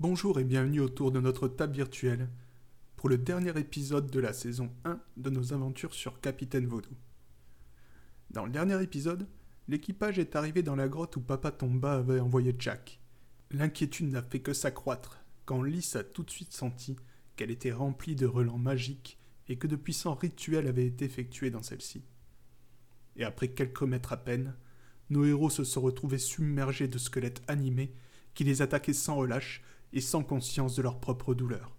[0.00, 2.30] Bonjour et bienvenue autour de notre table virtuelle
[2.96, 6.96] pour le dernier épisode de la saison 1 de nos aventures sur Capitaine Vaudou.
[8.30, 9.28] Dans le dernier épisode,
[9.68, 12.98] l'équipage est arrivé dans la grotte où Papa Tomba avait envoyé Jack.
[13.50, 16.96] L'inquiétude n'a fait que s'accroître quand Lys a tout de suite senti
[17.36, 21.62] qu'elle était remplie de relents magiques et que de puissants rituels avaient été effectués dans
[21.62, 22.02] celle-ci.
[23.16, 24.54] Et après quelques mètres à peine,
[25.10, 27.92] nos héros se sont retrouvés submergés de squelettes animés
[28.32, 29.62] qui les attaquaient sans relâche
[29.92, 31.76] et sans conscience de leur propre douleur.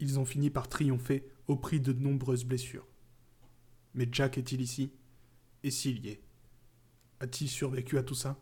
[0.00, 2.86] Ils ont fini par triompher au prix de nombreuses blessures.
[3.94, 4.92] Mais Jack est-il ici?
[5.62, 6.22] Et s'il y est?
[7.20, 8.38] A-t-il survécu à tout ça?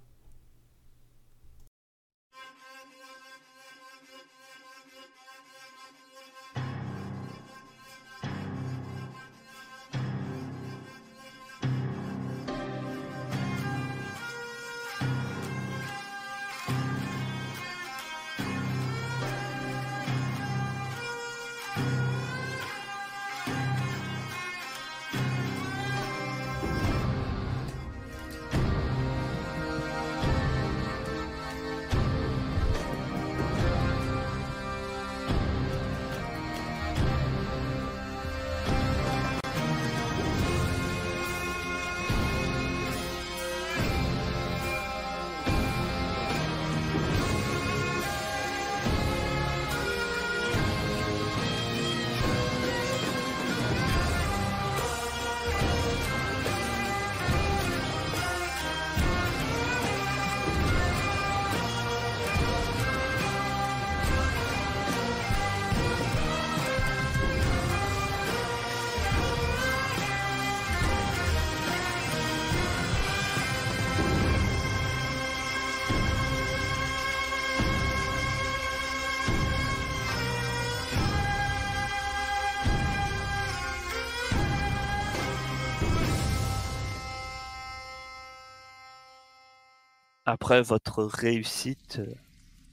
[90.53, 92.15] Après votre réussite euh,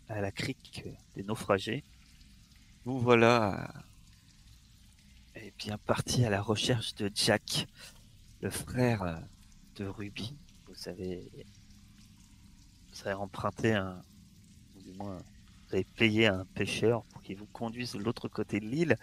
[0.09, 0.83] à la crique
[1.15, 1.85] des naufragés,
[2.83, 3.73] vous voilà
[5.35, 7.69] eh bien parti à la recherche de Jack,
[8.41, 9.15] le frère euh,
[9.77, 10.35] de Ruby.
[10.67, 11.31] Vous avez,
[12.91, 14.01] vous avez emprunté un,
[14.75, 18.59] ou du moins, vous avez payé un pêcheur pour qu'il vous conduise de l'autre côté
[18.59, 18.97] de l'île.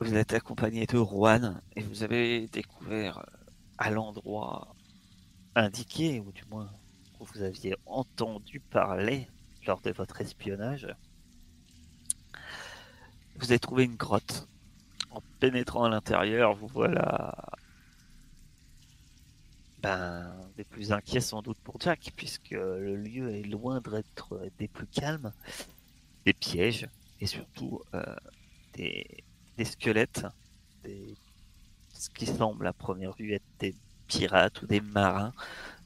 [0.00, 3.22] Vous êtes accompagné de Juan et vous avez découvert euh,
[3.76, 4.71] à l'endroit
[5.54, 6.70] indiqué, ou du moins
[7.20, 9.28] où vous aviez entendu parler
[9.66, 10.88] lors de votre espionnage,
[13.36, 14.48] vous avez trouvé une grotte.
[15.10, 17.34] En pénétrant à l'intérieur, vous voilà
[19.82, 24.68] ben, des plus inquiets sans doute pour Jack, puisque le lieu est loin d'être des
[24.68, 25.32] plus calmes,
[26.24, 26.88] des pièges
[27.20, 28.02] et surtout euh,
[28.74, 29.24] des,
[29.64, 30.24] squelettes,
[30.84, 33.74] ce qui semble à première vue être des
[34.12, 35.32] pirates ou des marins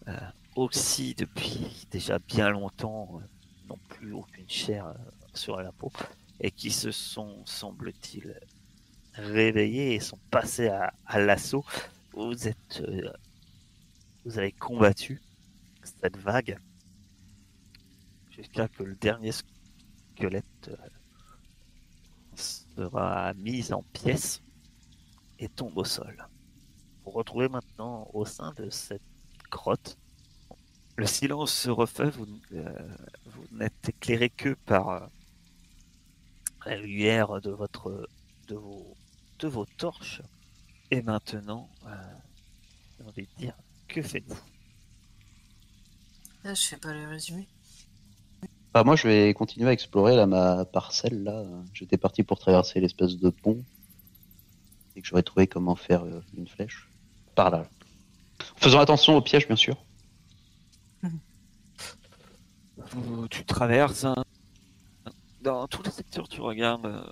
[0.09, 0.17] euh,
[0.57, 4.95] aussi depuis déjà bien longtemps euh, n'ont plus aucune chair euh,
[5.35, 5.93] sur la peau
[6.41, 8.39] et qui se sont, semble-t-il,
[9.15, 11.65] réveillés et sont passés à, l'assaut.
[12.13, 12.83] Vous êtes,
[14.25, 15.23] vous avez combattu
[15.83, 16.59] cette vague
[18.31, 20.71] jusqu'à que le dernier squelette
[22.35, 24.43] sera mis en pièces
[25.39, 26.29] et tombe au sol
[27.07, 29.01] vous retrouvez maintenant au sein de cette
[29.51, 29.97] grotte.
[30.97, 32.89] Le silence se refait, vous, euh,
[33.53, 35.07] n'êtes éclairé que par euh,
[36.65, 38.09] la lumière de, votre,
[38.49, 38.95] de, vos,
[39.39, 40.21] de vos torches.
[40.91, 41.95] Et maintenant, euh,
[42.99, 43.55] j'ai envie de dire,
[43.87, 44.41] que faites-vous?
[46.45, 47.47] Ah, Je fais pas le résumé.
[48.75, 51.23] Bah, moi, je vais continuer à explorer là, ma parcelle.
[51.23, 51.45] là.
[51.73, 53.63] J'étais parti pour traverser l'espèce de pont
[54.97, 56.05] et que j'aurais trouvé comment faire
[56.37, 56.89] une flèche
[57.37, 57.67] par là.
[58.41, 59.77] En faisant attention aux pièges, bien sûr.
[63.31, 64.07] Tu traverses
[65.43, 66.87] dans tous les secteurs, tu regardes.
[66.87, 67.05] Euh,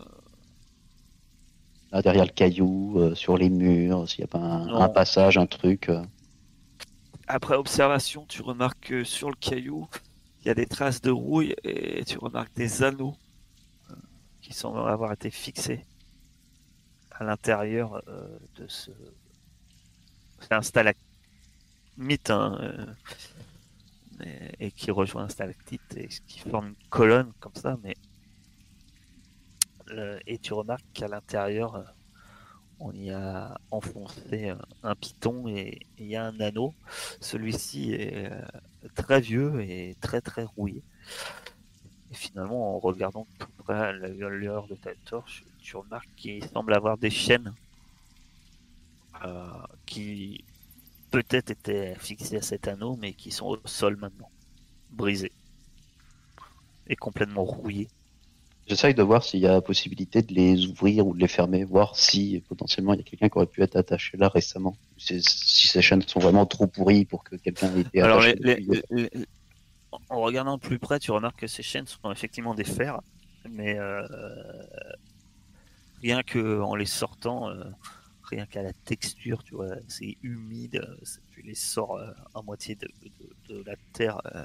[1.93, 5.47] là, derrière le caillou, euh, sur les murs, s'il n'y a pas un, passage, un
[5.47, 5.88] truc.
[5.88, 6.03] Euh.
[7.29, 9.87] Après observation, tu remarques que sur le caillou,
[10.41, 13.15] il y a des traces de rouille et tu remarques des anneaux
[14.41, 15.85] qui semblent avoir été fixés
[17.12, 18.03] à l'intérieur
[18.56, 18.91] de ce
[20.50, 27.55] un stalagmite hein, euh, et, qui rejoint un stalactite et qui forme une colonne comme
[27.55, 27.96] ça, mais
[29.91, 31.82] euh, et tu remarques qu'à l'intérieur euh,
[32.81, 34.52] on y a enfoncé
[34.82, 36.75] un piton et il y a un anneau.
[37.20, 38.31] Celui-ci est
[38.96, 40.82] très vieux et très très rouillé.
[42.11, 46.99] finalement, en regardant tout près la lueur de ta torche, tu remarques qu'il semble avoir
[46.99, 47.74] des chaînes euh,
[49.87, 50.45] qui
[51.11, 54.31] peut-être étaient fixées à cet anneau, mais qui sont au sol maintenant,
[54.91, 55.33] brisées
[56.87, 57.89] et complètement rouillées.
[58.67, 61.97] J'essaye de voir s'il y a possibilité de les ouvrir ou de les fermer, voir
[61.97, 64.77] si potentiellement il y a quelqu'un qui aurait pu être attaché là récemment.
[64.97, 68.37] Si ces chaînes sont vraiment trop pourries pour que quelqu'un ait été Alors, attaché.
[68.43, 69.11] les- les-
[70.09, 73.01] en regardant de plus près, tu remarques que ces chaînes sont effectivement des fers,
[73.51, 74.03] mais euh,
[76.01, 77.65] rien que en les sortant, euh,
[78.35, 82.75] rien qu'à la texture, tu vois, c'est humide, euh, tu les sors euh, à moitié
[82.75, 82.89] de,
[83.65, 84.45] la terre euh,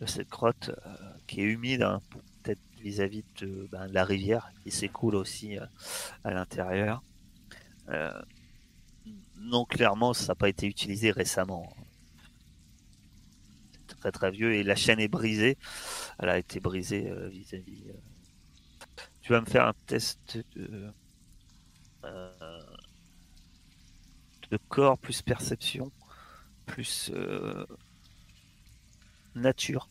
[0.00, 0.96] de cette grotte euh,
[1.26, 2.00] qui est humide, hein,
[2.42, 5.56] peut-être vis-à-vis de, ben, la rivière qui s'écoule aussi
[6.24, 7.02] à l'intérieur.
[9.36, 11.68] Non, clairement, ça n'a pas été utilisé récemment
[13.88, 15.58] C'est très très vieux et la chaîne est brisée.
[16.18, 17.84] Elle a été brisée vis-à-vis.
[19.20, 20.92] Tu vas me faire un test de,
[22.04, 22.60] euh,
[24.52, 25.90] de corps plus perception
[26.66, 27.64] plus euh,
[29.34, 29.88] nature.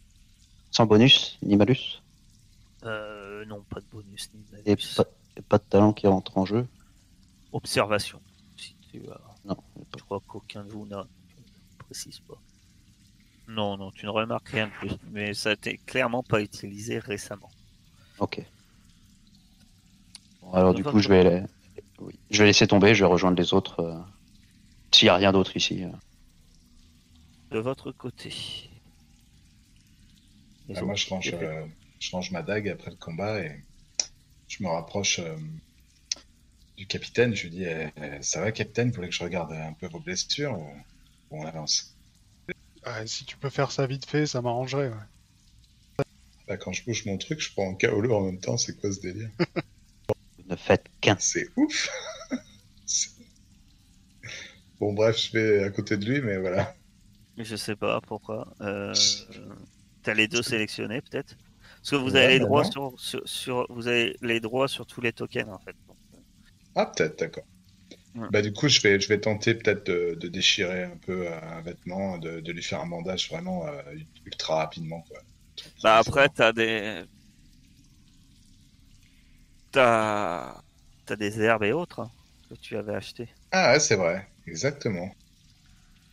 [0.72, 2.02] Sans bonus, ni malus,
[2.84, 4.94] Euh, non, pas de bonus ni et malus.
[4.96, 5.04] pas,
[5.38, 6.66] et pas de talent qui rentre en jeu.
[7.52, 8.22] Observation.
[8.58, 9.58] Si tu as- Non,
[9.98, 11.06] Je crois qu'aucun de vous n'a.
[11.72, 12.40] Je précise pas.
[13.48, 14.92] Non, non, tu ne remarques rien de plus.
[15.12, 17.50] Mais ça n'a clairement pas utilisé récemment.
[18.19, 18.42] ok.
[20.42, 21.48] Bon, alors du coup, je vais, la-
[22.00, 22.18] oui.
[22.30, 24.04] je vais laisser tomber, je vais rejoindre les autres.
[25.01, 25.83] S'il n'y a rien d'autre ici.
[25.83, 25.89] euh.
[27.50, 28.31] De votre côté.
[30.68, 31.03] Les Ah, moi, autres.
[31.03, 31.65] je range, euh,
[31.98, 33.63] je range ma dague après le combat et
[34.48, 35.36] je me rapproche euh,
[36.77, 37.33] du capitaine.
[37.33, 38.89] Je lui dis eh, Ça va, capitaine?
[38.89, 40.69] Vous voulez que je regarde un peu vos blessures ou,
[41.31, 41.98] ou on avance?
[42.83, 44.89] Ah, si tu peux faire ça vite fait, ça m'arrangerait.
[44.89, 44.95] ouais.
[46.48, 48.57] Là, Quand je bouge mon truc, je prends un KO en même temps.
[48.57, 49.31] C'est quoi ce délire?
[50.45, 51.18] Ne faites qu'un.
[51.19, 51.89] C'est ouf
[52.86, 53.20] C'est-
[54.81, 56.75] Bon, bref, je vais à côté de lui, mais voilà.
[57.38, 58.54] Je sais pas pourquoi.
[58.62, 59.07] Euh,
[60.04, 61.36] T'as les deux sélectionnés peut-être?
[61.81, 64.86] Parce que vous Ouais, avez les droits sur, sur, sur- vous avez les droits sur
[64.88, 65.75] tous les tokens en fait.
[65.88, 65.98] Donc,
[66.75, 67.45] Ah, peut-être, d'accord.
[68.16, 68.30] Ouais.
[68.30, 71.62] Bah, du coup, je vais, je vais tenter peut-être de, de déchirer un peu un
[71.62, 73.81] vêtement, de, de lui faire un bandage vraiment euh,
[74.25, 75.01] ultra rapidement.
[75.04, 75.19] Quoi.
[75.84, 77.06] Bah après t'as des
[79.72, 80.62] t'as
[81.06, 82.12] t'as des herbes et autres hein,
[82.50, 83.30] que tu avais acheté.
[83.51, 85.09] Ah, ouais, c'est vrai, exactement.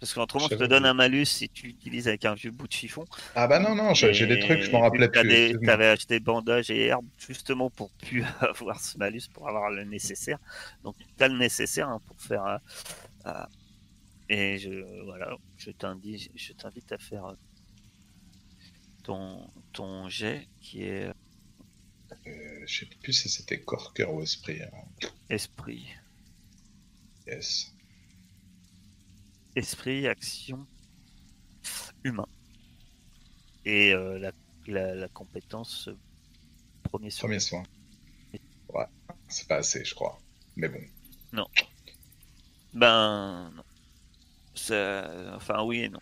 [0.01, 2.73] Parce qu'autrement je te donne un malus si tu utilises avec un vieux bout de
[2.73, 3.05] chiffon.
[3.35, 5.29] Ah, bah non, non, j'ai des trucs, je m'en rappelais plus.
[5.29, 5.67] excuse-moi.
[5.67, 10.39] T'avais acheté bandage et herbes justement pour plus avoir ce malus, pour avoir le nécessaire.
[10.85, 12.45] Donc t'as le nécessaire hein, pour faire.
[12.47, 12.59] euh,
[13.27, 13.45] euh,
[14.29, 17.35] et je voilà, je t'invite, je t'invite à faire euh,
[19.03, 21.11] ton ton jet qui est
[22.67, 24.63] je sais plus si c'était corps, cœur ou esprit.
[24.63, 25.09] hein.
[25.31, 25.89] esprit,
[27.27, 27.73] Yes.
[29.59, 30.67] Esprit, action,
[32.05, 32.27] humain.
[33.65, 34.33] Et euh, la,
[34.67, 35.97] la, la compétence euh,
[36.85, 37.29] premier soin.
[37.29, 37.63] Premier soin.
[38.71, 38.87] Ouais,
[39.29, 40.19] c'est pas assez, je crois.
[40.57, 40.81] Mais bon.
[42.75, 43.63] Ben, non.
[44.55, 46.01] Ça- Enfin, oui et non.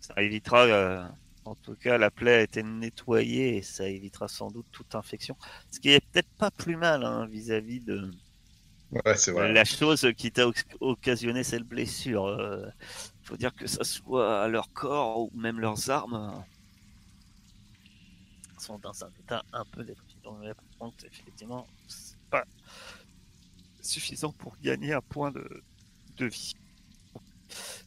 [0.00, 1.08] Ça évitera, euh,
[1.44, 5.36] en tout cas, la plaie a été nettoyée et ça évitera sans doute toute infection.
[5.70, 8.10] Ce qui est peut-être pas plus mal hein, vis-à-vis de
[8.90, 9.52] Ouais, c'est vrai.
[9.52, 12.26] la chose qui t'a oc- occasionné cette blessure.
[12.26, 12.66] Euh,
[13.22, 16.40] faut dire que ça soit à leur corps ou même leurs armes euh,
[18.58, 20.38] sont dans un état un peu déprimant.
[20.80, 22.44] Donc, effectivement, c'est pas
[23.80, 25.62] suffisant pour gagner un point de,
[26.16, 26.54] de vie.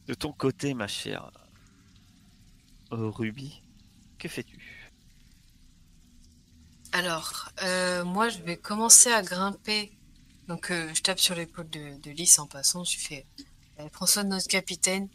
[0.06, 1.30] De ton côté, ma chère
[2.92, 3.62] euh, Ruby,
[4.18, 4.92] que fais-tu?
[6.92, 9.92] Alors, euh, moi, je vais commencer à grimper.
[10.50, 12.82] Donc, euh, je tape sur l'épaule de, de Lys en passant.
[12.82, 13.24] Je fais
[13.78, 15.08] euh, Prends soin de notre capitaine.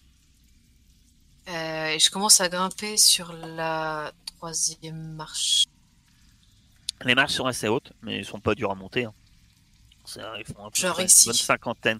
[1.50, 5.65] Euh, et je commence à grimper sur la troisième marche.
[7.04, 9.04] Les marches sont assez hautes, mais ils sont pas durs à monter.
[9.04, 9.13] hein.
[10.39, 11.27] Ils font à peu Genre près ici.
[11.27, 12.00] une bonne cinquantaine,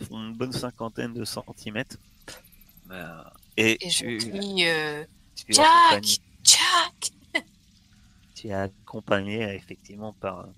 [0.00, 1.96] ils font une bonne cinquantaine de centimètres.
[2.90, 3.22] Euh,
[3.56, 4.30] et, Et je tu,
[4.66, 7.12] euh, tu es Jack accompagné, Jack
[8.34, 10.48] tu es accompagné effectivement par,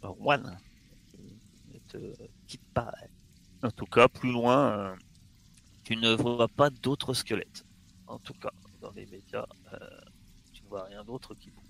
[0.00, 0.58] par Juan,
[1.98, 2.92] qui ne te quitte pas.
[3.62, 4.96] En tout cas, plus loin, euh,
[5.84, 7.64] tu ne vois pas d'autres squelettes.
[8.06, 9.78] En tout cas, dans les médias, euh,
[10.52, 11.64] tu ne vois rien d'autre qui bouge.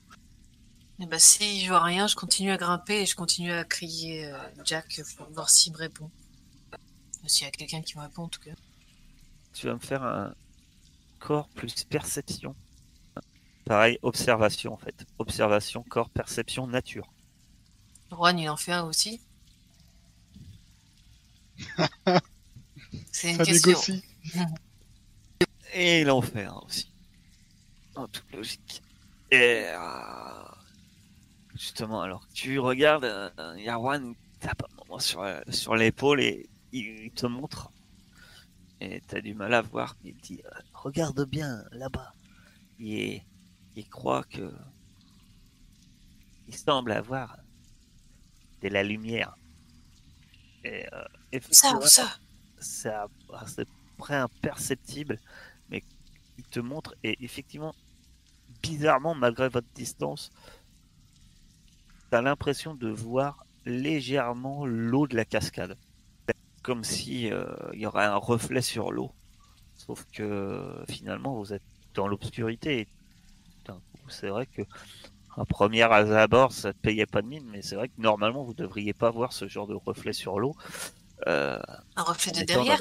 [1.00, 4.26] Et bah, si je vois rien, je continue à grimper et je continue à crier
[4.26, 6.10] euh, Jack pour voir s'il me répond.
[7.26, 8.52] S'il y a quelqu'un qui me répond, en tout cas.
[9.52, 10.34] tu vas me faire un
[11.20, 12.54] corps plus perception.
[13.64, 15.06] Pareil, observation en fait.
[15.18, 17.10] observation, corps, perception, nature.
[18.10, 19.20] Juan, il en fait un aussi.
[23.12, 23.70] C'est une Ça question.
[23.70, 24.04] négocie.
[25.74, 26.90] Et l'enfer aussi.
[27.96, 28.82] En toute logique.
[29.30, 30.44] Et euh,
[31.54, 37.10] justement, alors tu regardes, euh, Yarwan tape un moment sur, euh, sur l'épaule et il
[37.12, 37.70] te montre.
[38.80, 42.12] Et t'as du mal à voir, mais il dit euh, Regarde bien là-bas.
[42.78, 43.22] Il,
[43.76, 44.52] il croit que.
[46.46, 47.38] Il semble avoir
[48.62, 49.36] de la lumière.
[50.64, 51.04] Et, euh,
[51.40, 52.04] ça, ça
[52.58, 55.20] c'est à- à- c'est près imperceptible,
[55.68, 55.84] mais
[56.38, 57.74] il te montre, et effectivement,
[58.62, 60.32] bizarrement, malgré votre distance,
[62.10, 65.76] tu as l'impression de voir légèrement l'eau de la cascade.
[66.62, 69.12] Comme si euh, il y aurait un reflet sur l'eau.
[69.76, 71.62] Sauf que finalement, vous êtes
[71.94, 72.80] dans l'obscurité.
[72.80, 72.88] et
[74.08, 74.62] C'est vrai que
[75.36, 78.54] un premier abord, ça ne payait pas de mine, mais c'est vrai que normalement, vous
[78.54, 80.54] devriez pas voir ce genre de reflet sur l'eau.
[81.26, 81.58] Euh,
[81.96, 82.80] Un reflet de derrière.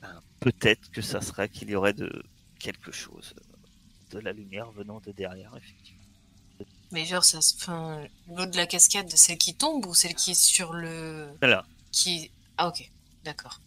[0.00, 2.22] Ben, Peut-être que ça serait qu'il y aurait de
[2.58, 3.34] quelque chose,
[4.10, 6.00] de la lumière venant de derrière, effectivement.
[6.92, 7.54] Mais genre, ça se...
[7.54, 11.30] enfin, l'eau de la cascade, celle qui tombe ou celle qui est sur le...
[11.92, 12.30] Qui...
[12.56, 12.90] Ah ok,
[13.24, 13.60] d'accord.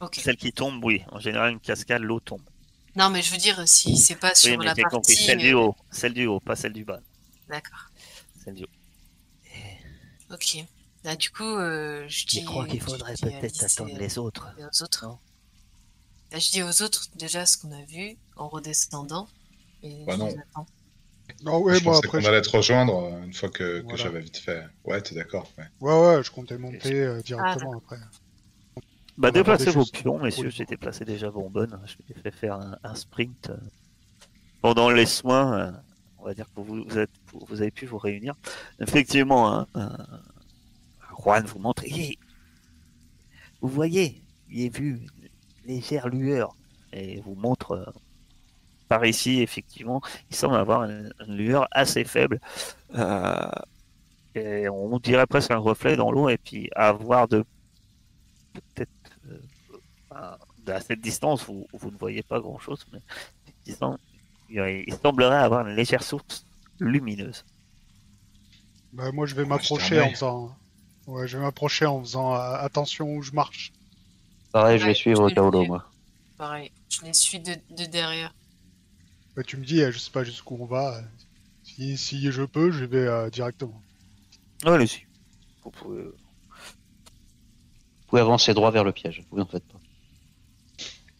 [0.00, 0.20] Ok.
[0.22, 1.02] celle qui tombe, oui.
[1.10, 2.42] En général, une cascade, l'eau tombe.
[2.96, 4.94] Non, mais je veux dire, si c'est pas sur oui, mais la partie...
[4.94, 5.16] compris.
[5.16, 7.00] Celle du euh, haut, celle du haut, pas celle du bas.
[7.48, 7.90] D'accord.
[8.42, 10.34] Celle du haut.
[10.34, 10.64] Ok.
[11.06, 12.40] Là, du coup, euh, je dis...
[12.40, 14.48] Je crois qu'il faudrait peut-être attendre les autres.
[14.58, 15.06] aux autres.
[15.06, 15.18] Non.
[16.32, 19.28] Là, je dis aux autres déjà ce qu'on a vu en redescendant.
[19.84, 20.26] Et Bah je non.
[20.26, 21.44] les.
[21.44, 22.20] Non, ouais, je moi pensais après.
[22.22, 24.64] je- allait te rejoindre euh, une fois que, j'avais vite fait.
[24.84, 25.48] Ouais, t'es d'accord.
[25.56, 25.64] Ouais.
[25.80, 27.98] Ouais, ouais, je comptais monter euh, directement après.
[29.16, 30.50] Bah, déplacez vos pions, messieurs.
[30.50, 31.80] J'ai déplacé déjà Bonbonne.
[31.86, 33.52] Je lui ai fait faire un, un sprint.
[34.60, 35.80] Pendant les soins,
[36.18, 38.34] on va dire que vous, vous, êtes, vous avez pu vous réunir.
[38.80, 39.88] Effectivement, hein, euh,
[41.18, 41.84] Juan vous montre.
[43.60, 45.00] Vous voyez, j'ai vu
[45.62, 46.54] une légère lueur.
[46.92, 47.84] Et vous montre euh,
[48.88, 52.40] par ici, effectivement, il semble avoir une, une lueur assez faible.
[52.94, 53.50] Euh,
[54.34, 56.28] et on dirait presque un reflet dans l'eau.
[56.28, 57.44] Et puis, à voir de
[58.52, 58.90] peut-être
[59.30, 59.40] euh,
[60.10, 62.98] à à cette distance, vous, vous ne voyez pas grand-chose, mais
[63.64, 63.98] disons,
[64.50, 66.44] il, il semblerait avoir une légère source
[66.80, 67.44] lumineuse.
[68.92, 70.56] Bah, moi, je vais m'approcher en faisant.
[71.06, 73.72] Ouais, je vais m'approcher en faisant euh, attention où je marche.
[74.52, 75.90] Pareil, je vais Ouais, suivre je vais Kaolo, le- moi.
[76.36, 78.34] Pareil, je les suis de, de derrière.
[79.36, 80.96] Bah, tu me dis, euh, je sais pas jusqu'où on va.
[80.96, 81.02] euh,
[81.62, 83.80] Si, si je peux, je vais euh, directement.
[84.64, 85.06] Allez-y.
[85.62, 86.02] Vous pouvez...
[86.02, 86.12] Vous
[88.10, 89.80] pouvez avancer droit vers le piège, vous en faites pas.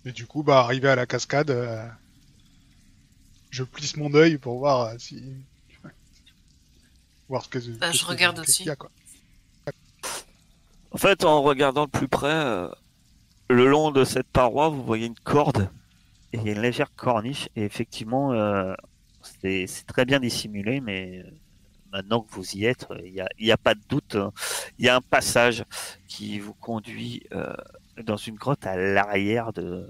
[0.05, 1.85] Et du coup, bah, arrivé à la cascade, euh,
[3.50, 5.23] je plisse mon œil pour voir euh, si.
[7.28, 7.59] voir ce que.
[7.59, 8.57] Bah, qu'est-ce je que- regarde qu'est-ce aussi.
[8.59, 8.90] qu'il y a, quoi.
[10.97, 12.71] En fait, en regardant de plus près, euh,
[13.50, 15.69] le long de cette paroi, vous voyez une corde
[16.33, 17.50] et une légère corniche.
[17.55, 18.73] Et effectivement, euh,
[19.21, 21.31] c'est très bien dissimulé, mais euh,
[21.93, 24.15] maintenant que vous y êtes, il n'y a, a pas de doute.
[24.15, 24.33] hein.
[24.79, 25.65] Il y a un passage
[26.09, 27.25] qui vous conduit
[28.03, 29.87] dans une grotte à l'arrière de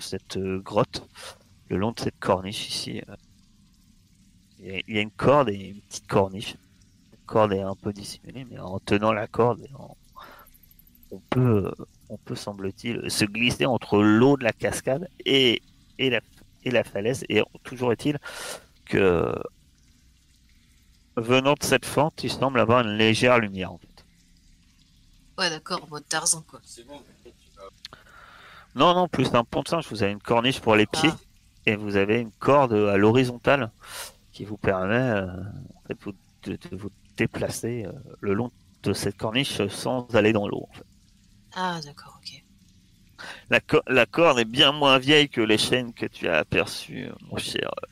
[0.00, 1.08] cette grotte,
[1.68, 3.00] le long de cette corniche ici.
[4.58, 6.56] il y a une corde et une petite corniche
[7.30, 9.96] corde est un peu dissimulée, mais en tenant la corde, en-
[11.12, 11.70] on peut,
[12.08, 15.62] on peut semble-t-il, se glisser entre l'eau de la cascade et,
[15.98, 16.20] et, la,
[16.64, 17.24] et la falaise.
[17.28, 18.18] Et toujours est-il
[18.84, 19.32] que
[21.16, 23.72] venant de cette fente, il semble avoir une légère lumière.
[23.72, 24.04] En fait.
[25.38, 26.60] Ouais, d'accord, mode Tarzan, quoi.
[28.74, 31.18] Non, non, plus un pont de singe, vous avez une corniche pour les pieds Ah.
[31.66, 33.70] et vous avez une corde à l'horizontale
[34.32, 38.50] qui vous permet euh, en fait, vous- de, de vous déplacer euh, le long
[38.82, 40.66] de cette corniche sans aller dans l'eau.
[40.70, 40.84] en fait.
[41.52, 42.42] Ah, d'accord, ok.
[43.50, 47.06] La, co- la corde est bien moins vieille que les chaînes que tu as aperçues,
[47.08, 47.86] euh, mon cher euh,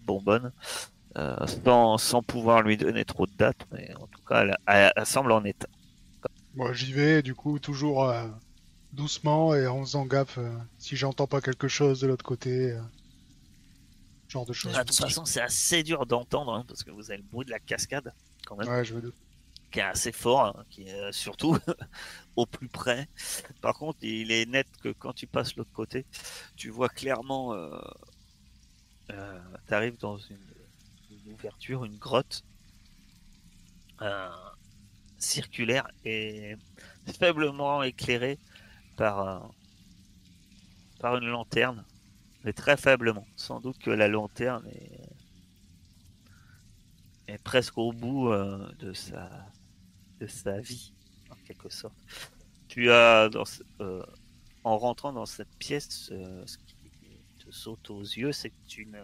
[0.00, 0.52] Bonbonne,
[1.18, 4.92] euh, sans, sans pouvoir lui donner trop de dates, mais en tout cas, elle, elle-
[4.96, 5.68] elle semble en état.
[6.54, 8.26] Moi, j'y vais, du coup, toujours euh,
[8.92, 12.72] doucement et en faisant gaffe euh, si j'entends pas quelque chose de l'autre côté.
[12.72, 12.82] euh,
[14.28, 14.72] genre de choses.
[14.80, 17.50] De toute façon, c'est assez dur d'entendre, hein, parce que vous avez le bruit de
[17.50, 18.12] la cascade,
[18.44, 18.94] quand même, Ouais, je
[19.74, 21.58] qui est assez fort, hein, qui est euh, surtout
[22.36, 23.08] au plus près.
[23.60, 26.06] Par contre, il est net que quand tu passes l'autre côté,
[26.54, 27.76] tu vois clairement, euh,
[29.08, 30.38] tu arrives dans une,
[31.10, 32.44] une ouverture, une grotte
[34.00, 34.28] euh,
[35.18, 36.54] circulaire et
[37.18, 38.38] faiblement éclairée
[38.96, 39.50] par,
[41.00, 41.84] par une lanterne,
[42.44, 43.26] mais très faiblement.
[43.34, 45.03] Sans doute que la lanterne est,
[47.28, 49.30] est presque au bout euh, de, sa,
[50.20, 50.92] de sa vie,
[51.30, 51.96] en quelque sorte.
[52.68, 53.30] Tu as,
[53.80, 54.02] euh,
[54.64, 56.76] en rentrant dans cette pièce, euh, ce qui
[57.44, 59.00] te saute aux yeux, c'est que tu ne...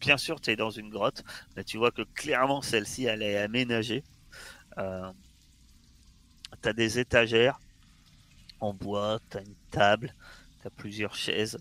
[0.00, 1.22] Bien sûr, tu es dans une grotte,
[1.56, 4.04] mais tu vois que clairement celle-ci, elle est aménagée.
[4.78, 5.12] Euh,
[6.62, 7.60] tu as des étagères
[8.60, 10.14] en bois, tu as une table,
[10.60, 11.58] tu as plusieurs chaises.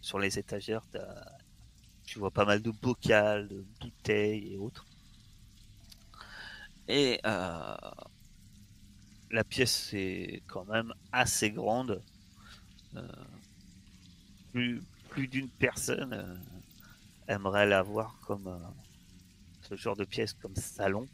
[0.00, 1.33] Sur les étagères, t'as-
[2.06, 4.86] tu vois pas mal de bocals, de bouteilles et autres.
[6.88, 7.76] Et euh,
[9.30, 12.02] la pièce est quand même assez grande.
[12.96, 13.02] Euh,
[14.52, 16.34] plus plus d'une personne euh,
[17.28, 18.50] aimerait l'avoir comme
[19.62, 21.08] ce genre de pièce comme salon.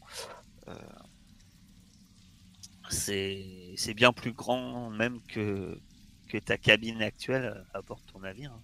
[2.91, 5.81] C'est c'est bien plus grand même que,
[6.29, 8.53] que ta cabine actuelle à bord de ton navire.
[8.53, 8.63] hein.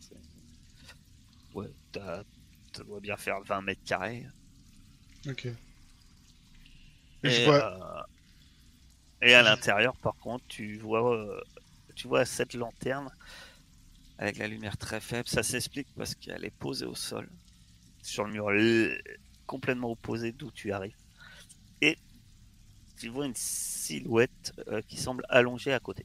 [1.56, 4.26] Ouais, ça doit bien faire 20 mètres carrés.
[5.28, 5.46] Ok.
[5.46, 5.56] Et
[7.24, 7.64] Et, je vois.
[7.64, 8.02] euh,
[9.22, 11.40] et à l'intérieur, par contre, tu vois, euh,
[11.94, 13.10] tu vois cette lanterne
[14.18, 15.28] avec la lumière très faible.
[15.28, 17.28] Ça s'explique parce qu'elle est posée au sol,
[18.02, 18.50] sur le mur
[19.46, 20.96] complètement opposé d'où tu arrives.
[21.80, 21.96] Et
[22.98, 26.04] tu vois une silhouette euh, qui semble allongée à côté.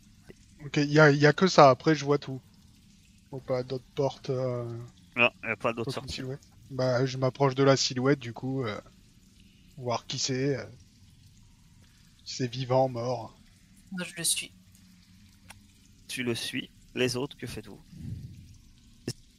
[0.66, 1.70] Ok, il y a, y a que ça.
[1.70, 2.40] Après, je vois tout.
[3.30, 4.30] Faut pas d'autres portes.
[5.16, 6.16] Non, il n'y a pas d'autre sortie.
[6.16, 6.40] silhouette.
[6.70, 8.64] Bah, je m'approche de la silhouette, du coup.
[8.66, 8.80] euh,
[9.78, 10.56] Voir qui c'est.
[10.58, 10.66] euh,
[12.24, 13.36] Si c'est vivant, mort.
[13.92, 14.52] Moi, je le suis.
[16.08, 16.70] Tu le suis.
[16.96, 17.82] Les autres, que faites-vous?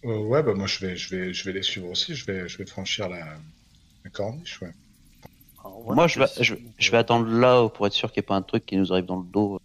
[0.04, 2.14] Euh, ouais, bah moi je vais, je vais, je vais les suivre aussi.
[2.16, 3.36] Je vais, je vais franchir la,
[4.04, 4.72] la corniche, ouais.
[5.60, 8.26] Alors, Moi, je vais, je, je vais attendre là pour être sûr qu'il n'y ait
[8.26, 9.60] pas un truc qui nous arrive dans le dos.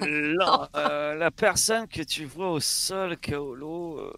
[0.00, 4.12] Là, euh, la personne que tu vois au sol, Kaolo, euh,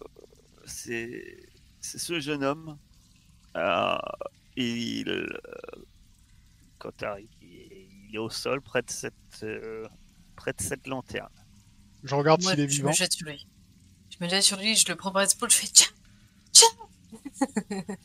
[0.85, 1.37] c'est
[1.81, 2.77] c'est ce jeune homme.
[3.55, 3.97] Euh,
[4.55, 5.27] il, euh,
[6.77, 6.91] quand
[7.41, 9.87] il, est au sol près de cette, euh,
[10.35, 11.29] près de cette lanterne.
[12.03, 12.89] Je regarde s'il est je vivant.
[12.89, 13.47] me jette sur lui.
[14.09, 15.87] Je me jette sur lui, je le prends par l'épaule, je fais tiens,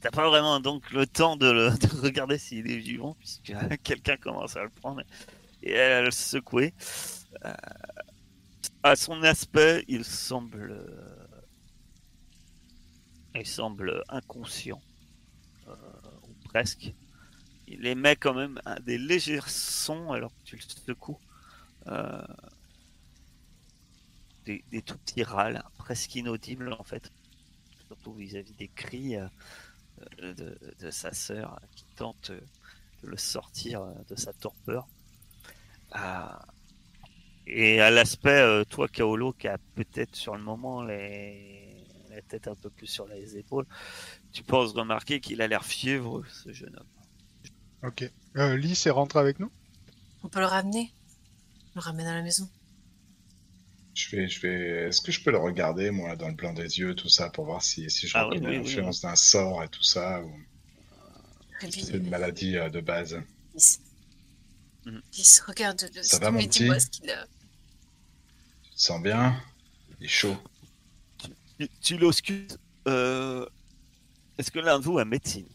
[0.00, 3.52] T'as pas vraiment donc le temps de, le- de regarder s'il est vivant, puisque
[3.82, 5.02] quelqu'un commence à le prendre
[5.62, 6.74] et à le secouer.
[8.86, 11.26] À son aspect, il semble, euh,
[13.34, 14.80] il semble inconscient,
[15.66, 15.74] euh,
[16.22, 16.94] ou presque.
[17.66, 21.18] Il émet quand même des légers sons alors que tu le secoues.
[21.88, 22.22] Euh,
[24.44, 27.10] des, tout petits râles, presque inaudibles en fait,
[27.88, 29.16] surtout vis-à-vis des cris.
[30.18, 30.32] de,
[30.80, 34.86] de- sa sœur qui tente de le sortir de sa torpeur.
[35.90, 36.46] Ah.
[37.46, 41.84] Et à l'aspect, euh, toi, Kaolo, qui a peut-être sur le moment les...
[42.10, 43.66] la tête un peu plus sur les épaules,
[44.32, 47.88] tu penses remarquer qu'il a l'air fiévreux, ce jeune homme?
[47.88, 48.10] Ok.
[48.36, 49.50] Euh, Lys est rentré avec nous?
[50.24, 50.92] On peut le ramener.
[51.74, 52.48] Le ramène à la maison.
[53.94, 54.88] Je vais, je vais.
[54.88, 57.44] Est-ce que je peux le regarder, moi, dans le blanc des yeux, tout ça, pour
[57.44, 60.22] voir si, si je Ah reconnais oui, oui, oui, l'influence d'un sort et tout ça,
[60.22, 60.30] ou
[61.60, 63.22] c'est une maladie euh, de base?
[63.54, 63.80] Lys.
[64.86, 65.02] Mhm.
[65.14, 67.26] Lys, regarde le Ça va, mon et dis-moi petit ce qu'il a.
[68.62, 69.40] Tu te sens bien?
[70.00, 70.36] Il est chaud.
[71.58, 72.58] Tu, tu l'auscultes.
[72.88, 73.46] Euh...
[74.38, 75.46] Est-ce que l'un de vous a médecine?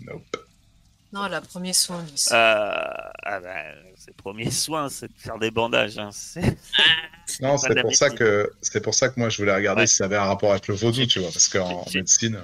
[0.00, 0.36] Nope.
[1.12, 2.04] Non, la premier soin, euh...
[2.32, 5.98] ah ben, C'est premier soin, c'est de faire des bandages.
[5.98, 6.10] Hein.
[6.12, 6.58] c'est-
[7.40, 9.86] Non, c'est pour ça que c'est pour ça que moi je voulais regarder Ouais.
[9.86, 12.40] si ça avait un rapport avec le vaudou, tu vois, parce qu'en médecine,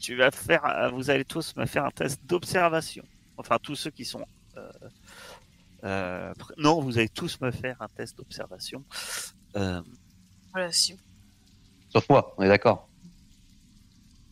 [0.00, 3.04] tu vas faire, euh, vous allez tous me faire un test d'observation.
[3.36, 4.24] Enfin, tous ceux qui sont.
[5.84, 8.84] Euh, non, vous allez tous me faire un test d'observation.
[9.56, 9.80] Euh,
[10.52, 10.96] Voilà, si.
[11.90, 12.88] Sauf moi, on est d'accord.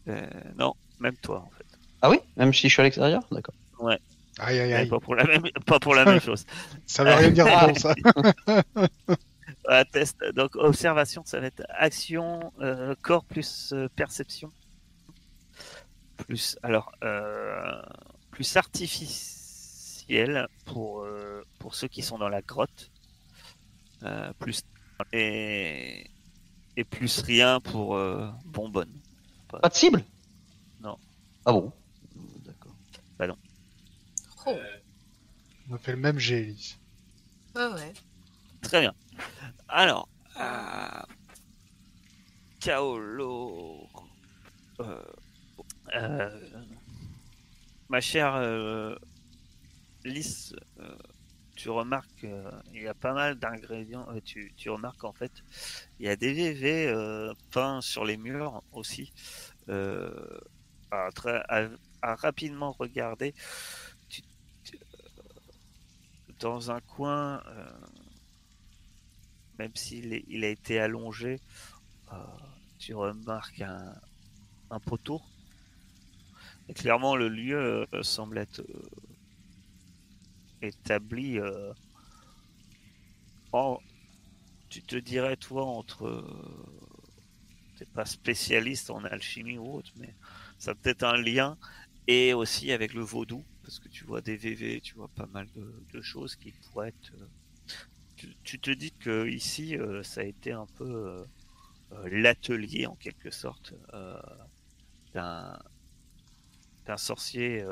[0.08, 1.66] euh, non, même toi en fait.
[2.02, 2.18] Ah oui?
[2.36, 3.22] Même si je suis à l'extérieur?
[3.30, 3.54] D'accord.
[4.38, 4.88] Aïe aïe Mais aïe.
[4.88, 6.46] Pas pour la même, pas pour la même chose.
[6.86, 7.66] Ça veut rien dire Ah.
[7.66, 7.94] bon ça.
[9.68, 10.16] Un test.
[10.34, 14.50] Donc observation, ça va être action, euh, corps plus euh, perception,
[16.16, 17.82] plus alors euh,
[18.30, 18.44] plus
[20.64, 22.90] pour euh, pour ceux qui sont dans la grotte,
[24.02, 24.62] euh, plus
[25.12, 26.10] et
[26.76, 28.92] et plus rien pour euh, bonbonne.
[29.48, 30.04] Pas de cible?
[30.80, 30.96] Non.
[31.44, 31.72] Ah bon?
[33.18, 33.38] D'accord.
[34.46, 34.56] Oh,
[35.68, 36.54] On a fait le même jet,
[37.54, 37.92] ouais, ouais.
[38.62, 38.94] Très bien.
[39.68, 41.02] Alors, euh,
[42.60, 43.88] Kaolo.
[44.80, 45.02] Euh,
[45.94, 46.40] euh,
[47.88, 48.96] ma chère euh,
[50.04, 50.96] Lys, euh,
[51.56, 54.06] tu remarques euh, il y a pas mal d'ingrédients.
[54.10, 55.32] euh, tu, tu remarques en fait,
[55.98, 59.12] il y a des VV peints sur les murs aussi.
[60.90, 61.68] À, très- à-
[62.16, 63.34] rapidement regarder,
[66.40, 67.42] dans un coin,
[69.58, 71.38] même s'il il a été allongé,
[72.78, 75.20] tu remarques un, poteau.
[76.74, 78.62] Clairement, le lieu semble être
[80.62, 81.72] établi euh,
[83.52, 83.78] en,
[84.68, 86.22] tu te dirais toi entre euh,
[87.78, 90.14] t'es pas spécialiste en alchimie ou autre mais
[90.58, 91.56] ça peut-être un lien
[92.06, 95.48] et aussi avec le vaudou parce que tu vois des VV tu vois pas mal
[95.54, 100.66] de, choses qui pourraient être euh, tu, te dis que ici ça a été un
[100.76, 101.24] peu
[102.04, 103.72] l'atelier en quelque sorte
[105.14, 105.58] d'un
[106.98, 107.64] sorcier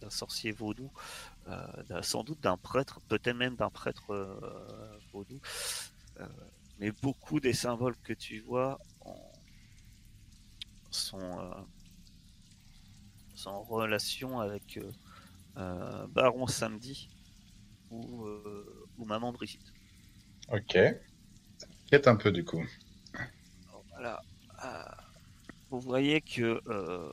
[0.00, 0.92] d'un sorcier vaudou
[2.02, 5.40] sans doute d'un prêtre, peut-être même d'un prêtre euh, vaudou.
[6.20, 6.26] Euh,
[6.78, 9.32] mais beaucoup des symboles que tu vois en-
[10.90, 11.62] sont, euh,
[13.34, 14.90] sont en relation avec euh,
[15.58, 17.10] euh, Baron Samedi
[17.90, 19.72] ou, euh, ou Maman Brigitte.
[20.48, 20.76] Ok.
[20.76, 22.64] M'inquiète un peu du coup.
[23.92, 24.20] Voilà.
[24.64, 24.82] Euh,
[25.70, 27.12] vous voyez que euh,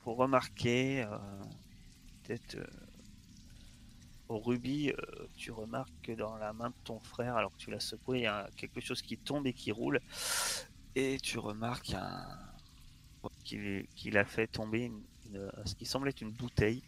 [0.00, 1.18] pour remarquer, euh,
[2.22, 2.66] peut-être euh,
[4.28, 7.70] au rubis, euh, tu remarques que dans la main de ton frère, alors que tu
[7.70, 10.00] l'as secoué, il y a quelque chose qui tombe et qui roule.
[10.94, 11.94] Et tu remarques
[13.44, 16.82] qu'il a fait tomber une- une- ce qui semble être une bouteille.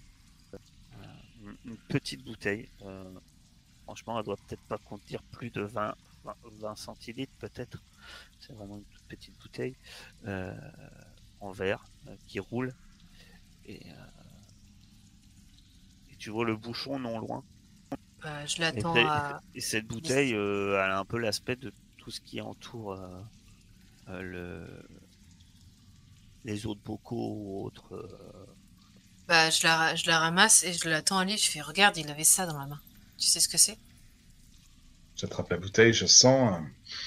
[0.54, 2.68] Euh, une, petite bouteille.
[2.82, 3.04] Euh,
[3.84, 5.94] franchement, elle doit peut-être pas contenir plus de 20,
[6.24, 7.78] 20, 20 centilitres, peut-être.
[8.40, 9.76] C'est vraiment une toute petite bouteille
[10.26, 10.54] euh,
[11.40, 12.74] en verre euh, qui roule.
[13.68, 13.74] Euh,
[16.24, 17.44] tu vois le bouchon non loin.
[18.22, 19.40] Bah, je Et, l'attends à.
[19.54, 23.20] et cette bouteille, euh, elle a un peu l'aspect de tout ce qui entoure euh,
[24.08, 24.88] euh, le...
[26.44, 27.94] les autres bocaux ou autres.
[27.94, 28.46] euh.
[29.28, 31.36] Bah, je la, je la ramasse et je l'attends à lui.
[31.36, 32.80] Je fais Regarde, il avait ça dans la main.
[33.18, 33.78] Tu sais ce que c'est?
[35.16, 36.60] J'attrape la bouteille, je sens.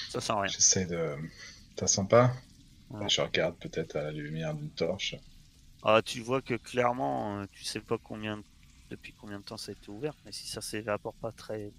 [0.08, 0.54] Ça sent rien.
[0.54, 1.16] J'essaie de.
[1.78, 2.34] Ça sent pas?
[2.90, 3.08] Ouais.
[3.08, 5.16] Je regarde peut-être à la lumière d'une torche.
[5.82, 8.42] Ah, tu vois que clairement, tu sais pas combien
[8.88, 11.72] depuis combien de temps ça a été ouvert, mais si ça s'évapore pas très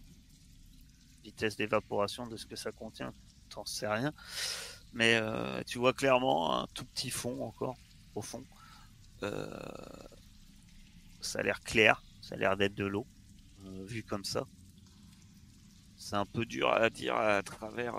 [1.23, 3.13] vitesse d'évaporation de ce que ça contient,
[3.49, 4.13] t'en sais rien.
[4.93, 7.77] Mais euh, tu vois clairement un tout petit fond encore
[8.15, 8.43] au fond.
[9.23, 9.49] Euh,
[11.21, 13.05] ça a l'air clair, ça a l'air d'être de l'eau,
[13.65, 14.45] euh, vu comme ça.
[15.97, 17.95] C'est un peu dur à dire à travers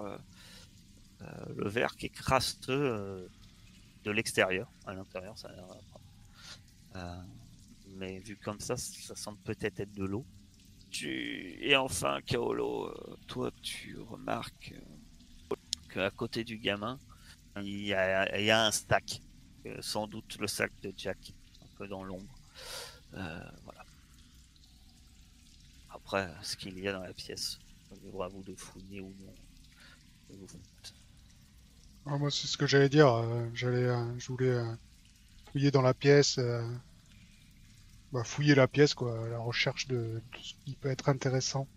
[1.54, 4.72] le verre qui est de l'extérieur.
[4.86, 5.66] À l'intérieur, ça a l'air
[8.00, 10.24] mais vu comme ça, ça semble peut-être être de l'eau.
[10.90, 11.58] Tu...
[11.60, 14.74] Et enfin, Kaolo, euh, toi, tu remarques
[15.52, 15.56] euh,
[15.92, 16.98] qu'à côté du gamin,
[17.56, 19.20] il y a, il y a un stack.
[19.66, 22.34] Euh, sans doute le sac de Jack, un peu dans l'ombre.
[23.12, 23.84] Euh, voilà.
[25.90, 27.58] Après, ce qu'il y a dans la pièce,
[28.02, 29.34] libre à vous de fouiller ou non.
[30.30, 30.46] Vous.
[32.06, 33.10] Ah, moi, c'est ce que j'allais dire.
[33.52, 34.58] j'allais, je voulais
[35.52, 36.40] fouiller dans la pièce.
[38.12, 41.68] Bah, fouiller la pièce, quoi, à la recherche de ce qui peut être intéressant.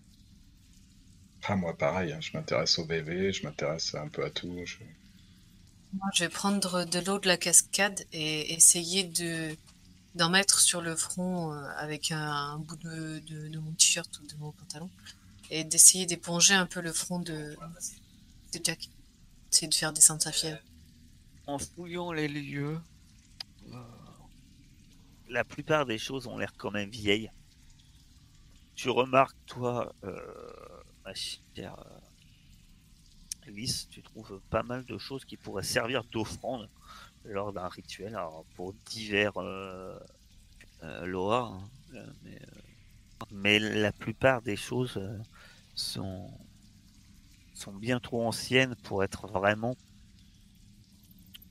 [1.44, 4.66] Ah, moi, pareil, hein, je m'intéresse au VV, je m'intéresse un peu à tout.
[4.66, 4.78] je-
[5.94, 9.56] Moi, je vais prendre de l'eau de la cascade et essayer de
[10.16, 14.20] d'en mettre sur le front euh, avec un, un bout de, de, de mon t-shirt
[14.20, 14.90] ou de mon pantalon
[15.50, 17.58] et d'essayer d'éponger un peu le front de,
[18.54, 18.90] de Jack.
[19.52, 20.62] Essayer de faire descendre sa fièvre.
[21.48, 22.82] En fouillant les lieux,
[25.34, 27.32] la plupart des choses ont l'air quand même vieilles.
[28.76, 30.16] Tu remarques, toi, euh,
[31.04, 32.00] ma chère euh,
[33.48, 36.70] Alice, tu trouves pas mal de choses qui pourraient servir d'offrande
[37.26, 39.98] lors d'un rituel, alors pour divers euh,
[40.84, 41.62] euh, hein,
[43.32, 45.00] mais, la plupart des choses
[45.76, 46.30] sont
[47.74, 49.76] bien trop anciennes pour être vraiment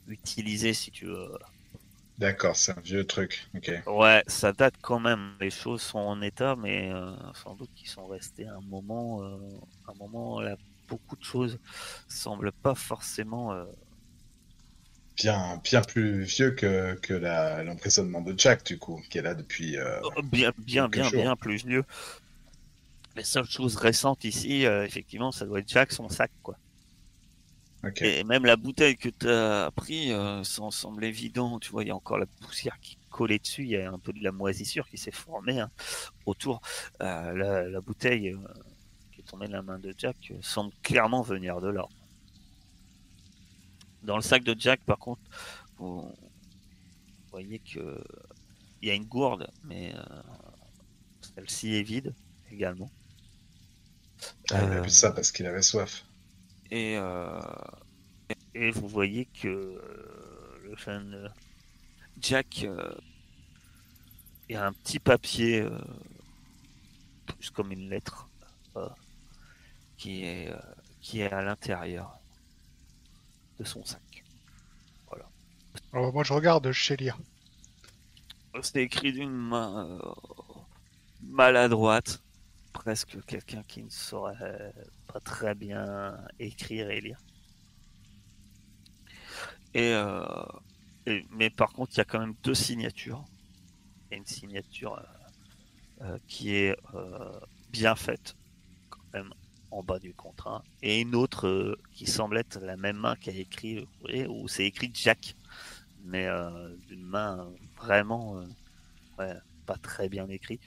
[0.07, 1.33] utilisées, si tu veux.
[2.23, 3.49] D'accord, c'est un vieux truc.
[3.87, 5.37] Ouais, ça date quand même.
[5.41, 9.23] Les choses sont en état, mais euh, sans doute qu'ils sont restés un moment.
[9.25, 9.39] euh,
[9.89, 10.57] un moment là,
[10.89, 11.59] beaucoup de choses
[12.09, 13.53] semblent pas forcément.
[13.53, 13.65] euh,
[15.17, 19.77] Bien, bien plus vieux que, que l'emprisonnement de Jack, du coup, qui est là depuis.
[19.79, 21.85] euh, bien, bien, bien, bien plus vieux.
[23.17, 26.59] Les seules choses récentes ici, effectivement, ça doit être Jack, son sac, quoi.
[28.01, 31.59] Et même la bouteille que tu as pris, euh, ça en semble évident.
[31.59, 33.99] Tu vois, il y a encore la poussière qui collé dessus, il y a un
[33.99, 35.71] peu de la moisissure qui s'est formée hein,
[36.27, 36.61] autour.
[37.03, 38.39] Euh, la, la bouteille euh,
[39.13, 41.87] qui est tombée de la main de Jack euh, semble clairement venir de là.
[44.03, 45.23] Dans le sac de Jack, par contre,
[45.79, 46.13] vous
[47.31, 48.03] voyez que
[48.83, 50.23] il y a une gourde, mais euh,
[51.21, 52.15] celle-ci est vide
[52.51, 52.91] également.
[54.51, 56.05] Ah, il a Euh, bu ça parce qu'il avait soif.
[56.73, 57.39] Et, euh,
[58.55, 61.29] et vous voyez que euh, le jeune euh,
[62.19, 62.95] Jack, euh,
[64.49, 65.79] il y a un petit papier, euh,
[67.27, 68.27] plus comme une lettre,
[68.77, 68.89] euh,
[69.99, 70.57] qui, est, euh,
[71.03, 72.19] qui est à l'intérieur
[73.59, 74.25] de son sac.
[75.93, 77.19] Alors moi je regarde, je sais lire.
[78.63, 79.99] C'est écrit d'une main euh,
[81.23, 82.23] maladroite,
[82.73, 84.73] presque quelqu'un qui ne saurait
[85.21, 87.19] très bien écrire et lire.
[89.75, 90.25] Et, euh,
[91.07, 93.25] et- mais par contre, il y a quand même deux signatures.
[94.11, 96.77] Une signature euh, euh, qui est
[97.71, 98.37] bien faite,
[98.91, 99.33] quand même,
[99.71, 103.33] en bas du contrat, et une autre qui semble être la même main qui a
[103.33, 105.35] écrit, vous voyez, où c'est écrit Jack,
[106.05, 106.29] mais
[106.89, 108.45] d'une main vraiment
[109.19, 109.35] ouais,
[109.67, 110.61] pas très bien écrit.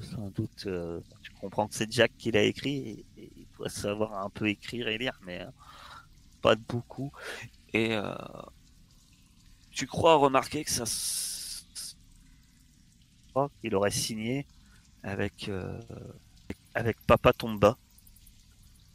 [0.00, 3.68] Sans doute, euh, tu comprends que c'est Jack qui l'a écrit, et, et il doit
[3.68, 5.50] savoir un peu écrire et lire, mais euh,
[6.40, 7.12] pas de beaucoup.
[7.72, 8.14] Et euh,
[9.70, 10.84] tu crois remarquer que ça,
[13.60, 14.46] qu'il aurait signé
[15.02, 15.50] avec
[16.74, 17.78] avec Papa Tomba.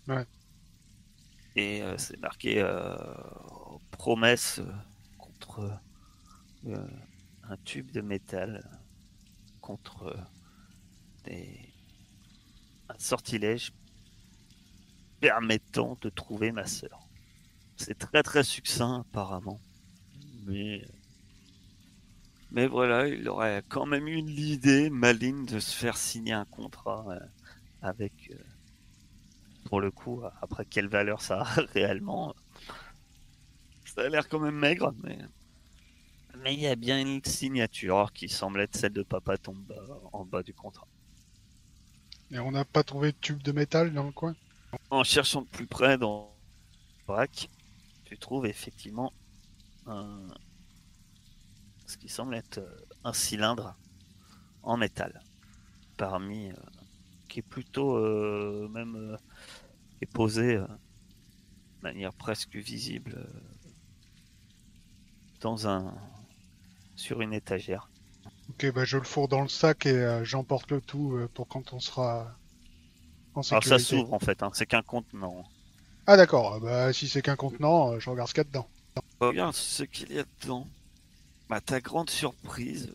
[0.07, 0.25] Ouais.
[1.55, 2.63] Et c'est marqué
[3.91, 4.61] promesse
[5.17, 5.79] contre
[6.65, 8.63] un tube de métal
[9.67, 10.17] contre
[11.27, 11.33] euh,
[12.87, 13.73] un sortilège
[15.19, 17.09] permettant de trouver ma sœur.
[17.75, 19.59] C'est très très succinct apparemment.
[20.45, 20.87] Mais
[22.51, 27.05] mais voilà, il aurait quand même eu l'idée maligne de se faire signer un contrat
[27.09, 27.19] euh,
[27.81, 28.41] avec euh,
[29.65, 32.33] pour le coup après quelle valeur ça a réellement
[33.83, 35.19] ça a l'air quand même maigre mais
[36.35, 39.75] mais il y a bien une signature qui semble être celle de Papa Tomba
[40.13, 40.87] en bas du contrat.
[42.31, 44.35] Et on n'a pas trouvé de tube de métal dans le coin?
[44.89, 46.35] En cherchant de plus près dans
[46.99, 47.49] le braque,
[48.05, 49.13] tu trouves effectivement
[49.85, 50.27] un...
[51.85, 53.75] ce qui semble être euh, un cylindre
[54.63, 55.21] en métal.
[55.97, 56.51] Parmi.
[56.51, 56.55] euh,
[57.29, 58.95] qui est plutôt euh, même.
[58.95, 59.17] euh,
[60.01, 60.67] est posé de
[61.81, 63.27] manière presque visible
[65.41, 65.95] dans un.
[66.97, 67.89] Sur une étagère.
[68.49, 71.47] Ok, bah je le fourre dans le sac et euh, j'emporte le tout euh, pour
[71.47, 72.35] quand on sera
[73.35, 73.83] en Alors ça sécurité.
[73.83, 75.45] s'ouvre en fait, hein, c'est qu'un contenant.
[76.07, 78.67] Ah d'accord, bah si c'est qu'un contenant, euh, je regarde ce qu'il y a dedans.
[79.19, 80.67] Regarde ce qu'il y a dedans.
[81.49, 82.91] À ta grande surprise,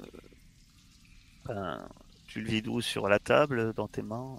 [1.46, 1.86] ben,
[2.26, 2.80] tu le vides où?
[2.80, 4.38] Sur la table, dans tes mains?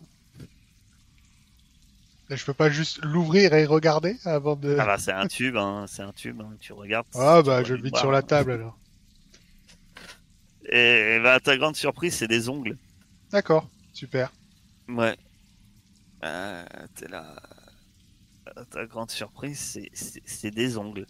[2.30, 4.76] Je peux pas juste l'ouvrir et regarder avant de...
[4.80, 7.06] Ah bah c'est un tube, hein, c'est un tube, hein, tu regardes.
[7.15, 8.23] Ah bah je le vide sur la hein.
[8.23, 8.78] table alors.
[10.71, 12.78] Et, et bah, à ta grande surprise, c'est des ongles.
[13.32, 14.32] D'accord, super.
[14.88, 15.17] Ouais.
[16.23, 17.36] Euh, t'es là.
[18.56, 19.60] À ta grande surprise,
[19.93, 21.06] c'est- des ongles.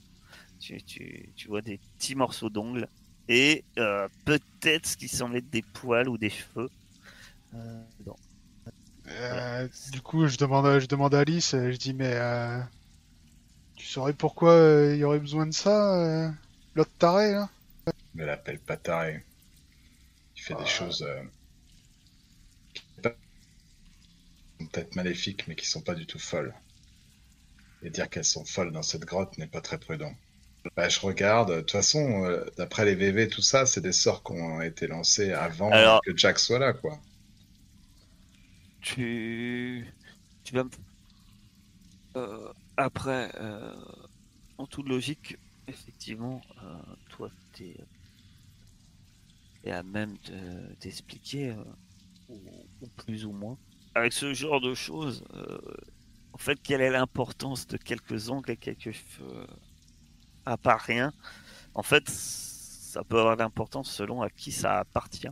[0.59, 2.87] Tu, tu, tu vois des petits morceaux d'ongles
[3.27, 6.69] et euh, peut-être ce qui semble être des poils ou des cheveux.
[7.55, 8.19] Euh, dedans.
[9.07, 12.59] Euh, du coup je demande, je demande à Alice, je dis mais euh,
[13.75, 16.29] tu saurais pourquoi euh, il y aurait besoin de ça, euh,
[16.75, 17.49] l'autre taré là?
[18.15, 19.23] Ne l'appelle pas taré.
[20.43, 21.23] Fait des choses euh,
[22.73, 26.53] qui sont peut-être maléfiques, mais qui sont pas du tout folles.
[27.81, 30.13] Et dire qu'elles sont folles dans cette grotte n'est pas très prudent.
[30.75, 31.51] Bah, je regarde.
[31.53, 34.87] De toute façon, euh, d'après les VV, tout ça, c'est des sorts qui ont été
[34.87, 36.99] lancés avant Alors- que Jack soit là, quoi.
[38.81, 39.85] tu,
[40.43, 40.69] tu vas me...
[42.17, 43.75] Euh, après, euh,
[44.57, 46.41] en toute logique, effectivement,
[47.09, 47.75] toi, t'es
[49.63, 51.63] es à même de- d'expliquer, euh,
[52.29, 52.39] ou,
[52.81, 53.57] ou plus ou moins.
[53.95, 55.57] Avec ce genre de choses, euh,
[56.33, 59.47] en fait, quelle est l'importance de quelques ongles et quelques cheveux
[60.45, 61.13] À part rien,
[61.75, 65.27] en fait, ça peut avoir d'importance selon à qui ça appartient.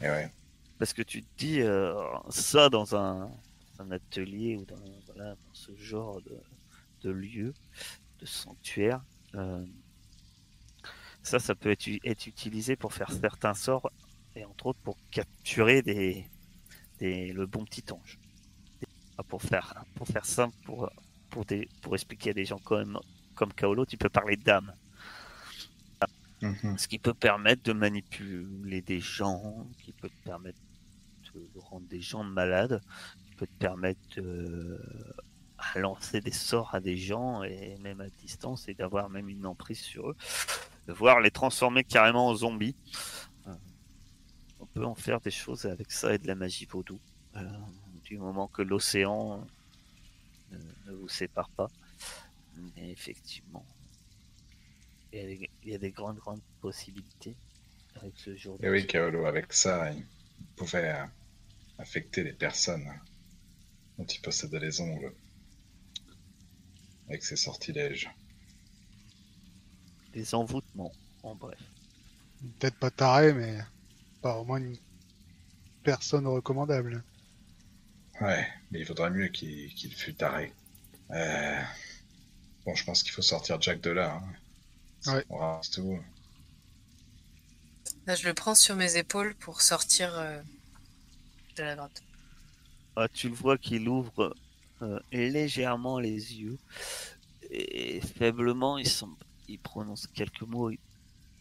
[0.00, 0.30] Et ouais.
[0.78, 1.94] Parce que tu te dis, euh,
[2.30, 3.30] ça dans un,
[3.78, 6.36] un atelier ou dans, voilà, dans ce genre de,
[7.02, 7.54] de lieu,
[8.18, 9.02] de sanctuaire,
[9.34, 9.64] euh,
[11.22, 11.86] ça, ça peut être,
[12.26, 13.90] utilisé pour faire certains sorts
[14.36, 16.26] et entre autres pour capturer des,
[16.98, 18.18] des, le bon petit ange.
[19.28, 20.90] Pour faire, pour faire simple, pour,
[21.28, 22.98] pour, des, pour expliquer à des gens comme,
[23.34, 24.72] comme Kaolo, tu peux parler d'âme.
[26.40, 26.78] Mhm.
[26.78, 30.58] Ce qui peut permettre de manipuler des gens, qui peut te permettre
[31.34, 32.80] de rendre des gens malades,
[33.26, 34.80] qui peut te permettre de
[35.60, 39.46] à lancer des sorts à des gens et même à distance et d'avoir même une
[39.46, 40.16] emprise sur eux,
[40.90, 42.74] de voir les transformer carrément en zombies.
[43.46, 43.54] Euh,
[44.58, 46.98] On peut en faire des choses avec ça et de la magie vaudou.
[47.36, 47.48] Euh,
[48.02, 49.46] du moment que l'océan
[50.50, 51.68] ne, ne vous sépare pas.
[52.74, 53.64] Mais effectivement,
[55.12, 57.36] il y a des, il y a des grandes, grandes possibilités
[57.94, 60.04] avec ce jour Et oui, Kaolo, avec ça, il
[60.56, 61.04] pouvait euh,
[61.78, 62.90] affecter les personnes
[63.96, 65.12] dont il possédait les ongles.
[67.08, 68.10] Avec ses sortilèges.
[70.12, 70.92] Des envoûtements,
[71.22, 71.58] en bref.
[72.58, 73.58] Peut-être pas taré, mais
[74.22, 74.76] pas au moins une
[75.82, 77.02] personne recommandable.
[78.20, 80.52] Ouais, mais il vaudrait mieux qu'il fût taré.
[81.10, 81.60] Euh,
[82.64, 84.20] Bon, je pense qu'il faut sortir Jack de là.
[85.06, 85.12] hein.
[85.12, 85.24] Ouais.
[85.30, 85.98] On tout.
[88.06, 90.40] Là, je le prends sur mes épaules pour sortir euh,
[91.56, 92.02] de la grotte.
[92.96, 94.36] Ah, tu le vois qu'il ouvre
[94.82, 96.58] euh, légèrement les yeux
[97.50, 99.16] et faiblement il, semble,
[99.50, 100.70] il prononce quelques mots.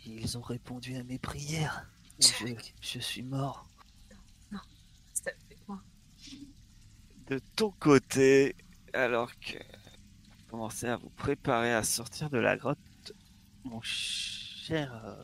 [0.06, 1.90] Ils ont répondu à mes prières.
[2.20, 3.70] Je, suis mort.
[4.52, 5.82] Reste avec moi.
[7.28, 8.56] De ton côté,
[8.94, 12.78] alors que vous commencez à vous préparer à sortir de la grotte,
[13.64, 15.24] mon cher, euh,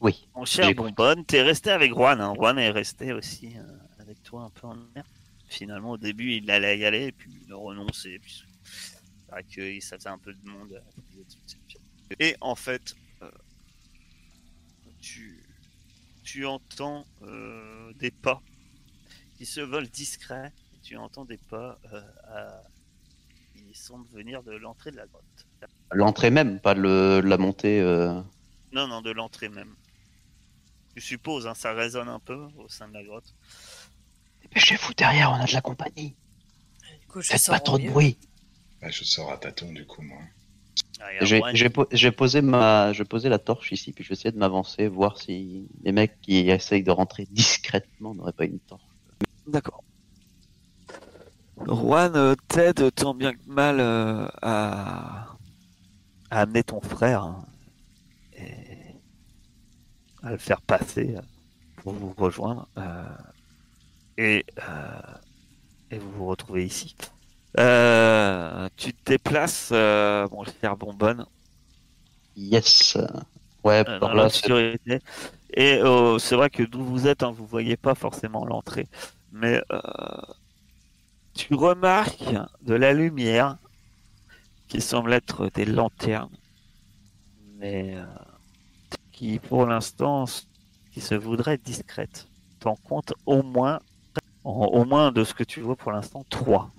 [0.00, 0.28] Oui.
[0.34, 0.72] mon cher.
[0.74, 2.20] Bonbonne, t'es resté avec Juan.
[2.20, 2.34] Hein.
[2.34, 3.62] Juan est resté aussi euh,
[3.98, 5.04] avec toi un peu en mer.
[5.48, 8.18] Finalement, au début, il allait y aller, et puis il a renoncé.
[8.20, 10.72] Puis, c'est vrai que ça faisait un peu de monde.
[10.72, 11.22] euh,
[12.20, 13.30] Et en fait, euh,
[15.00, 15.42] tu,
[16.22, 18.42] tu entends euh, des pas
[19.36, 20.52] qui se veulent discrets.
[20.82, 22.62] Tu entends des pas euh, à-
[23.54, 25.22] qui semblent venir de l'entrée de la grotte.
[25.92, 27.80] L'entrée même, pas le, la montée.
[27.80, 28.20] euh.
[28.72, 29.74] Non, non, de l'entrée même.
[30.96, 33.34] Je suppose, hein, ça résonne un peu au sein de la grotte.
[34.42, 36.14] Dépêchez-vous derrière, on a de la compagnie.
[37.00, 38.18] Du coup, je Faites pas trop au de bruit.
[38.80, 40.20] Bah, je sors à tâtons du coup, moi.
[41.20, 42.40] J'ai posé
[43.28, 46.82] la torche ici, puis je vais essayer de m'avancer, voir si les mecs qui essayent
[46.82, 48.82] de rentrer discrètement n'auraient pas une torche.
[49.46, 49.82] D'accord.
[51.66, 55.36] Juan euh, t'aide tant bien que mal euh, à...
[56.30, 57.46] à amener ton frère hein,
[58.36, 58.96] et
[60.22, 61.20] à le faire passer euh,
[61.76, 63.04] pour vous rejoindre euh,
[64.16, 65.00] et, euh,
[65.90, 66.96] et vous vous retrouvez ici.
[67.58, 71.26] Euh, tu te déplaces, euh, mon cher Bonbonne,
[72.36, 72.96] Yes.
[73.64, 75.00] Ouais, euh, par dans là, l'obscurité.
[75.54, 78.88] Et euh, c'est vrai que d'où vous êtes, hein, vous voyez pas forcément l'entrée,
[79.32, 79.78] mais euh,
[81.34, 83.58] tu remarques de la lumière
[84.68, 86.30] qui semble être des lanternes,
[87.58, 88.04] mais euh,
[89.12, 90.24] qui pour l'instant
[90.92, 92.28] qui se voudraient discrètes.
[92.60, 93.80] T'en comptes au moins,
[94.44, 96.70] au moins de ce que tu vois pour l'instant, trois.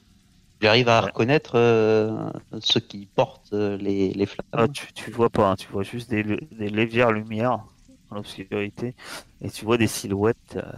[0.63, 1.07] J'arrive à Ouais.
[1.07, 2.29] reconnaître euh,
[2.61, 4.45] ceux qui portent euh, les, les flammes.
[4.51, 7.65] Ah, tu, tu vois pas, hein, tu vois juste des, des légères lumières
[8.09, 8.95] dans l'obscurité
[9.41, 10.57] et tu vois des silhouettes.
[10.57, 10.71] euh,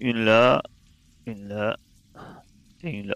[0.00, 0.62] une là,
[1.26, 1.76] une là
[2.82, 3.14] et une là.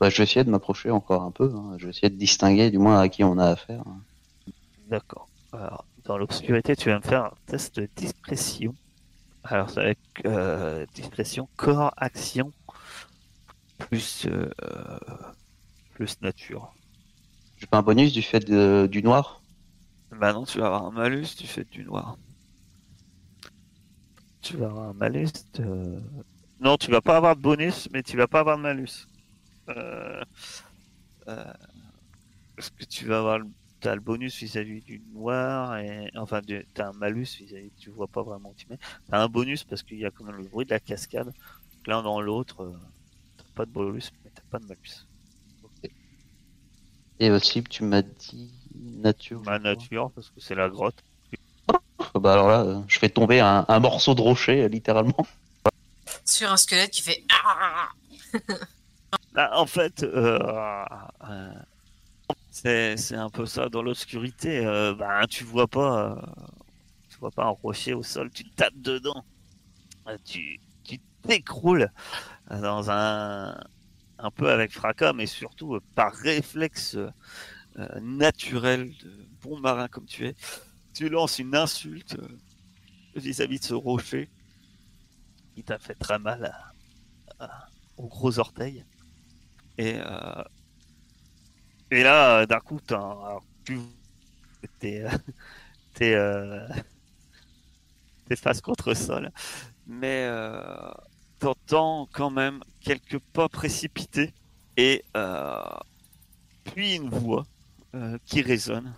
[0.00, 1.52] Bah, je vais essayer de m'approcher encore un peu.
[1.54, 1.76] hein.
[1.78, 3.84] Je vais essayer de distinguer du moins à qui on a affaire.
[4.88, 5.28] D'accord.
[5.52, 8.74] Alors, dans l'obscurité, tu vas me faire un test de discrétion.
[9.44, 12.52] Alors, c'est avec euh, discrétion, corps, action,
[13.78, 14.48] plus, euh,
[15.90, 16.78] plus nature.
[17.56, 19.44] J'ai pas un bonus du fait de- du noir?
[20.10, 22.18] Bah non, tu vas avoir un malus du fait du noir.
[24.40, 26.00] Tu vas avoir un malus de...
[26.60, 29.08] Non, tu vas pas avoir de bonus, mais tu vas pas avoir de malus.
[29.70, 30.22] Euh...
[31.28, 31.52] euh,
[32.56, 33.38] Parce que tu vas avoir...
[33.38, 36.10] le- T'as le bonus vis-à-vis du noir, et...
[36.16, 36.40] enfin,
[36.74, 37.70] t'as un malus vis-à-vis...
[37.78, 38.78] Tu vois pas vraiment où tu mets.
[39.08, 41.32] T'as un bonus parce qu'il y a quand même le bruit de la cascade.
[41.86, 42.78] L'un dans l'autre, euh,
[43.58, 45.08] pas de bonus, mais t'as pas de malus.
[47.18, 49.42] Et aussi, tu m'as dit nature.
[49.42, 51.02] Ma nature, parce que c'est la grotte.
[52.14, 55.26] Bah alors là, euh, je fais tomber un, un morceau de rocher, euh, littéralement.
[56.24, 57.88] Sur un squelette qui fait Ah
[59.32, 60.38] Bah, en fait, euh,
[61.28, 61.52] euh,
[62.52, 64.64] c'est c'est un peu ça dans l'obscurité.
[64.64, 66.42] euh, bah, tu vois pas, euh,
[67.10, 69.24] tu vois pas un rocher au sol, tu tapes dedans,
[70.24, 71.90] tu tu t'écroules
[72.50, 73.58] dans un
[74.20, 76.96] un peu avec fracas, mais surtout euh, par réflexe
[77.78, 80.36] euh, naturel de bon marin comme tu es,
[80.94, 82.28] tu lances une insulte euh,
[83.16, 84.30] vis-à-vis de ce rocher
[85.54, 86.44] qui t'a fait très mal
[87.38, 88.84] à- à- au gros orteil.
[89.78, 90.42] Et, euh,
[91.90, 92.78] et là, d'un coup,
[93.64, 93.78] tu-
[94.78, 96.68] t'es, euh,
[98.36, 99.30] face contre sol.
[99.86, 100.24] Mais
[101.38, 104.32] t'entends quand même quelques pas précipités
[104.76, 105.60] et euh,
[106.64, 107.46] puis une voix
[107.94, 108.94] euh, qui résonne,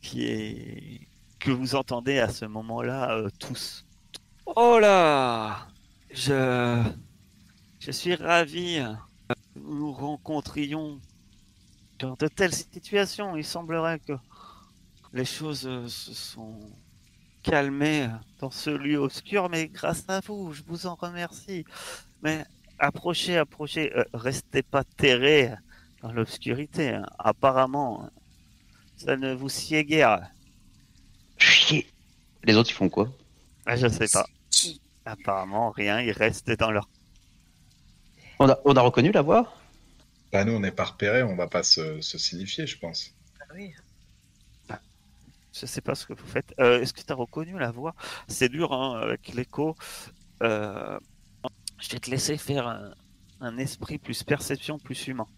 [0.00, 1.00] qui est
[1.38, 3.84] que vous entendez à ce moment-là euh, tous.
[4.46, 5.68] Oh là,
[6.10, 6.82] je
[7.78, 8.78] je suis ravi
[9.28, 11.00] que nous rencontrions
[11.98, 13.36] dans de telles situations.
[13.36, 14.14] Il semblerait que
[15.12, 16.58] les choses se sont
[17.46, 18.08] calmées
[18.40, 21.64] dans ce lieu obscur, mais grâce à vous, je vous en remercie.
[22.22, 22.44] Mais
[22.78, 25.52] approchez, approchez, euh, restez pas terrés
[26.02, 26.90] dans l'obscurité.
[26.90, 27.06] hein.
[27.18, 28.10] Apparemment,
[28.96, 30.28] ça ne vous sied guère.
[31.38, 31.86] Chier.
[32.42, 33.08] Les autres, ils font quoi?
[33.64, 34.26] Ah, je sais pas.
[35.04, 36.88] Apparemment, rien, ils restent dans leur...
[38.40, 39.54] on a, on a reconnu la voix?
[40.32, 43.14] Bah, nous, on n'est pas repérés, on va pas se, se signifier, je pense.
[43.40, 43.72] Ah oui.
[45.60, 46.54] Je sais pas ce que vous faites.
[46.60, 47.94] Euh, Est-ce que tu as reconnu la voix?
[48.28, 49.74] C'est dur hein, avec l'écho.
[50.42, 50.98] Euh,
[51.78, 52.92] je vais te laisser faire un,
[53.40, 55.28] un esprit plus perception, plus humain.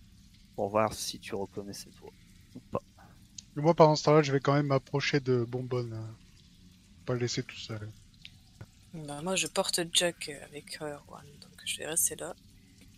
[0.57, 2.12] Pour voir si tu reconnais cette voix
[2.55, 2.83] ou pas.
[3.57, 5.93] Moi, pendant ce temps-là, je vais quand même m'approcher de Bonbonne.
[5.93, 6.12] euh,
[7.07, 7.93] Pas le laisser tout seul.
[8.93, 12.35] Bah, moi, je porte Jack avec euh, Juan, donc je vais rester là.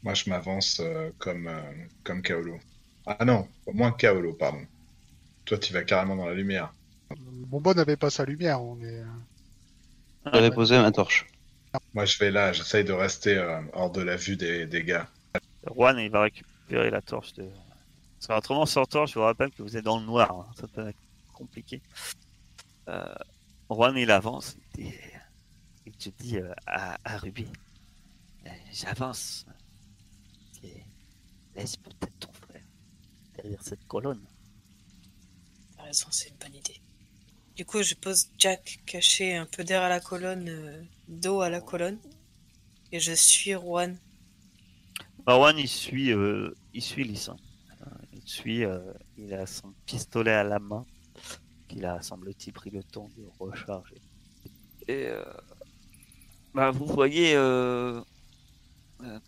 [0.02, 2.58] Moi, je m'avance euh, comme, euh, comme Kaolo.
[3.06, 4.66] Ah non, moins Kaolo, pardon.
[5.44, 6.74] Toi, tu vas carrément dans la lumière.
[7.18, 8.62] Bonbonne n'avait pas sa lumière.
[8.62, 9.00] On est.
[9.00, 9.04] euh,
[10.32, 10.54] J'avais ouais.
[10.54, 11.26] posé ma torche.
[11.94, 15.08] Moi, je vais là, j'essaye de rester euh, hors de la vue des, des gars.
[15.66, 17.48] Juan, il va récupérer la torche de.
[18.18, 20.30] Parce qu'autrement, sans torche, je vous rappelle que vous êtes dans le noir.
[20.32, 20.52] hein.
[20.58, 20.98] Ça peut être
[21.32, 21.80] compliqué.
[22.88, 23.14] Euh,
[23.70, 24.56] Juan, il avance.
[24.78, 24.92] Et
[25.86, 27.46] il te dit euh, à, à Ruby
[28.72, 29.46] J'avance.
[30.64, 30.82] Et
[31.56, 32.62] Laisse peut-être ton frère
[33.36, 34.20] derrière cette colonne.
[35.76, 36.80] T'as raison, c'est une bonne idée.
[37.60, 41.60] Du coup, je pose Jack caché un peu derrière la colonne, euh, dos à la
[41.60, 41.98] colonne,
[42.90, 43.98] et je suis Juan.
[45.26, 47.36] Bah, Juan, il suit, euh, il suit Lys, hein.
[47.82, 47.84] Euh,
[48.14, 48.80] Il suit, euh,
[49.18, 50.86] il a son pistolet à la main,
[51.68, 54.00] qu'il a, semble-t-il, pris le temps de recharger.
[54.88, 55.22] Et euh,
[56.54, 57.34] bah, vous voyez,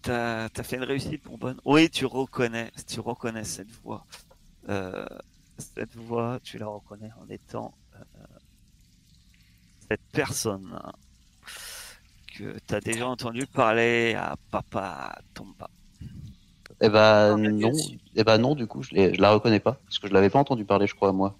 [0.00, 1.58] t'as as fait une réussite, mon bon.
[1.66, 4.06] Oui, tu reconnais, tu reconnais cette voix.
[4.70, 5.04] Euh,
[5.58, 7.74] cette voix, tu la reconnais en étant
[9.88, 10.80] cette personne
[12.36, 15.68] que t'as déjà entendu parler à Papa Tomba.
[16.80, 17.70] Eh bien non.
[18.16, 19.74] Eh bah non, du coup, je, la reconnais pas.
[19.86, 21.36] Parce que je l'avais pas entendu parler, je crois, moi.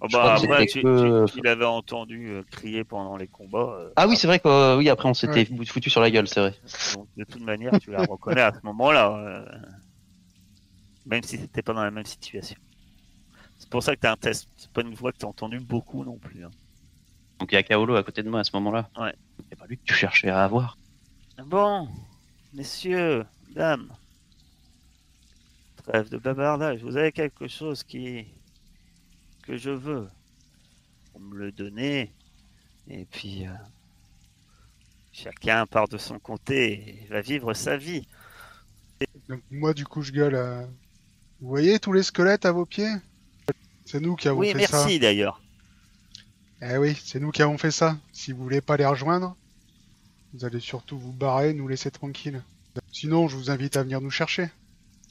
[0.00, 2.82] Ah Je bah, crois que après, c'était tu, que- tu- tu l'avais entendu euh, crier
[2.84, 3.76] pendant les combats.
[3.78, 6.26] euh, Ah oui, c'est vrai que euh, oui, après on s'était foutu sur la gueule,
[6.28, 6.54] c'est vrai.
[6.94, 9.16] donc, de toute manière, tu la reconnais à ce moment-là.
[9.16, 9.44] euh,
[11.06, 12.56] même si c'était pas dans la même situation.
[13.66, 14.48] C'est pour ça que t'as un test.
[14.56, 16.44] C'est pas une voix que t'as entendu beaucoup non plus.
[16.44, 16.50] hein.
[17.40, 18.88] Donc il y a Kaolo à côté de moi à ce moment-là.
[18.96, 19.12] Ouais.
[19.50, 20.78] C'est pas lui que tu cherchais à avoir.
[21.44, 21.88] Bon,
[22.54, 23.90] messieurs, dames,
[25.84, 26.82] trêve de bavardage.
[26.82, 28.26] Vous avez quelque chose qui
[29.42, 30.08] que je veux.
[31.12, 32.12] Vous me le donner.
[32.88, 33.50] Et puis, euh,
[35.12, 38.06] chacun part de son côté et va vivre sa vie.
[39.28, 40.36] Donc moi, du coup, je gueule.
[40.36, 40.62] à-
[41.40, 42.94] Vous voyez tous les squelettes à vos pieds?
[43.86, 44.76] C'est nous qui avons Oui, fait ça.
[44.78, 45.40] merci d'ailleurs.
[46.60, 47.96] Eh oui, c'est nous qui avons fait ça.
[48.12, 49.36] Si vous voulez pas les rejoindre,
[50.34, 52.42] vous allez surtout vous barrer, nous laisser tranquilles.
[52.92, 54.50] Sinon, je vous invite à venir nous chercher.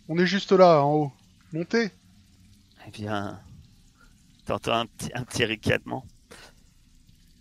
[0.10, 1.14] On est juste là, en haut.
[1.54, 1.90] Montez.
[2.88, 3.40] Eh bien,
[4.46, 6.06] t'entends un petit, un petit ricanement.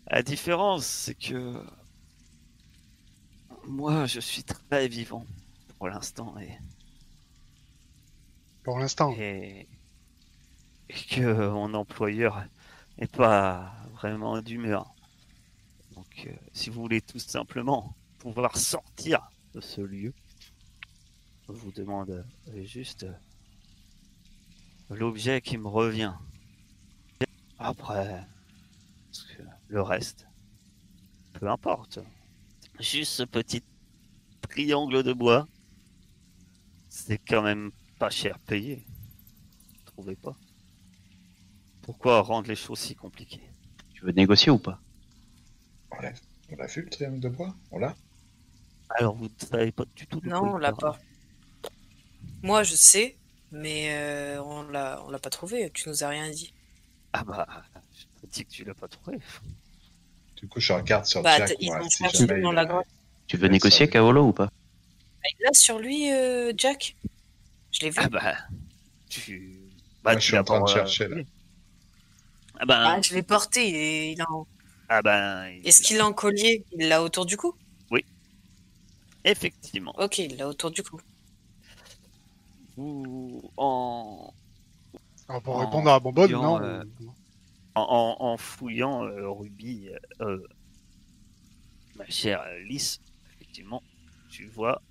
[0.07, 1.61] La différence, c'est que
[3.67, 5.27] moi, je suis très vivant
[5.79, 6.51] pour l'instant et,
[8.63, 9.15] Pour l'instant.
[9.19, 9.67] et,
[10.89, 12.45] et que mon employeur
[12.99, 14.95] n'est pas vraiment d'humeur.
[15.95, 20.13] Donc, euh, si vous voulez tout simplement pouvoir sortir de ce lieu,
[21.49, 23.13] je vous demande euh, juste euh,
[24.91, 26.15] l'objet qui me revient.
[27.59, 28.27] Après,
[29.69, 30.27] le reste,
[31.35, 32.01] peu importe.
[32.81, 33.63] Juste ce petit
[34.43, 35.47] triangle de bois,
[36.89, 38.85] c'est quand même pas cher payé.
[39.87, 40.37] Trouvez pas
[41.85, 43.43] Pourquoi rendre les choses si compliquées?
[43.95, 44.81] Tu veux négocier ou pas?
[45.91, 46.13] On l'a
[46.51, 47.55] on l'a vu, le triangle de bois?
[47.71, 47.95] On l'a?
[48.99, 50.99] Alors vous ne savez pas du tout de Non, on l'a pas.
[52.43, 53.17] Moi, je sais,
[53.53, 55.71] mais euh, on l'a, on l'a pas trouvé.
[55.73, 56.53] Tu nous as rien dit.
[57.13, 57.47] Ah bah,
[57.93, 59.19] je te dis que tu l'as pas trouvé.
[60.37, 61.51] Du coup, je regarde sur Bah, Jack.
[61.51, 62.87] t- ils moi, ont si cherché jamais dans il la grotte.
[63.27, 64.49] Tu veux négocier Kaolo ou pas?
[65.25, 66.97] Il l'a sur lui, euh, Jack.
[67.73, 67.99] Je l'ai vu.
[68.01, 68.35] Ah bah,
[69.09, 69.53] tu...
[70.03, 71.17] Bah, Moi, je tu suis en train de chercher, là.
[72.59, 73.61] Ah ben, Ah, je l'ai porté.
[73.69, 74.47] Et il a en-
[74.89, 76.65] ah ben, Est-ce qu'il l'a en collier?
[76.79, 77.57] Il l'a autour du cou?
[79.25, 81.01] Effectivement, Ok, il l'a autour du cou.
[82.77, 84.31] vous en,
[85.29, 86.61] Alors pour En répondre à Bonbonne, fouillant, non?
[86.63, 86.83] euh,
[87.75, 89.91] en, en- en fouillant euh, Ruby,
[90.23, 90.39] euh,
[91.95, 93.01] ma chère Lys,
[93.35, 93.83] effectivement,
[94.29, 94.83] tu vois,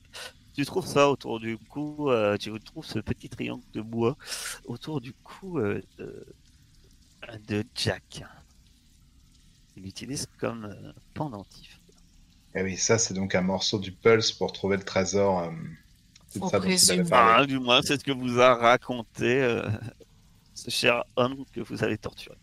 [0.54, 4.18] tu trouves ça autour du cou, euh, tu trouves ce petit triangle de bois
[4.66, 6.26] autour du cou euh, de,
[7.48, 8.24] de Jack.
[9.76, 11.80] Il l'utilise comme euh, pendentif.
[12.56, 15.40] Eh oui, ça, c'est donc un morceau du Pulse pour trouver le trésor.
[15.40, 15.52] euh,
[16.30, 17.04] c'est On ça présume.
[17.48, 19.68] du moins, c'est ce que vous a raconté euh,
[20.54, 22.38] ce cher homme que vous avez torturé.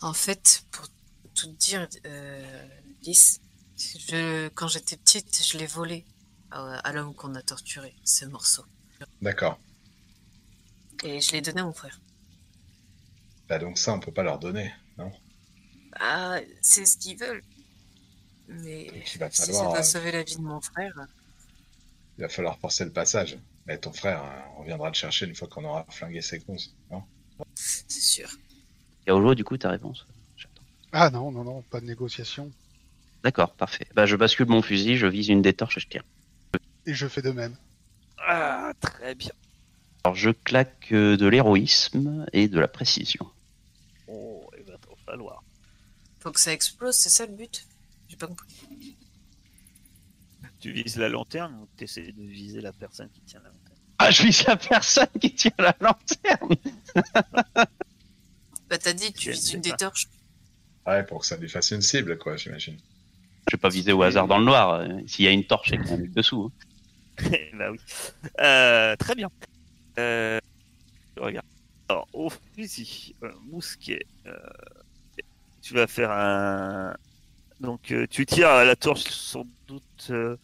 [0.00, 0.86] En fait, pour
[1.34, 2.66] tout te dire, euh,
[3.02, 3.40] Lys,
[3.76, 6.04] je, quand j'étais petite, je l'ai volé
[6.50, 8.64] à, à l'homme qu'on a torturé, ce morceau.
[9.20, 9.58] D'accord.
[11.02, 12.00] Et je l'ai donné à mon frère.
[13.48, 15.10] Bah donc ça, on peut pas leur donner, non?
[16.00, 17.42] Ah, c'est ce qu'ils veulent.
[18.48, 20.92] Mais Donc, il va si ça falloir, doit euh, sauver la vie de mon frère,
[22.18, 23.38] Il va falloir forcer le passage.
[23.66, 26.74] Mais ton frère, hein, on viendra le chercher une fois qu'on aura flingué ses gonzes,
[26.90, 27.02] non?
[27.54, 28.28] C'est sûr.
[29.06, 30.06] Yaolo, du coup, ta réponse?
[30.36, 30.62] J'attends.
[30.92, 32.50] Ah non, non, non, pas de négociation.
[33.22, 33.86] D'accord, parfait.
[33.94, 36.04] Bah, je bascule mon fusil, je vise une des torches et je tire.
[36.86, 37.56] Et je fais de même.
[38.18, 39.32] Ah, très bien.
[40.04, 43.30] Alors, je claque euh, de l'héroïsme et de la précision.
[46.20, 47.66] Faut que ça explose, c'est ça le but
[48.08, 48.46] J'ai pas compris.
[50.60, 53.78] Tu vises la lanterne ou tu essaies de viser la personne qui tient la lanterne?
[53.98, 56.54] Ah, je vise la personne qui tient la lanterne
[58.68, 60.08] Bah t'as dit, tu vises une des torches.
[60.86, 62.78] Ouais, pour que ça lui fasse une cible, quoi, j'imagine.
[63.50, 64.74] Je vais pas viser au hasard dans le noir.
[64.74, 66.50] euh, S'il y a une torche, c'est qu'il y a un mec dessous.
[67.18, 67.30] hein.
[67.58, 67.78] bah oui.
[68.40, 69.28] Euh, très bien.
[69.98, 70.40] Euh,
[71.16, 71.46] je regarde.
[71.90, 74.36] Alors, au fusil, euh, mousquet, euh,
[75.64, 76.94] tu vas faire un.
[77.60, 80.36] Donc, euh, tu tires à la torche sans doute euh,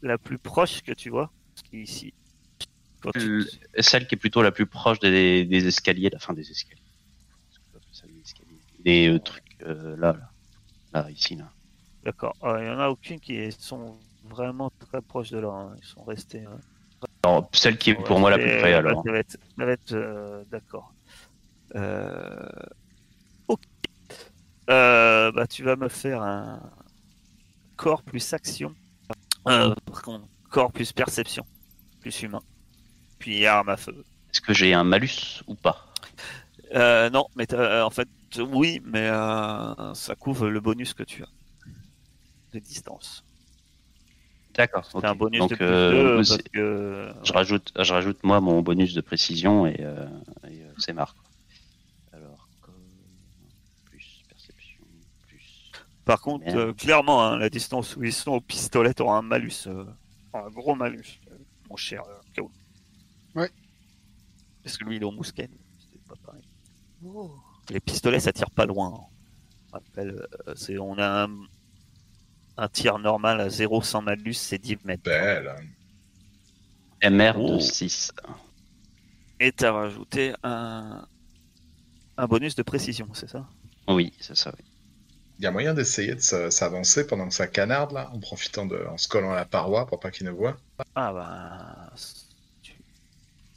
[0.00, 1.30] la plus proche que tu vois.
[1.70, 2.14] Qu'ici,
[3.00, 6.32] quand tu- Le- Celle qui est plutôt la plus proche des, des escaliers, la fin
[6.32, 6.80] des escaliers.
[8.80, 10.30] Des euh, trucs euh, là, là.
[10.92, 11.50] Là, ici, là.
[12.04, 12.34] D'accord.
[12.44, 15.48] Euh, Il y en a aucune qui est- sont vraiment très proches de là.
[15.48, 15.74] hein.
[15.78, 16.44] Ils sont restés.
[16.44, 16.58] hein.
[17.52, 19.02] Celle qui est pour moi la plus près, alors.
[19.04, 20.94] Ça va être, euh, d'accord.
[21.74, 22.48] Euh.
[24.68, 26.60] Euh, bah, tu vas me faire un
[27.76, 28.74] corps plus action.
[29.48, 31.46] Euh, par contre, corps plus perception,
[32.00, 32.42] plus humain.
[33.18, 34.04] Puis arme à feu.
[34.32, 35.86] Est-ce que j'ai un malus ou pas?
[36.74, 38.08] Euh, non, mais euh, en fait,
[38.38, 41.28] oui, mais euh, ça couvre le bonus que tu as
[42.52, 43.22] de distance.
[44.54, 44.84] D'accord.
[44.90, 48.18] C'est un bonus Donc, de plus euh, deux, c'est- parce que Je rajoute, je rajoute
[48.24, 50.06] moi mon bonus de précision et, et, euh,
[50.78, 51.14] c'est marre.
[56.06, 59.66] Par contre, euh, clairement, hein, la distance où ils sont au pistolet, t'auras un malus.
[59.66, 59.84] euh,
[60.32, 61.36] un gros malus, euh,
[61.68, 62.50] mon cher euh, Kao.
[63.34, 63.50] Ouais.
[64.62, 65.50] Parce que lui, il est au mousquet.
[65.92, 66.42] C'est pas pareil.
[67.04, 67.30] Oh.
[67.70, 68.94] Les pistolets, ça tire pas loin.
[69.74, 69.80] hein.
[69.98, 70.22] Euh,
[70.54, 71.30] c'est, on a un,
[72.56, 75.02] un tir normal à 0 sans malus, c'est 10 mètres.
[75.02, 75.54] Belle.
[77.02, 77.54] MR Oh.
[77.56, 78.12] de 6.
[79.40, 81.04] Et t'as rajouté un,
[82.16, 83.46] un bonus de précision, c'est ça?
[83.88, 84.52] Oui, c'est ça.
[84.56, 84.64] Oui.
[85.38, 88.84] Il y a moyen d'essayer de s'avancer pendant que ça canarde, là, en profitant de.
[88.86, 90.56] en se collant à la paroi pour pas qu'il ne voit.
[90.94, 91.92] Ah bah...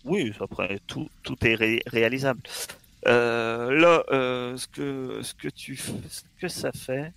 [0.06, 2.42] Oui, après, tout, tout est ré- réalisable.
[3.08, 7.14] Euh, là, euh, ce, que, ce, que tu, f- ce que ça fait...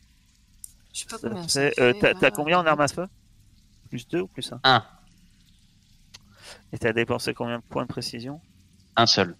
[0.93, 3.07] Je sais pas ça combien fait- euh, t'as, combien en arme à feu?
[3.89, 4.85] Plus 2 ou plus 1 Un.
[6.73, 8.41] Et t'as dépensé combien de points de précision?
[8.97, 9.37] Un seul.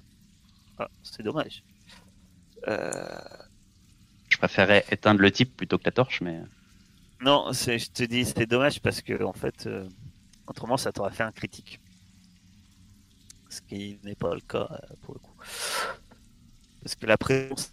[0.79, 1.63] Ah, c'est dommage.
[2.69, 3.19] Euh,
[4.43, 6.41] préférais éteindre le type plutôt que la torche, mais.
[7.21, 9.89] non, c'est, je te dis, c'est dommage parce que, en fait, euh,
[10.49, 11.79] autrement, ça t'aurait fait un critique.
[13.49, 15.37] Ce qui n'est pas le cas euh, pour le coup.
[16.83, 17.73] Parce que la présence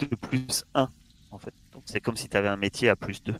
[0.00, 0.90] de plus 1,
[1.30, 1.54] en fait.
[1.72, 3.32] Donc c'est comme si tu avais un métier à plus 2.
[3.32, 3.38] Euh,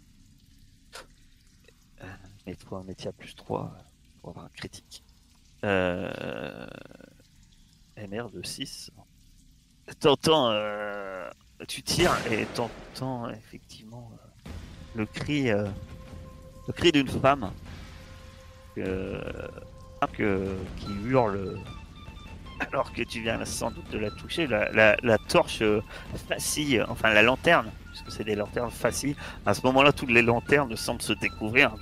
[2.46, 3.76] mais il faut un métier à plus 3
[4.20, 5.04] pour avoir un critique.
[5.62, 6.66] Euh...
[7.98, 8.90] MR de 6.
[9.94, 11.30] T'entends, euh,
[11.68, 14.50] tu tires et t'entends effectivement euh,
[14.96, 15.64] le cri, euh,
[16.66, 17.52] le cri d'une femme
[18.74, 18.82] qui
[21.04, 21.62] hurle
[22.72, 24.48] alors que tu viens sans doute de la toucher.
[24.48, 25.62] La, torche
[26.28, 29.14] vacille, enfin la lanterne, puisque c'est des lanternes faciles.
[29.46, 31.78] À ce moment-là, toutes les lanternes semblent se découvrir, hein,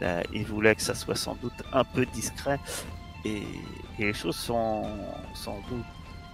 [0.00, 2.58] parce il voulait que ça soit sans doute un peu discret,
[3.24, 3.42] et,
[3.98, 4.84] et les choses sont
[5.34, 5.84] sans doute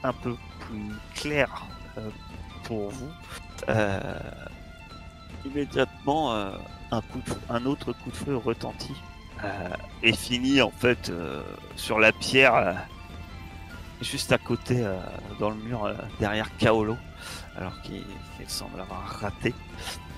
[0.03, 1.49] un peu plus clair
[1.99, 2.09] euh,
[2.65, 3.11] pour vous,
[3.69, 4.01] euh,
[5.45, 6.51] immédiatement euh,
[6.91, 8.97] un, coup de- un autre coup de feu retentit
[9.45, 9.69] euh,
[10.03, 11.43] et finit en fait euh,
[11.77, 12.73] sur la pierre euh,
[14.01, 14.99] juste à côté euh,
[15.39, 16.97] dans le mur euh, derrière Kaolo
[17.57, 18.05] alors qu'il
[18.47, 19.55] semble avoir raté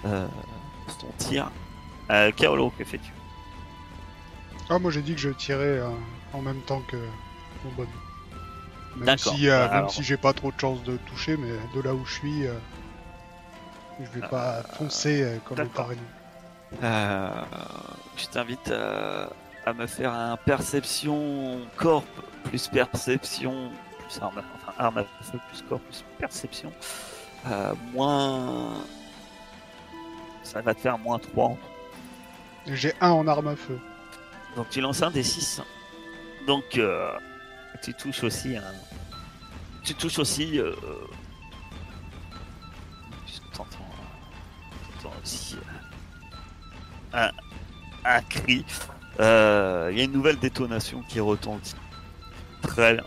[0.04, 0.26] euh,
[1.00, 1.50] son tir.
[2.10, 3.12] Euh, Kaolo, que fais-tu?
[4.68, 5.88] Ah, moi j'ai dit que je tirais euh,
[6.32, 6.96] en même temps que
[7.64, 7.86] mon bonne.
[8.96, 11.80] Même si, euh, Bah, même si j'ai pas trop de chance de toucher, mais de
[11.80, 12.52] là où je suis, euh,
[14.00, 15.68] je vais pas foncer euh, comme le.
[16.82, 17.28] Euh,
[18.16, 19.30] je t'invite à,
[19.66, 22.04] à me faire un perception corps
[22.44, 26.72] plus perception plus arme, enfin arme à feu plus corps plus perception.
[27.50, 28.74] Euh, moins.
[30.42, 31.56] Ça va te faire moins 3.
[32.66, 33.78] J'ai un en arme à feu.
[34.56, 35.60] Donc tu lances un des 6.
[36.46, 37.10] Donc euh,
[37.82, 38.62] tu touches aussi un.
[39.84, 40.58] Tu touches aussi.
[40.58, 40.74] Euh...
[43.52, 43.78] T'entends.
[45.02, 45.56] T'entends aussi.
[47.14, 47.30] euh, Un,
[48.04, 48.64] un cri.
[49.20, 51.74] Euh, Il y a une nouvelle détonation qui retentit.
[52.62, 53.04] Très bien.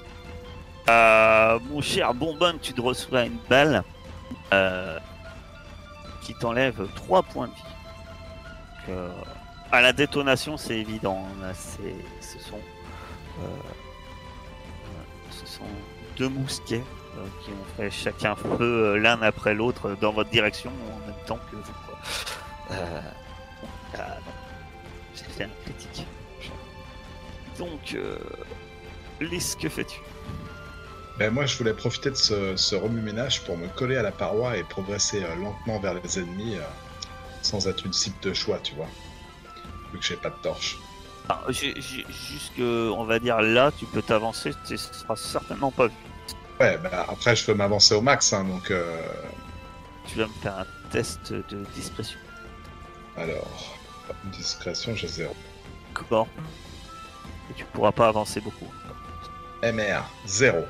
[0.89, 3.83] Euh, mon cher Bonbonne, tu te reçois une balle
[4.53, 4.99] euh,
[6.21, 7.61] qui t'enlève 3 points de vie.
[7.61, 9.09] Donc, euh,
[9.71, 11.25] à la détonation, c'est évident.
[11.41, 12.57] Là, ce sont,
[13.39, 13.47] euh, euh,
[15.45, 15.63] ce sont
[16.17, 16.83] deux mousquets
[17.17, 21.25] euh, qui ont fait chacun feu euh, l'un après l'autre dans votre direction en même
[21.25, 21.73] temps que vous.
[22.71, 23.01] Euh.
[25.15, 26.05] J'ai fait un critique.
[27.57, 28.17] Donc, euh,
[29.21, 29.99] Lys, que fais-tu?
[31.17, 34.57] Ben, moi, je voulais profiter de ce, ce remue-ménage pour me coller à la paroi
[34.57, 36.61] et progresser euh, lentement vers les ennemis euh,
[37.41, 38.89] sans être une cible de choix, tu vois.
[39.93, 40.77] Vu que j'ai pas de torche.
[41.29, 45.93] Ah, Jusque, on va dire là, tu peux t'avancer, tu seras certainement pas vu.
[46.59, 48.69] Ouais, bah, après, je peux m'avancer au max, hein, donc.
[48.71, 49.01] euh,
[50.07, 52.19] Tu vas me faire un test de discrétion.
[53.17, 53.75] Alors,
[54.25, 55.35] discrétion, j'ai zéro.
[55.93, 56.27] Corps.
[57.49, 58.67] Et tu pourras pas avancer beaucoup.
[59.63, 60.63] MR, zéro.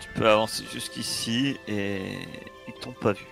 [0.00, 2.18] Tu peux avancer jusqu'ici et
[2.68, 3.24] ils t'ont pas vu.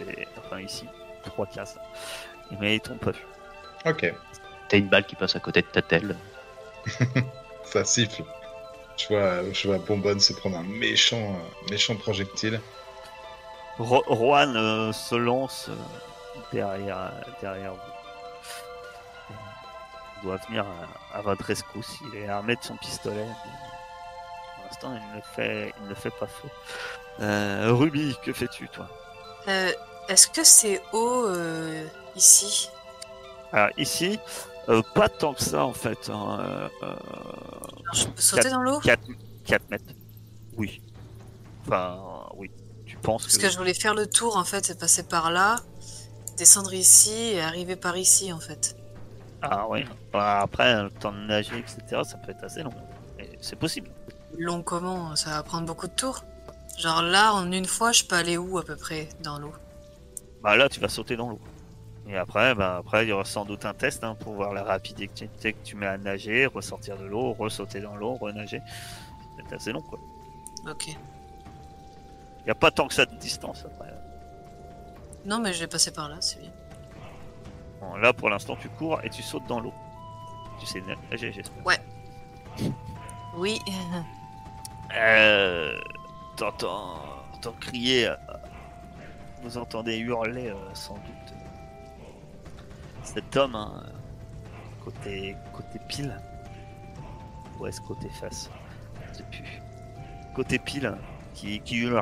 [0.00, 0.84] Et- enfin ici,
[1.24, 1.76] trois cases.
[2.60, 3.20] Mais ils t'ont pas vu.
[3.86, 4.12] Ok,
[4.74, 6.16] T'as une balle qui passe à côté de ta telle.
[7.64, 8.24] ça siffle.
[8.96, 12.60] Je vois, je vois Bonbonne se prendre un méchant, euh, méchant projectile.
[13.78, 15.76] Ro- Rohan euh, se lance euh,
[16.52, 19.34] derrière, derrière vous.
[20.16, 20.64] Il doit venir
[21.12, 21.98] à, à votre rescousse.
[22.12, 23.28] Il est armé de son pistolet.
[24.56, 26.48] Pour l'instant, il ne fait, il ne fait pas feu.
[27.20, 28.88] Euh, Ruby, que fais-tu, toi?
[29.46, 29.70] Euh,
[30.08, 32.70] Est-ce que c'est haut euh, ici?
[33.52, 34.18] Alors, ici,
[34.68, 36.10] euh, pas tant que ça, en fait.
[36.10, 36.94] hein, euh, euh,
[37.92, 39.00] Je peux sauter dans l'eau 4,
[39.44, 39.84] 4 mètres.
[40.56, 40.80] Oui.
[41.66, 42.00] Enfin,
[42.36, 42.50] oui.
[42.86, 45.56] Tu penses Parce que je voulais faire le tour en fait, et passer par là,
[46.36, 48.76] descendre ici et arriver par ici en fait.
[49.42, 49.84] Ah oui.
[50.12, 52.72] Bah, après, le temps de nager, etc., ça peut être assez long.
[53.40, 53.90] C'est possible.
[54.38, 56.24] Long comment Ça va prendre beaucoup de tours.
[56.78, 59.52] Genre là, en une fois, je peux aller où à peu près dans l'eau?
[60.42, 61.40] Bah là, tu vas sauter dans l'eau.
[62.06, 64.62] Et après, bah après, il y aura sans doute un test hein, pour voir la
[64.62, 68.60] rapidité que tu mets à nager, ressortir de l'eau, ressauter dans l'eau, renager.
[69.36, 69.98] C'est assez long, quoi.
[70.68, 70.88] Ok.
[70.88, 73.92] Il n'y a pas tant que ça de distance, après.
[75.24, 76.52] Non, mais je vais passer par là, c'est bien.
[77.80, 79.72] Bon, là, pour l'instant, tu cours et tu sautes dans l'eau.
[80.60, 81.62] Tu sais nager, j'espère.
[83.36, 83.60] Oui.
[84.96, 85.76] Euh,
[86.36, 87.00] t'entends,
[87.32, 88.14] t'entends crier, euh,
[89.42, 91.13] vous entendez hurler euh, sans doute
[93.04, 93.84] cet homme, hein,
[94.84, 96.18] côté, côté pile,
[97.58, 98.50] ou est-ce côté face?
[99.12, 99.62] Je sais plus.
[100.34, 100.96] Côté pile,
[101.34, 101.98] qui, qui hurle,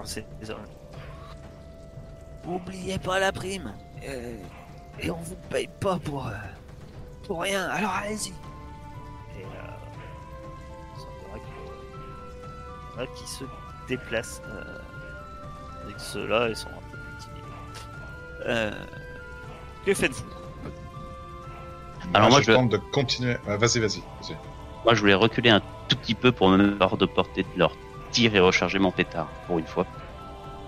[0.50, 0.66] hommes.
[2.44, 3.74] Oubliez pas la prime,
[4.04, 4.36] euh,
[4.98, 6.32] et on vous paye pas pour, euh,
[7.26, 8.30] pour rien, alors allez-y.
[9.38, 9.44] Et
[12.98, 13.44] euh, qui se
[13.88, 14.42] déplacent.
[14.46, 14.78] Euh,
[15.84, 17.44] avec ceux-là, ils sont un peu plus timides.
[18.46, 18.84] Euh,
[19.84, 20.41] que faites-vous?
[22.14, 23.36] Alors moi, je, je- tente de continuer.
[23.46, 24.00] Ah, vas-y, vas-y.
[24.20, 24.36] vas-y.
[24.84, 27.58] Moi, je voulais reculer un tout petit peu pour me mettre hors de portée de
[27.58, 27.72] leur
[28.10, 29.86] tir et recharger mon pétard, pour une fois.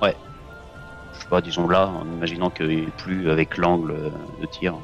[0.01, 0.17] Ouais.
[1.15, 4.75] Je sais pas, disons là, en imaginant qu'il plus avec l'angle euh, de tir.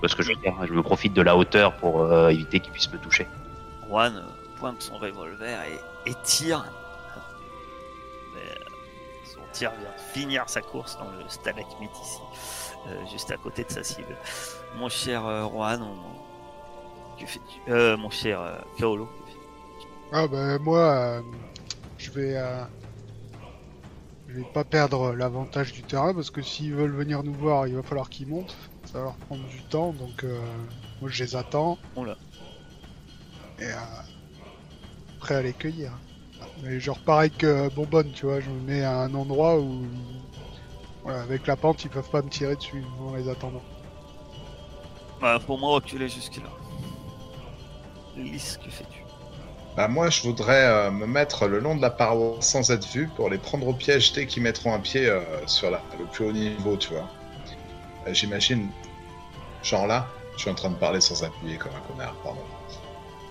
[0.00, 2.72] Parce que je veux dire, je me profite de la hauteur pour euh, éviter qu'ils
[2.72, 3.26] puissent me toucher.
[3.88, 4.22] Juan euh,
[4.58, 6.64] pointe son revolver et, et tire.
[8.34, 8.64] Mais, euh,
[9.24, 12.36] son tir vient de finir sa course dans le stalagmite ici, euh,
[13.10, 14.16] juste à côté de sa cible.
[14.76, 17.70] Mon cher euh, Juan, on- que fais-tu?
[17.70, 19.08] Euh, Mon cher euh, Kaolo,
[20.12, 21.22] Ah bah moi, euh,
[22.12, 22.64] vais, euh,
[24.28, 27.74] je vais pas perdre l'avantage du terrain parce que s'ils veulent venir nous voir, il
[27.74, 28.56] va falloir qu'ils montent.
[28.84, 30.40] Ça va leur prendre du temps, donc euh,
[31.00, 31.78] moi je les attends.
[31.96, 32.16] Oula.
[33.58, 33.76] Et euh,
[35.20, 35.92] prêt à les cueillir.
[36.62, 39.82] Mais genre pareil que Bonbonne, tu vois, je me mets à un endroit où,
[41.04, 43.62] voilà, avec la pente, ils peuvent pas me tirer dessus en les attendant.
[45.20, 46.48] Bah, pour moi, reculer jusque-là.
[48.16, 49.02] Lys, que fais-tu
[49.76, 53.08] Bah moi je voudrais euh, me mettre le long de la paroi sans être vu
[53.08, 56.26] pour les prendre au piège dès qu'ils mettront un pied euh, sur la, le plus
[56.26, 57.08] haut niveau, tu vois.
[58.06, 58.68] Euh, J'imagine,
[59.62, 62.42] genre là, je suis en train de parler sans appuyer comme un connard, pardon.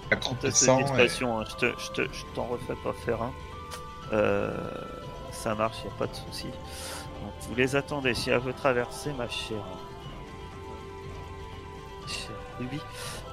[0.10, 0.84] Accroupissant et...
[1.04, 3.32] hein, je te- je te- je t'en refais pas faire un.
[4.14, 4.52] Euh,
[5.32, 6.48] ça marche, y a pas de souci.
[7.22, 8.14] Donc vous les attendez.
[8.14, 9.64] Si elle veut traverser, ma chère,
[12.08, 12.80] chère Ruby,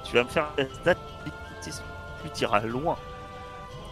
[0.05, 1.83] tu vas me faire un test d'athlétisme.
[2.23, 2.97] Tu t'iras loin.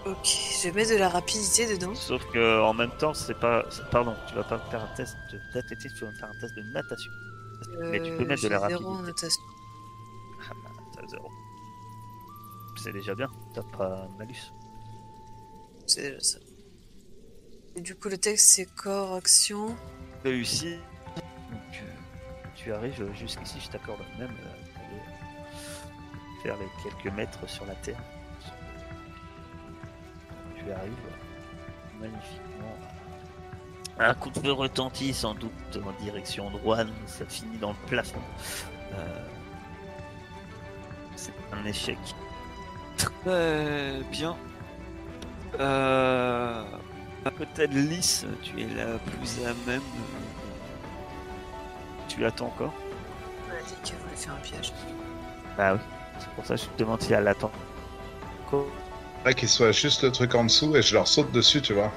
[0.06, 0.26] Ok,
[0.64, 1.94] je mettre de la rapidité dedans.
[1.96, 3.64] Sauf que en même temps, c'est pas.
[3.92, 6.40] Pardon, tu vas pas me faire un test de- d'athlétisme, tu vas me faire un
[6.40, 7.12] test de natation.
[7.92, 9.08] Mais tu peux Euh, mettre de la zéro en rapidité.
[9.12, 9.42] natation.
[10.50, 10.54] Ah,
[10.96, 11.30] t'as zéro.
[12.78, 14.54] C'est déjà bien, t'as pas malus.
[15.88, 16.38] C'est déjà ça.
[17.78, 19.76] Et du coup, le texte, c'est corps, action.
[20.24, 20.78] réussi.
[21.52, 21.84] Donc,
[22.56, 25.02] tu arrives jusqu'ici, je t'accorde même euh, d'aller
[26.42, 28.02] faire les quelques mètres sur la terre.
[30.58, 30.92] Tu arrives
[32.00, 32.78] magnifiquement.
[34.00, 35.52] Un coup de feu retentit sans doute
[35.86, 38.22] en direction de Rouen, ça finit dans le plafond.
[38.94, 39.26] Euh,
[41.16, 41.98] C'est un échec.
[42.98, 44.36] Très bien.
[45.60, 46.64] Euh,
[47.32, 49.82] Peut-être Lys, tu es la plus à même.
[52.08, 52.74] Tu attends encore
[53.48, 54.74] On a dit qu'elle voulait faire un piège.
[55.58, 55.80] Bah oui.
[56.20, 57.52] C'est pour ça que je te demande si elle attend.
[58.50, 58.66] Quoi
[59.18, 61.92] Faudrait qu'il soit juste le truc en dessous et je leur saute dessus, tu vois.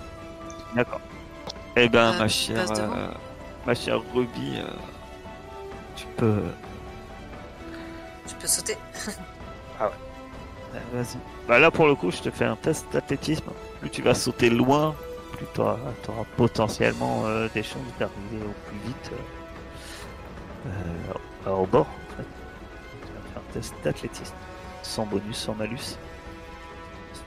[0.74, 1.00] D'accord.
[1.76, 3.08] Eh ben, Euh, ma tu chère, euh,
[3.66, 4.64] ma chère Ruby, euh,
[5.96, 6.42] tu peux.
[8.26, 8.76] Je peux sauter
[9.80, 9.88] euh,
[10.92, 11.16] Vas-y.
[11.48, 13.50] Bah là, pour le coup, je te fais un test d'athlétisme.
[13.80, 14.94] Plus tu vas sauter loin,
[15.32, 15.78] plus tu auras,
[16.36, 19.12] potentiellement euh, des chances d'arriver au plus vite
[20.66, 20.68] euh,
[21.46, 21.86] euh, au bord.
[21.86, 22.28] En fait.
[23.06, 24.34] Tu vas faire un test d'athlétisme.
[24.82, 25.96] Sans bonus, sans malus.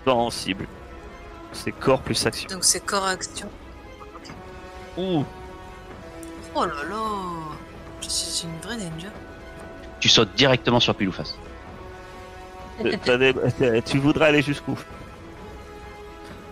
[0.05, 0.67] Sans cible.
[1.51, 2.49] C'est corps plus action.
[2.49, 3.49] Donc c'est corps, action.
[4.97, 5.23] Ouh
[6.55, 7.03] Oh là là
[8.01, 9.09] Je suis une vraie ninja.
[9.99, 11.37] Tu sautes directement sur pile ou face.
[13.85, 14.77] Tu voudrais aller jusqu'où?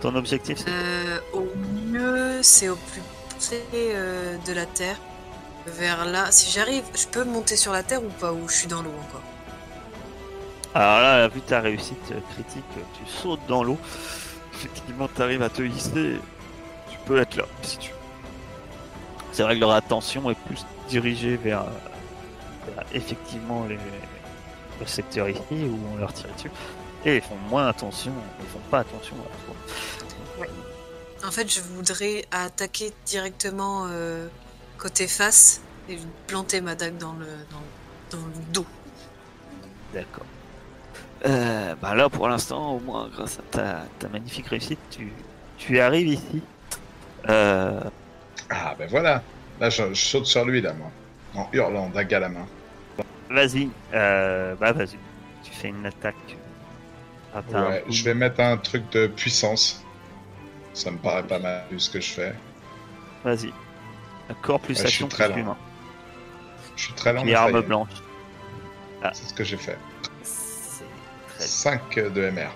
[0.02, 1.46] Ton objectif Euh, au
[1.86, 3.02] mieux, c'est au plus
[3.38, 4.96] près euh, de la terre.
[5.64, 6.32] Vers là.
[6.32, 8.90] Si j'arrive, je peux monter sur la terre ou pas Ou je suis dans l'eau
[8.90, 9.22] encore
[10.74, 13.78] Alors là, vu ta réussite euh, critique, tu sautes dans l'eau.
[14.54, 16.16] Effectivement, tu arrives à te hisser.
[16.90, 17.96] Tu peux être là, si tu veux.
[19.30, 21.64] C'est vrai que leur attention est plus dirigée vers,
[22.66, 23.78] vers effectivement les,
[24.80, 26.50] le secteur ici où on leur tire dessus.
[27.04, 30.46] Et ils font moins attention, ils font pas attention à toi.
[31.26, 34.26] En fait, je voudrais attaquer directement euh,
[34.78, 38.66] côté face et planter ma dague dans le, dans, dans le dos.
[39.94, 40.26] D'accord.
[41.26, 45.12] Euh, bah là, pour l'instant, au moins, grâce à ta, ta magnifique réussite, tu,
[45.58, 46.42] tu arrives ici.
[47.28, 47.80] Euh,
[48.50, 49.22] Ah ben voilà.
[49.60, 50.90] Là je, je saute sur lui là moi.
[51.34, 52.46] En hurlant, dague à la main.
[53.30, 54.98] Vas-y, euh, bah vas-y.
[55.44, 56.36] Tu fais une attaque.
[57.34, 59.82] Ah, Ouais, je vais mettre un truc de puissance.
[60.74, 62.34] Ça me paraît pas mal vu ce que je fais.
[63.24, 63.52] Vas-y.
[64.30, 65.46] Un corps plus Ouais, je action suis très plus lent.
[65.48, 65.56] humain.
[66.76, 67.24] Je suis très lent.
[67.26, 67.88] Et arme blanche.
[69.12, 69.76] C'est ce que j'ai fait.
[70.22, 70.84] C'est
[71.36, 72.50] très 5 de MR.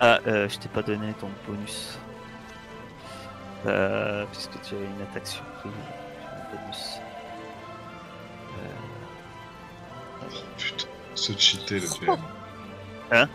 [0.00, 1.98] Ah, euh, je t'ai pas donné ton bonus.
[3.66, 5.72] Euh, puisque tu avais une attaque surprise.
[6.22, 6.84] Un bonus.
[8.58, 8.66] Euh,
[10.30, 13.28] Oh, putain, se cheater le GM.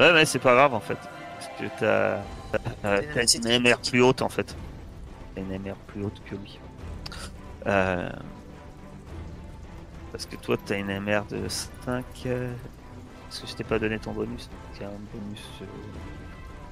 [0.00, 0.96] Ouais, mais c'est pas grave en fait.
[1.34, 2.22] Parce que t'as
[2.84, 4.56] euh, t'as une MR plus haute en fait.
[5.34, 6.58] T'as une MR plus haute que lui.
[7.66, 8.08] Euh,
[10.10, 12.04] Parce que toi t'as une MR de 5.
[12.26, 12.50] euh,
[13.28, 14.48] Parce que je t'ai pas donné ton bonus.
[14.74, 15.46] Tu as un bonus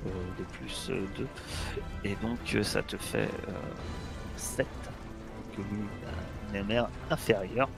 [0.07, 1.27] euh, de plus 2.
[2.05, 3.29] Et donc ça te fait
[4.37, 4.67] 7.
[5.55, 7.69] Que lui a une MR inférieure.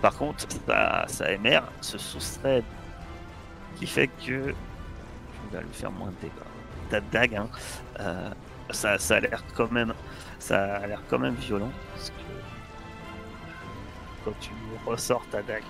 [0.00, 2.62] Par contre, sa, sa MR se soustrait
[3.76, 4.54] qui fait que
[5.48, 6.32] tu vas lui faire moins de dégâts.
[6.90, 7.48] Ta dague, hein,
[8.00, 8.30] euh,
[8.70, 9.94] ça, a l'air quand même,
[10.38, 12.14] ça a l'air quand même violent parce que
[14.24, 14.50] quand tu
[14.86, 15.62] ressors ta dague,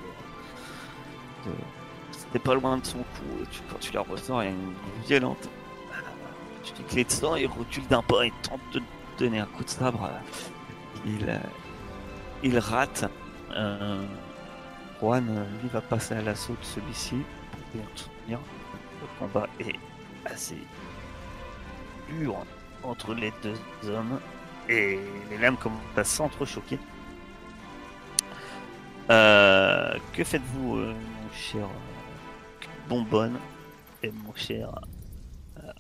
[1.47, 1.57] euh, de-
[2.13, 3.43] c'était pas loin de son cou.
[3.43, 4.75] Et tu- quand tu la ressors, il y a une
[5.07, 5.49] violente
[6.77, 8.83] tu clé de il recule d'un pas et tente de
[9.19, 10.11] donner un coup de sabre.
[11.05, 11.39] Il, euh,
[12.61, 13.11] rate.
[13.53, 14.03] Euh,
[15.01, 17.17] Juan, euh, lui, va passer à l'assaut de celui-ci
[17.51, 18.39] pour bien soutenir.
[19.01, 19.77] Le combat est
[20.25, 20.59] assez
[22.09, 22.37] dur
[22.83, 24.21] entre les deux hommes
[24.69, 24.99] et
[25.31, 26.79] les lames commencent à s'entrechoquer.
[29.11, 31.67] Euh, que faites-vous, euh, mon cher
[32.89, 33.39] Bonbonne
[34.03, 34.71] et mon cher
[35.59, 35.73] euh,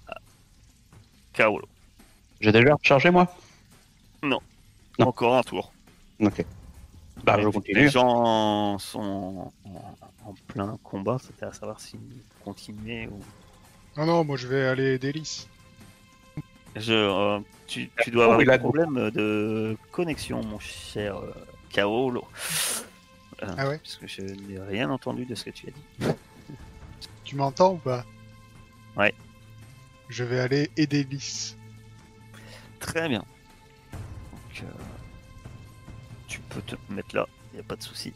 [1.32, 1.68] Kaolo?
[2.40, 3.26] J'ai déjà rechargé moi?
[4.22, 4.40] Non.
[4.98, 5.72] Encore un tour.
[6.20, 6.44] Ok.
[7.36, 7.78] Bah, je continue.
[7.78, 12.00] Les gens sont en, en plein combat, c'était à savoir s'ils
[12.44, 13.20] continuaient ou.
[13.96, 15.48] Non, non, moi je vais aller aider Lys.
[16.76, 21.32] Je, euh, tu, tu dois Oh, avoir a- problèmes de connexion, mon cher euh,
[21.70, 22.24] Kaolo.
[23.42, 26.12] Euh, Ah ouais Parce que je n'ai rien entendu de ce que tu as dit.
[27.24, 28.04] Tu m'entends ou pas?
[28.96, 29.12] Ouais.
[30.08, 31.56] Je vais aller aider Lys.
[32.80, 33.22] Très bien.
[33.92, 34.66] Donc, euh,
[36.28, 38.12] tu peux te mettre là, il n'y a pas de souci.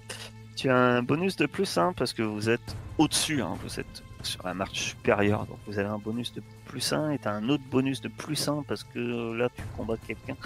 [0.54, 4.02] Tu as un bonus de plus 1 parce que vous êtes au-dessus, hein, vous êtes
[4.22, 5.46] sur la marche supérieure.
[5.46, 8.08] Donc vous avez un bonus de plus 1 et tu as un autre bonus de
[8.08, 10.36] plus 1 parce que là tu combats quelqu'un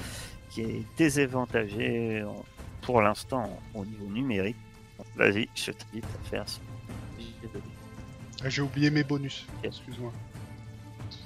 [0.49, 2.45] qui est désavantagé en-
[2.83, 4.57] pour l'instant au niveau numérique.
[5.17, 6.45] Vas-y, je t'invite à faire
[7.43, 7.61] dés.
[8.45, 9.47] Ah, J'ai oublié mes bonus.
[9.63, 10.13] Excuse-moi.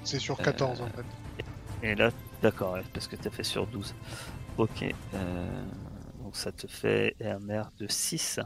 [0.04, 1.04] C'est sur Euh, 14 en fait.
[1.82, 2.10] Et là,
[2.42, 3.94] d'accord, parce que tu as fait sur 12.
[4.58, 4.84] Ok.
[5.14, 5.62] euh,
[6.30, 8.38] donc ça te fait MR de 6.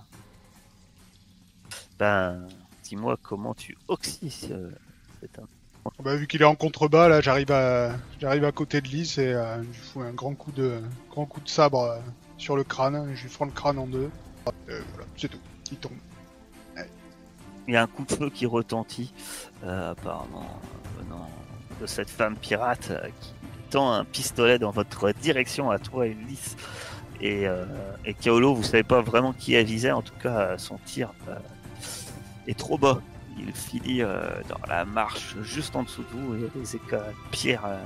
[1.98, 2.48] Ben,
[2.82, 4.70] dis-moi comment tu oxydes euh,
[5.20, 5.48] cet homme.
[6.02, 9.34] Bah, vu qu'il est en contrebas, là, j'arrive à, j'arrive à côté de Lys et
[9.34, 10.80] euh, je lui fous un grand coup de,
[11.10, 11.98] grand coup de sabre euh,
[12.38, 13.10] sur le crâne.
[13.10, 14.10] et Je lui fends le crâne en deux.
[14.48, 15.40] Euh, voilà, c'est tout.
[15.70, 15.92] Il tombe.
[17.68, 19.12] Il y a un coup de feu qui retentit,
[19.62, 20.58] apparemment
[20.98, 21.28] venant
[21.82, 23.32] de cette femme pirate qui
[23.68, 26.56] tend un pistolet dans votre direction à toi et Lys.
[27.24, 27.64] Et, euh,
[28.20, 31.36] Kaolo, vous savez pas vraiment qui elle visait, en tout cas son tir euh,
[32.46, 33.00] est trop bas.
[33.38, 36.48] Il finit euh, dans la marche juste en dessous de vous et il y a
[36.54, 37.78] des éclats de pierre euh,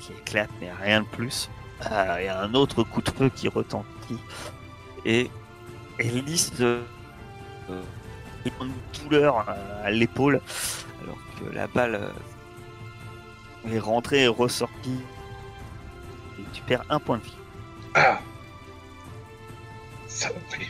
[0.00, 1.48] qui, éclatent, mais rien de plus.
[1.84, 4.18] Il y a un autre coup de feu qui retentit.
[5.04, 5.30] Et,
[6.00, 6.82] euh,
[7.70, 7.80] euh,
[8.60, 8.72] une
[9.02, 9.46] douleur
[9.84, 10.40] à l'épaule,
[11.02, 12.00] alors que la balle
[13.68, 15.00] est rentrée et ressortie.
[16.56, 17.36] Tu perds un point de vie.
[17.94, 18.18] Ah
[20.08, 20.66] Ça va pris.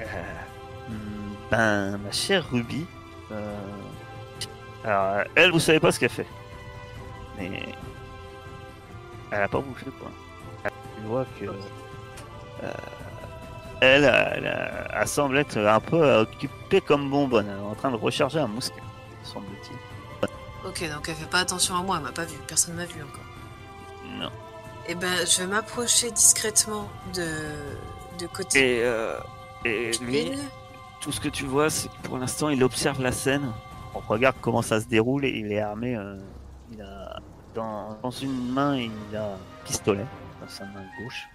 [0.00, 0.04] Euh,
[0.88, 2.86] hmm, ben, ma chère Ruby,
[3.30, 3.56] euh,
[4.84, 6.26] alors, elle, vous savez pas ce qu'elle fait.
[7.38, 7.62] Mais
[9.30, 10.10] elle a pas bougé, quoi.
[10.96, 11.44] Tu vois que.
[11.44, 12.72] euh,
[13.80, 17.96] elle, elle, elle semble être un peu occupée comme bonbonne, elle est en train de
[17.96, 18.82] recharger un mousquet,
[19.22, 19.76] semble-t-il.
[20.68, 23.00] Ok, donc elle fait pas attention à moi, elle m'a pas vu, personne m'a vu
[23.02, 23.20] encore.
[24.18, 24.30] Non.
[24.88, 27.28] Eh ben, je vais m'approcher discrètement de,
[28.18, 28.78] de côté.
[28.78, 29.18] Et, euh,
[29.64, 30.32] et lui,
[31.00, 33.52] tout ce que tu vois, c'est que pour l'instant, il observe la scène.
[33.94, 35.96] On regarde comment ça se déroule et il est armé.
[35.96, 36.16] euh,
[36.72, 37.20] il a
[37.54, 40.06] dans, dans une main, il a un pistolet
[40.40, 41.28] dans sa main gauche.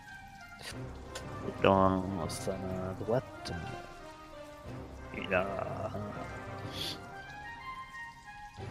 [1.48, 5.46] Et dans sa main droite, euh, il a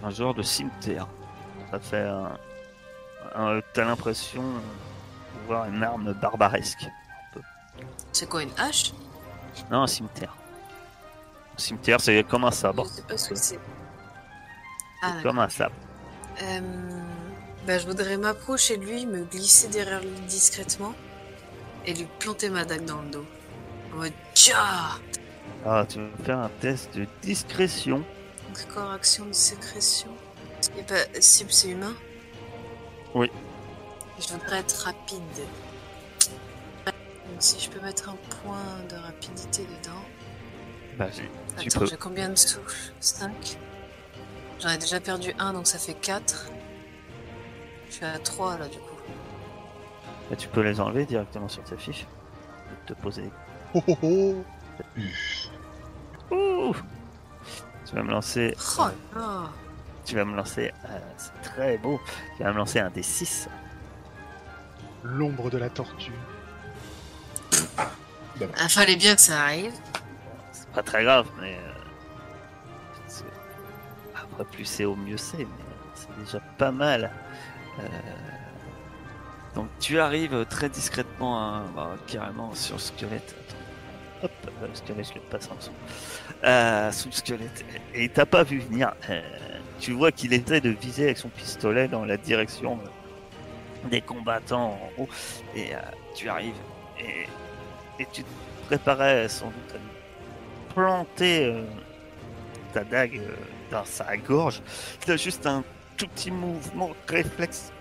[0.03, 1.07] un, un genre de cimetière.
[1.71, 2.37] Ça fait un,
[3.73, 6.87] t'as l'impression de voir une arme barbaresque.
[8.13, 8.93] C'est quoi, une hache?
[9.71, 10.35] Non, un cimetière.
[11.57, 12.85] Un cimetière, c'est comme un sabre.
[12.85, 13.59] Je sais pas ce que c'est.
[15.03, 15.15] Ah.
[15.23, 15.75] Comme un sabre.
[16.43, 16.61] Euh,
[17.67, 20.95] bah, je voudrais m'approcher de lui, me glisser derrière lui discrètement
[21.87, 23.27] et lui planter ma dague dans le dos.
[23.93, 24.99] En mode Tcha
[25.67, 27.99] Ah, tu veux faire un test de discrétion.
[27.99, 30.11] Donc, corps, action de sécrétion.
[30.79, 31.95] Et bah, cible, c'est humain?
[33.15, 33.31] Oui.
[34.19, 35.21] Je voudrais être rapide.
[36.87, 36.95] Donc,
[37.39, 40.03] si je peux mettre un point de rapidité dedans.
[40.97, 41.29] Vas-y.
[41.59, 41.87] Tu Attends, peux.
[41.87, 42.93] j'ai combien de souffles?
[43.01, 43.59] 5
[44.61, 46.51] J'en ai déjà perdu un, donc ça fait 4.
[47.89, 48.95] Je suis à 3 là, du coup.
[50.31, 52.07] Bah, tu peux les enlever directement sur ta fiche.
[52.73, 53.31] Et te poser.
[53.75, 54.45] Oh oh oh
[56.31, 56.75] Ouh
[57.87, 58.55] tu vas me lancer.
[58.79, 59.51] Oh là
[60.05, 60.73] Tu vas me lancer.
[60.87, 62.01] euh, c'est très beau.
[62.37, 63.49] Tu vas me lancer un des 6.
[65.03, 66.13] L'ombre de la tortue.
[68.59, 69.73] Ah, fallait bien que ça arrive.
[70.53, 71.57] C'est pas très grave, mais.
[71.57, 71.73] euh,
[74.15, 75.47] Après, plus c'est au mieux c'est, mais
[75.95, 77.11] c'est déjà pas mal.
[77.81, 77.83] Euh,
[79.55, 83.35] Donc, tu arrives très discrètement, hein, bah, carrément sur le squelette.
[84.23, 85.71] Attends, hop, euh, squelette, je le passe en dessous.
[86.45, 87.65] Euh, sous le squelette.
[87.95, 88.93] Et il t'a pas vu venir.
[89.85, 94.01] Euh, tu vois qu'il essaie de viser avec son pistolet dans la direction euh, des
[94.01, 95.09] combattants en haut.
[95.55, 95.79] Et euh,
[96.15, 96.55] tu arrives.
[97.01, 97.27] Et,
[98.13, 98.29] tu te
[98.67, 101.63] préparais sans doute à planter euh,
[102.73, 103.37] ta dague euh,
[103.71, 104.63] dans sa gorge.
[105.07, 105.63] A juste un
[105.97, 107.73] tout petit mouvement réflexe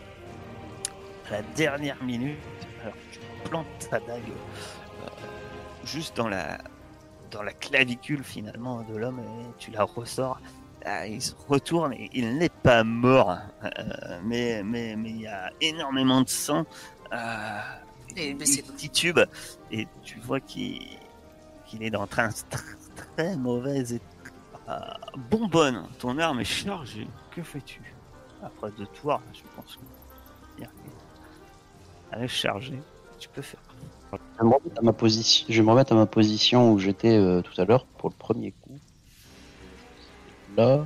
[1.29, 2.37] à la dernière minute.
[2.81, 5.07] Alors tu plantes ta dague euh,
[5.83, 6.59] juste dans la
[7.31, 10.39] dans la clavicule finalement de l'homme et tu la ressors.
[10.85, 15.27] Ah, il se retourne et il n'est pas mort, euh, mais mais mais il y
[15.27, 16.65] a énormément de sang.
[17.13, 17.59] Euh,
[18.17, 18.63] Et il blessé.
[18.75, 19.19] titube
[19.71, 20.81] et tu vois qu'il
[21.79, 22.27] est dans un très,
[22.95, 24.03] très mauvais état.
[24.69, 24.79] Euh,
[25.31, 27.07] bonbonne, ton arme est chargée.
[27.31, 27.81] Que fais-tu?
[28.43, 29.81] Après deux tours, je pense que
[32.11, 32.79] elle est chargée.
[33.19, 33.59] Tu peux faire.
[34.11, 36.77] Je vais me remettre à ma position, je vais me remettre à ma position où
[36.77, 38.62] j'étais euh, tout à l'heure pour le premier coup.
[40.57, 40.85] Là,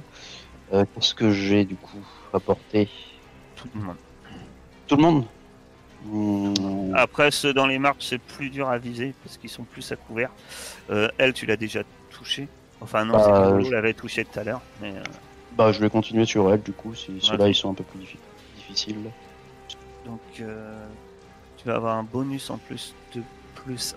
[0.73, 2.03] euh, qu'est-ce que j'ai du coup
[2.33, 2.89] apporté
[3.55, 3.95] Tout le monde.
[4.87, 5.25] Tout le monde
[6.05, 9.91] Hmm, Après, ceux dans les marches, c'est plus dur à viser parce qu'ils sont plus
[9.91, 10.29] à couvert.
[10.91, 12.47] Euh, elle, tu l'as déjà touché.
[12.81, 13.23] Enfin, non, Bah,
[13.59, 14.61] c'est je- l'avait touché tout à l'heure.
[14.79, 15.01] Mais euh,
[15.57, 17.99] Bah, je vais continuer sur elle du coup, si ceux-là ils sont un peu plus
[17.99, 18.17] diffi-
[18.55, 19.09] difficiles.
[20.05, 20.85] donc, euh,
[21.57, 23.23] tu vas avoir un bonus en plus de
[23.55, 23.95] plus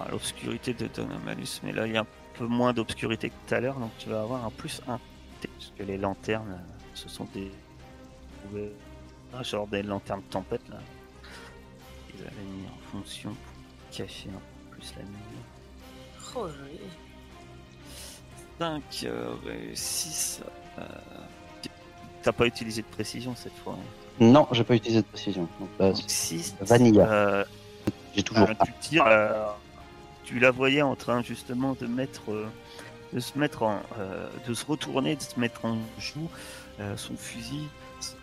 [0.00, 1.60] à l'obscurité de ton malus.
[1.62, 2.06] Mais là, il y a un
[2.38, 4.98] peu moins d'obscurité que tout à l'heure, donc tu vas avoir un plus 1.
[5.40, 7.50] Parce que les lanternes, euh, ce sont des.
[9.34, 10.78] Ah, genre des lanternes de tempête là.
[12.14, 15.18] Ils avaient mis en fonction pour cacher un peu plus la nuit.
[16.34, 16.80] Oh, joli.
[18.58, 19.06] 5,
[19.74, 20.40] 6.
[20.78, 20.82] Euh...
[22.22, 23.74] T'as pas utilisé de précision cette fois.
[23.78, 23.84] hein.
[24.24, 25.48] Non, j'ai pas utilisé de précision.
[25.60, 26.56] Donc là, Donc 6.
[26.62, 27.44] Vanilla.
[28.14, 28.48] j'ai toujours.
[28.64, 29.04] tu tires.
[30.28, 32.30] Tu la voyais en train justement de mettre.
[32.32, 32.46] euh,
[33.14, 33.80] de se mettre en.
[33.98, 36.28] euh, de se retourner, de se mettre en joue
[36.80, 37.66] euh, son fusil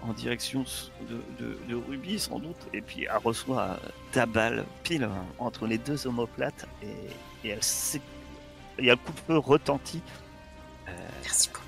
[0.01, 0.63] en direction
[1.09, 2.55] de, de, de Ruby sans doute.
[2.73, 3.79] Et puis elle reçoit
[4.11, 6.67] ta balle pile entre les deux omoplates.
[6.83, 7.63] Et, et elle
[8.85, 10.01] y a le coup de feu retentit.
[10.87, 10.91] Euh,
[11.23, 11.63] Merci pour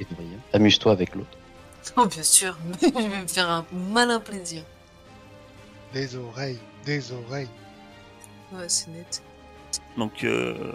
[0.00, 0.38] Et.
[0.52, 1.38] Amuse-toi avec l'autre.
[1.98, 4.62] Oh, bien sûr, je vais me faire un malin plaisir.
[5.92, 7.50] Des oreilles, des oreilles.
[8.52, 9.22] Ouais, c'est net.
[9.96, 10.72] Donc, euh,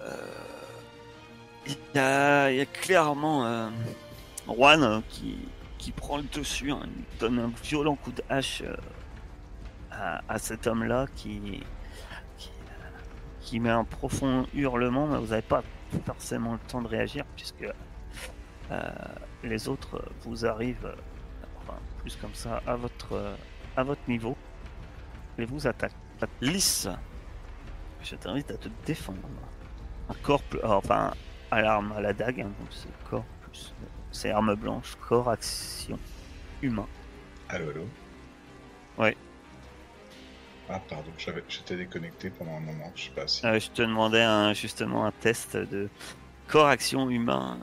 [0.00, 0.16] euh,
[1.66, 3.70] il y, a, clairement euh,
[4.46, 5.38] Juan euh, qui,
[5.78, 6.82] qui prend le dessus, hein,
[7.18, 8.62] donne un violent coup de hache
[9.90, 11.62] à, cet homme-là qui,
[13.60, 15.62] met un profond hurlement, mais vous n'avez pas
[16.06, 17.66] forcément le temps de réagir puisque
[19.42, 20.94] les autres vous arrivent,
[21.98, 23.36] plus comme ça, à votre,
[23.76, 24.36] à votre niveau
[25.36, 25.92] et vous attaquent.
[26.40, 26.88] Lisse,
[28.02, 29.18] je t'invite à te défendre.
[30.08, 31.12] Un corps, plus- ah, enfin,
[31.50, 33.72] à l'arme, à la dague, hein, donc c'est corps plus.
[34.12, 35.98] C'est arme blanche, corps, action,
[36.62, 36.86] humain.
[37.48, 37.86] Allô, allô
[38.98, 39.16] Ouais.
[40.68, 41.10] Ah, pardon,
[41.48, 43.44] j'étais déconnecté pendant un moment, je sais pas si.
[43.46, 45.88] Euh, je te demandais un- justement un test de
[46.48, 47.58] corps, action, humain,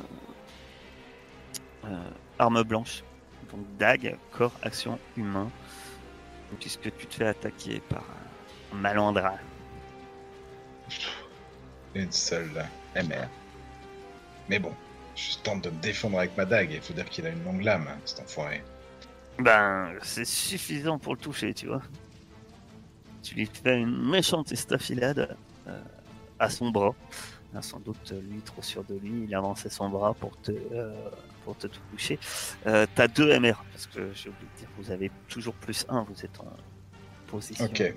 [1.85, 3.03] euh, arme blanche.
[3.51, 5.49] Donc dague, corps, action, humain.
[6.59, 8.03] Puisque tu te fais attaquer par
[8.71, 9.37] un malandrin.
[11.95, 12.65] Une seule
[12.95, 13.27] MR.
[14.49, 14.73] Mais bon,
[15.15, 17.63] je tente de me défendre avec ma dague, il faut dire qu'il a une longue
[17.63, 18.63] lame, hein, cet enfoiré.
[19.39, 21.81] Ben, c'est suffisant pour le toucher, tu vois.
[23.23, 25.35] Tu lui fais une méchante estafilade
[25.67, 25.81] euh,
[26.39, 26.95] à son bras.
[27.55, 30.51] Ah, sans doute, euh, lui, trop sûr de lui, il avançait son bras pour te,
[30.51, 30.93] euh,
[31.43, 32.19] pour te toucher.
[32.67, 36.03] Euh, T'as deux MR, parce que j'ai oublié de dire, vous avez toujours plus un,
[36.03, 36.55] vous êtes en
[37.25, 37.95] position Ok,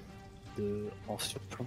[0.60, 1.66] de, en surplomb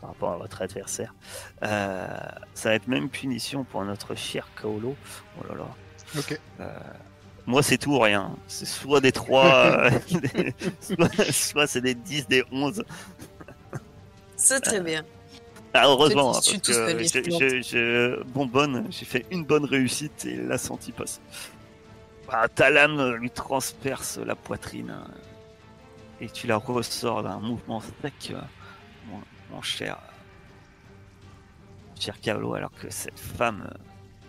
[0.00, 1.14] par rapport à votre adversaire.
[1.62, 2.06] Euh,
[2.54, 4.94] ça va être même punition pour notre cher Kaolo.
[5.40, 5.66] Oh là là.
[6.18, 6.38] Ok.
[6.60, 6.68] Euh,
[7.46, 8.34] moi, c'est tout ou rien.
[8.48, 9.90] C'est soit des 3,
[10.80, 12.84] soit, soit c'est des 10, des 11.
[14.36, 15.04] C'est très bien.
[15.72, 21.20] Ah, heureusement, hein, parce que les j'ai- fait une bonne réussite et l'a senti passer.
[22.28, 25.06] Ah, ta lame lui transperce la poitrine hein,
[26.20, 28.40] et tu la ressors d'un mouvement sec, euh,
[29.08, 29.98] mon, mon cher,
[31.98, 33.78] cher Kaolo, alors que cette femme euh,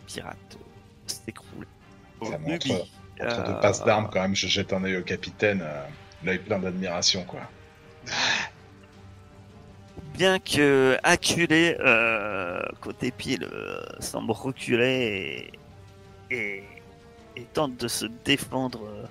[0.06, 0.58] pirate
[1.06, 1.66] s'écroule.
[2.24, 2.72] Ça montre- Ruby,
[3.22, 5.84] entre euh, deux passes d'armes, quand même, je jette un œil au capitaine, euh,
[6.24, 7.42] l'œil plein d'admiration, quoi.
[10.14, 15.52] bien que acculé, euh, côté pile euh, semble reculer
[16.32, 16.64] et, et,
[17.36, 19.08] et tente de se défendre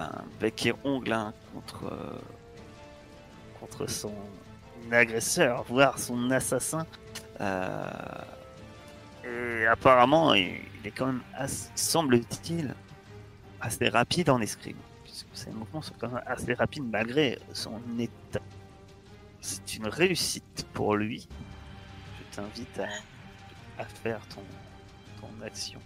[0.00, 2.18] un bec et ongle hein, contre, euh,
[3.58, 4.14] contre son
[4.90, 6.86] agresseur, voire son assassin.
[7.40, 7.84] Euh,
[9.24, 11.22] et apparemment, il, est quand même,
[11.74, 12.74] semble-t-il,
[13.60, 14.78] assez rapide en escrime.
[15.04, 18.40] Puisque ses mouvements sont quand même assez rapides malgré son état.
[19.40, 21.28] C'est une réussite pour lui.
[22.18, 24.42] Je t'invite à, à faire ton,
[25.20, 25.80] ton action.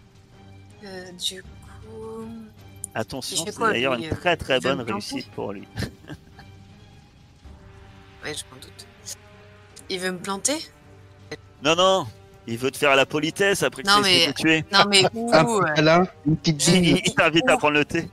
[0.85, 2.29] Euh, du coup.
[2.95, 5.67] Attention, c'est d'ailleurs une euh, très très bonne réussite pour lui.
[8.25, 8.87] Ouais, je m'en doute.
[9.91, 10.57] Il veut me planter?
[11.63, 12.07] Non, non,
[12.47, 14.65] il veut te faire la politesse après que tu mais- tuer.
[14.73, 18.09] Non, mais où Ah, euh, là, une petite Il, t'invite à prendre le thé.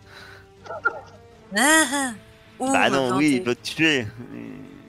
[1.58, 2.12] ah, ah,
[2.60, 4.06] où Bah non, oui, il veut te tuer.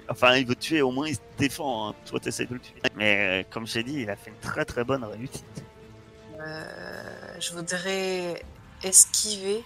[0.08, 1.90] Enfin, il veut te tuer, au moins il se défend.
[1.90, 1.94] hein.
[2.04, 2.74] Toi, t'essaies de le tuer.
[2.96, 5.64] Mais euh, comme j'ai dit, il a fait une très très bonne réussite.
[6.40, 7.04] Euh,
[7.38, 8.42] je voudrais
[8.82, 9.62] esquiver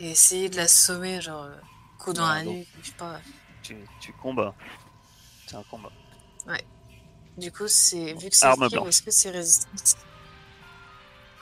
[0.00, 1.54] et essayer de l'assommer, genre euh,
[1.98, 3.20] coup dans Non, la donc- nuque, je sais pas.
[3.62, 4.54] Tu, tu combats.
[5.46, 5.90] C'est un combat.
[7.36, 8.88] Du coup, c'est vu que c'est Arme esquive, blanche.
[8.88, 9.96] est-ce que c'est résistance?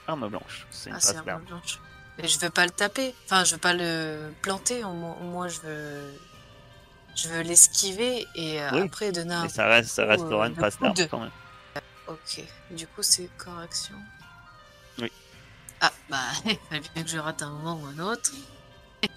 [0.07, 0.67] Arme blanche.
[0.69, 1.43] C'est une Ah, arme d'arme.
[1.45, 1.79] blanche.
[2.19, 3.15] Mais je veux pas le taper.
[3.25, 4.83] Enfin, je veux pas le planter.
[4.83, 6.13] Au moins, je veux,
[7.15, 9.43] je veux l'esquiver et euh, Oui, après donner un.
[9.43, 11.31] Mais ça, reste, ça restera euh, une phase d'arme quand même.
[12.07, 12.43] Ok.
[12.71, 13.95] Du coup, c'est correction.
[15.81, 18.31] Ah bah, il fallait bien que je rate un moment ou un autre.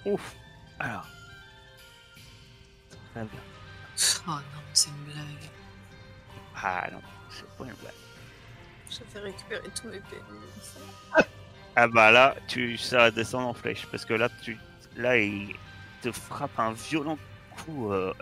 [0.04, 0.34] Ouf.
[0.78, 1.06] Alors.
[3.12, 3.40] Très bien.
[4.26, 5.50] Oh non, c'est une blague.
[6.62, 7.00] Ah non,
[7.30, 7.92] c'est pas une blague.
[8.90, 10.22] Je vais récupérer tous mes PV.
[11.76, 14.58] Ah bah là, tu ça va descendre en flèche parce que là tu
[14.96, 15.54] là il
[16.02, 17.18] te frappe un violent
[17.56, 18.12] coup euh,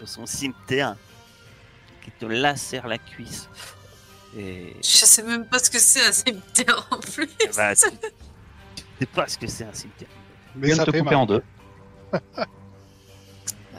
[0.00, 0.96] de son cimetière
[2.02, 3.48] qui te lacère la cuisse.
[4.36, 7.28] Et Je sais même pas ce que c'est un cimetière en plus.
[7.56, 7.88] bah, tu,
[9.00, 10.10] sais pas ce que c'est un cimetière.
[10.54, 11.22] Mais vient ça te fait couper mal.
[11.22, 11.42] en deux.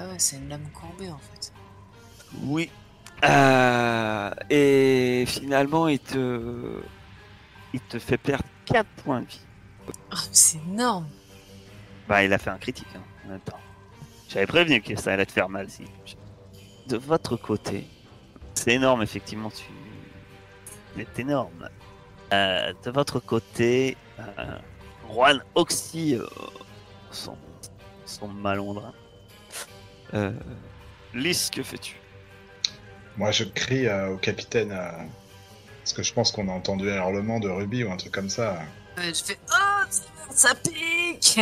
[0.04, 1.54] Ah ouais, c'est une lame courbée en fait.
[2.42, 2.72] Oui.
[3.24, 6.82] Euh, et finalement il te
[7.72, 9.42] il te fait perdre 4 points de vie.
[10.12, 11.08] Oh, c'est énorme.
[12.08, 13.60] Bah, il a fait un critique hein, en même temps.
[14.28, 15.70] J'avais prévenu que ça allait te faire mal.
[15.70, 15.84] Si.
[16.88, 17.86] De votre côté,
[18.54, 19.50] c'est énorme, effectivement.
[19.50, 19.64] Tu...
[20.96, 21.70] C'est énorme.
[22.34, 24.58] Euh, de votre côté, euh,
[25.10, 26.26] Juan Oxy, euh,
[27.12, 27.38] son,
[28.06, 28.94] son malondrin.
[30.14, 30.32] Euh,
[31.14, 31.96] Lys, que fais-tu?
[33.18, 34.92] Moi, je crie euh, au capitaine, euh,
[35.80, 38.30] parce que je pense qu'on a entendu un hurlement de Ruby ou un truc comme
[38.30, 38.62] ça.
[38.98, 41.40] Je fais Oh, ça, ça pique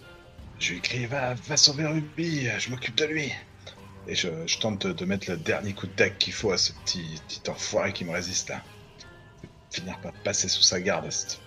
[0.58, 3.32] Je lui crie va, va sauver Ruby, je m'occupe de lui.
[4.06, 6.58] Et je, je tente de, de mettre le dernier coup de dague qu'il faut à
[6.58, 8.62] ce petit, petit enfoiré qui me résiste là.
[9.70, 11.10] Finir par passer sous sa garde.
[11.10, 11.40] cette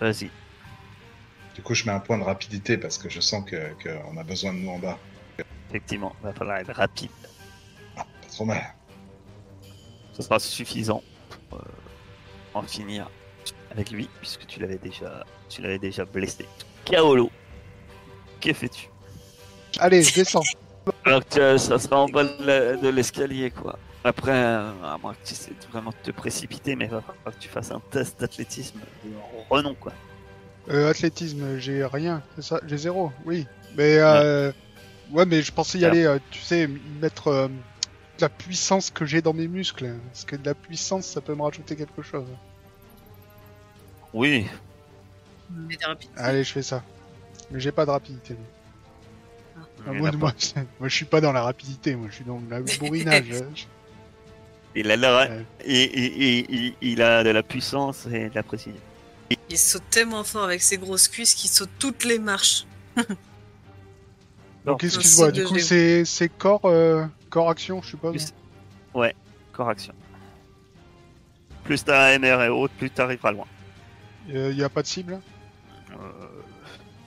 [0.00, 0.30] Vas-y.
[1.54, 4.24] Du coup, je mets un point de rapidité parce que je sens que qu'on a
[4.24, 4.98] besoin de nous en bas.
[5.68, 7.10] Effectivement, va falloir être rapide.
[7.96, 8.74] Ah, pas trop mal.
[10.14, 11.64] Ce sera suffisant pour euh,
[12.54, 13.10] en finir
[13.70, 16.46] avec lui, puisque tu l'avais déjà, tu l'avais déjà blessé.
[16.84, 17.30] Kaolo,
[18.40, 18.88] que fais-tu?
[19.78, 20.42] Allez, je descends.
[21.04, 23.78] Alors que euh, ça sera en bas de l'escalier, quoi.
[24.02, 27.34] Après, euh, à moins que tu essaies de vraiment te précipiter, mais il va falloir
[27.34, 29.10] que tu fasses un test d'athlétisme de
[29.50, 29.92] renom, quoi.
[30.70, 33.46] Euh, athlétisme, j'ai rien, c'est ça, j'ai zéro, oui.
[33.76, 34.52] Mais euh,
[35.10, 36.68] ouais, mais je pensais y aller, euh, tu sais,
[37.00, 37.48] mettre euh,
[38.20, 41.42] la puissance que j'ai dans mes muscles, parce que de la puissance, ça peut me
[41.42, 42.26] rajouter quelque chose.
[44.12, 44.46] Oui,
[45.50, 45.78] Mais.
[46.16, 46.82] Allez, je fais ça.
[47.50, 48.34] Mais j'ai pas de rapidité.
[48.34, 49.66] moi.
[49.86, 50.32] Ah, moi, moi,
[50.80, 53.26] moi, je suis pas dans la rapidité, moi, je suis dans le bourrinage.
[54.74, 55.44] Il a, de la- Ouais.
[55.64, 58.80] et- et- et- il- il a de la puissance et de la précision.
[59.48, 62.66] Il saute tellement fort avec ses grosses cuisses qu'il saute toutes les marches.
[64.64, 68.12] Donc, excuse-moi, du coup, c'est corps, euh, corps action, je suppose.
[68.92, 69.12] Plus-
[69.52, 69.92] Correction.
[71.64, 73.46] Plus t'as MR et haute, plus t'arriveras loin.
[74.28, 75.20] Il y a pas de cible?
[75.90, 75.94] Euh,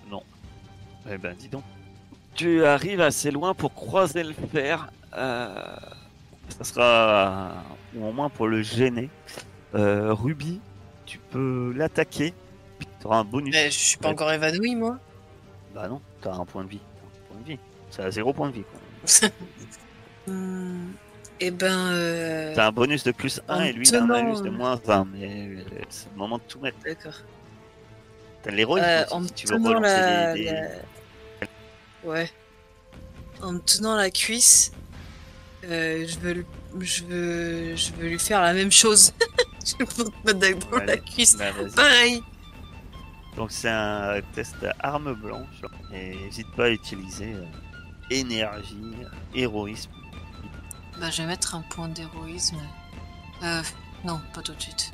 [0.10, 0.22] non.
[1.10, 1.64] Eh ben, dis donc.
[2.35, 4.91] Tu arrives assez loin pour croiser le fer.
[5.15, 5.56] Euh,
[6.49, 7.63] ça sera,
[7.95, 9.09] ou au moins pour le gêner.
[9.75, 10.59] Euh, Ruby,
[11.05, 12.33] tu peux l'attaquer.
[12.99, 13.53] Tu auras un bonus.
[13.53, 14.99] Mais je suis pas encore évanoui, moi.
[15.73, 16.79] Bah non, t'as un point de vie.
[16.79, 17.59] Un point de vie.
[17.89, 18.63] C'est à zéro point de vie.
[18.63, 19.29] quoi.
[20.25, 20.93] Hmm,
[21.41, 24.05] Eh ben, euh, T'as un bonus de plus 1 en et lui il a un
[24.05, 25.05] malus de euh, moins 20.
[25.11, 26.77] Mais euh, c'est le moment de tout mettre.
[26.85, 27.11] d'accord.
[28.41, 30.69] T'as l'héroïsme Euh, si tu veux tenant relancer la, des- des- la-
[32.09, 32.29] Ouais.
[33.41, 34.71] En me tenant la cuisse,
[35.64, 36.45] euh, je veux, lui-
[36.81, 39.14] je veux, je veux lui faire la même chose.
[39.65, 41.38] je veux te mettre dans la cuisse.
[41.38, 41.45] Bah.
[41.76, 42.22] Pareil.
[43.35, 45.61] Donc c'est un test à arme blanche
[45.91, 47.45] et n'hésite pas à utiliser euh,
[48.11, 48.77] énergie,
[49.34, 49.90] héroïsme.
[50.99, 52.57] Bah, je vais mettre un point d'héroïsme.
[53.41, 53.64] Euh,
[54.03, 54.91] non, pas tout de suite.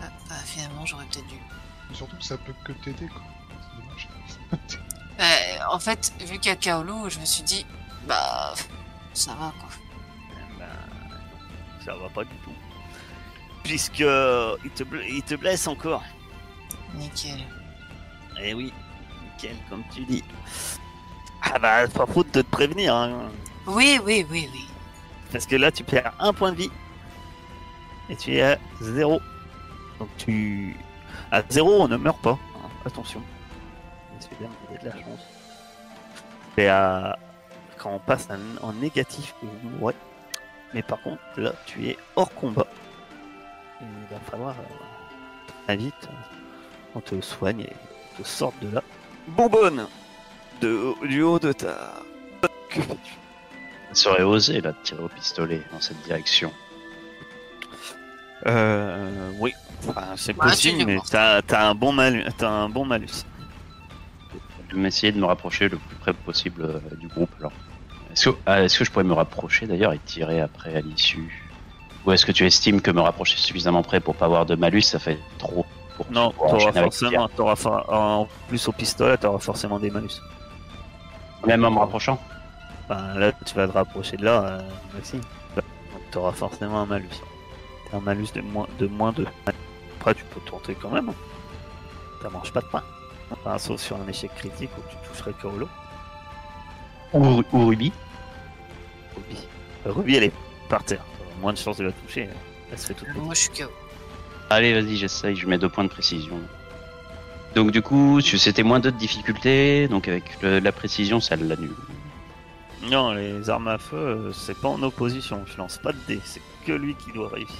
[0.00, 1.34] Ah, bah, finalement, j'aurais peut-être dû.
[1.90, 3.22] Mais surtout que ça peut que t'aider, quoi.
[3.58, 4.80] C'est dommage.
[5.18, 7.66] Euh, en fait, vu qu'il y a Kaolo, je me suis dit,
[8.06, 8.54] bah,
[9.12, 9.68] ça va quoi.
[10.32, 10.66] Eh ben,
[11.84, 12.52] ça va pas du tout.
[13.62, 16.02] Puisque il te, il te blesse encore.
[16.94, 17.40] Nickel.
[18.42, 18.72] Eh oui,
[19.22, 20.24] nickel, comme tu dis.
[21.42, 23.30] Ah bah, pas faute de te prévenir, hein.
[23.66, 24.66] Oui, oui, oui, oui.
[25.32, 26.70] Parce que là, tu perds un point de vie.
[28.08, 29.20] Et tu es à zéro.
[29.98, 30.76] Donc tu...
[31.30, 32.38] À zéro, on ne meurt pas.
[32.84, 33.22] Attention.
[34.18, 35.20] C'est bien, vous avez de la chance.
[36.56, 37.18] Et à...
[37.82, 39.34] quand on passe en, en négatif,
[39.80, 39.94] ouais.
[40.74, 42.66] Mais par contre, là, tu es hors combat.
[43.80, 46.36] Et il va falloir euh, très vite euh,
[46.94, 47.72] on te soigne et
[48.18, 48.82] on te sorte de là.
[49.28, 49.86] Bonbonne
[50.60, 51.92] de, Du haut de ta...
[52.68, 53.12] Que fais-tu
[53.92, 56.52] Ça serait osé là de tirer au pistolet dans cette direction.
[58.46, 59.52] Euh, oui,
[59.88, 62.24] Enfin, c'est Bah, possible, tu mais t'as t'as un bon malus.
[62.36, 63.24] T'as un bon malus.
[64.68, 67.52] Je vais essayer de me rapprocher le plus près possible euh, du groupe alors.
[68.12, 71.48] Est-ce que, ah, est-ce que je pourrais me rapprocher d'ailleurs et tirer après à l'issue?
[72.04, 74.82] Ou est-ce que tu estimes que me rapprocher suffisamment près pour pas avoir de malus?
[74.82, 75.66] Ça fait trop
[75.96, 80.20] pour Non, t'auras forcément, t'auras for- en plus au pistolet, t'auras forcément des malus.
[81.46, 82.18] Même en me rapprochant?
[82.88, 84.60] Enfin, là, tu vas te rapprocher de là, euh,
[84.94, 85.20] Maxime.
[85.54, 85.64] Donc,
[86.10, 87.08] t'auras forcément un malus.
[87.90, 89.26] T'as un malus de moins, de moins 2.
[89.98, 91.12] Après, tu peux tenter quand même.
[92.22, 92.82] Ça mange pas de pain.
[93.30, 95.68] Enfin, sauf sur un échec critique où tu toucherais que au lot.
[97.12, 97.92] Ou, ou Ruby
[99.16, 99.36] Ruby.
[99.86, 100.32] Euh, Ruby, elle est
[100.68, 101.04] par terre.
[101.40, 102.24] Moins de chances de la toucher.
[102.30, 102.36] hein.
[102.72, 103.22] Elle se fait toute petite.
[103.22, 103.70] Moi, je suis KO.
[104.50, 106.38] Allez, vas-y, j'essaye, je mets deux points de précision.
[107.54, 111.74] Donc du coup, c'était moins deux de difficulté, donc avec le- la précision, ça l'annule.
[112.88, 115.44] Non, les armes à feu, euh, c'est pas en opposition.
[115.46, 117.56] Je lance pas de dés, c'est que lui qui doit réussir.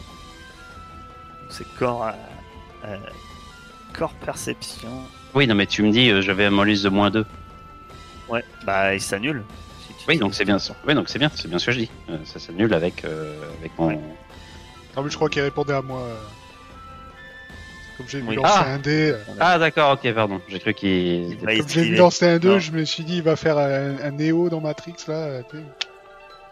[1.49, 2.13] C'est corps, euh,
[2.87, 2.97] euh,
[3.93, 4.91] corps perception.
[5.35, 7.27] Oui, non mais tu me dis, euh, j'avais un malus de moins deux.
[8.31, 9.45] Ouais, bah il s'annule.
[9.87, 10.75] si Oui, donc c'est bien ça.
[10.87, 11.91] Oui, donc c'est bien, c'est bien ce que je dis.
[12.09, 13.89] Euh, ça s'annule avec, euh, avec mon...
[13.89, 13.99] Ouais.
[14.97, 16.01] Ah, mais je crois qu'il répondait à moi.
[16.01, 16.15] euh.
[17.97, 18.37] Comme j'ai Oui.
[18.37, 18.65] lancer Ah.
[18.73, 20.41] un dé, Ah d'accord, ok, pardon.
[20.49, 21.31] J'ai cru qu'il...
[21.33, 22.59] Il comme j'ai lancer un 2, Non.
[22.59, 25.41] je me suis dit, il va faire un, un Néo dans Matrix là.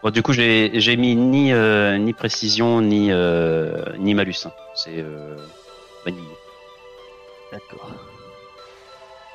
[0.02, 4.44] Bon, du coup, j'ai j'ai mis ni, euh, ni précision, ni, euh, ni malus.
[4.46, 4.52] hein.
[4.76, 5.36] C'est euh,
[6.04, 6.22] vanille.
[7.50, 7.90] D'accord.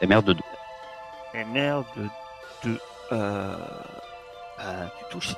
[0.02, 0.40] Et merde de deux.
[1.34, 2.03] Et merde de
[2.64, 2.80] 2.
[3.11, 3.56] Euh,
[4.57, 5.35] bah, tu touches.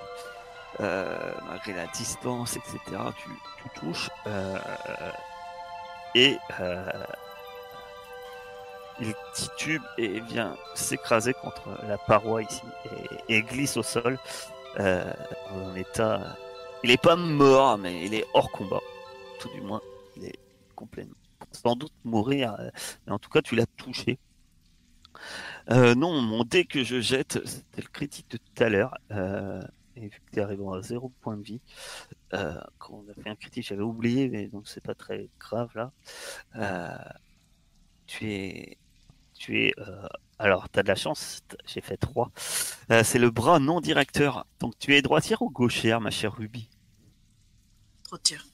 [0.81, 2.79] Euh, malgré la distance, etc.
[3.17, 3.29] Tu,
[3.79, 4.09] touches.
[4.27, 4.59] Euh,
[6.15, 6.91] et euh,
[8.99, 12.61] il titube et vient s'écraser contre la paroi ici
[13.27, 14.17] et, glisse au sol.
[14.79, 15.11] Euh,
[15.51, 16.35] en état.
[16.83, 18.81] Il est pas mort, mais il est hors combat.
[19.39, 19.81] Tout du moins,
[20.17, 20.39] il est
[20.75, 21.15] complètement.
[21.51, 22.69] Sans doute mourir, euh,
[23.07, 24.19] mais en tout cas, tu l'as touché.
[25.71, 28.95] Euh, non, mon dé que je jette, c'était le critique de tout à l'heure.
[29.11, 29.61] Euh,
[29.95, 31.61] et vu que tu arrivé à 0 point de vie,
[32.33, 35.71] euh, quand on a fait un critique, j'avais oublié, mais donc c'est pas très grave
[35.75, 35.91] là.
[36.55, 36.97] Euh,
[38.07, 38.77] tu es.
[39.33, 39.73] Tu es.
[39.79, 40.07] euh,
[40.39, 42.31] alors, tu as de la chance, j'ai fait 3.
[43.03, 44.45] c'est le bras non directeur.
[44.59, 46.69] Donc, tu es droitière ou gauchère, ma chère Ruby?
[48.23, 48.45] Tir.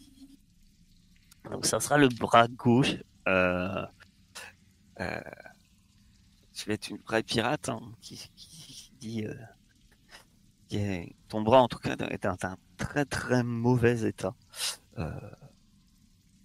[1.52, 2.96] Donc ça sera le bras gauche.
[3.28, 3.86] Euh,
[6.62, 9.34] euh, tu vas être une vraie pirate hein, qui, qui dit euh,
[10.68, 14.36] qui est- ton bras en tout cas est dans un très très mauvais état.
[14.98, 15.12] Euh,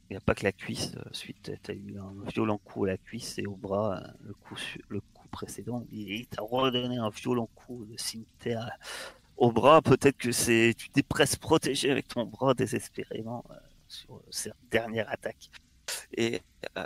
[0.08, 0.92] Il n'y a pas que la cuisse.
[0.96, 3.98] euh, Suite, tu as eu un violent coup à la cuisse et au bras.
[3.98, 4.56] euh, Le coup,
[4.88, 8.70] le coup précédent, il, t'a redonné un violent coup de cimetière
[9.36, 9.82] au bras.
[9.82, 13.54] Peut-être que c'est tu t'es presque protégé avec ton bras désespérément euh,
[13.88, 15.50] sur cette dernière attaque.
[16.16, 16.42] Et
[16.78, 16.84] euh,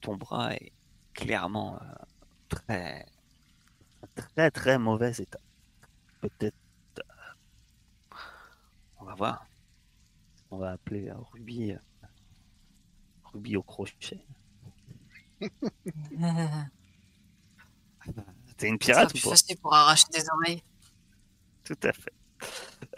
[0.00, 0.72] ton bras est
[1.20, 1.86] clairement euh,
[2.48, 3.06] très,
[4.14, 5.38] très, très mauvais état.
[6.20, 6.56] Peut-être.
[6.98, 8.14] euh,
[8.98, 9.46] on va voir.
[10.50, 11.74] On va appeler euh, Ruby.
[13.24, 14.24] Ruby au crochet.
[18.56, 19.30] T'es une pirate ou pas?
[19.30, 20.62] facile pour arracher des oreilles.
[21.64, 22.12] Tout à fait.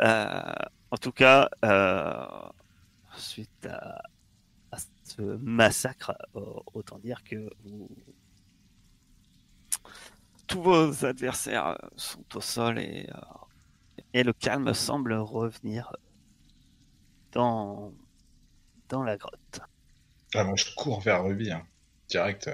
[0.01, 0.53] Euh,
[0.91, 2.49] en tout cas, euh,
[3.17, 4.01] suite à,
[5.21, 6.41] massacre, euh,
[6.75, 7.89] autant dire que vous-
[10.47, 13.19] tous vos adversaires euh, sont au sol et, euh,
[14.15, 15.93] et le calme semble revenir
[17.33, 17.93] dans,
[18.89, 19.61] dans la grotte.
[20.35, 21.67] Ah, je cours vers Ruby, hein.
[22.09, 22.51] direct.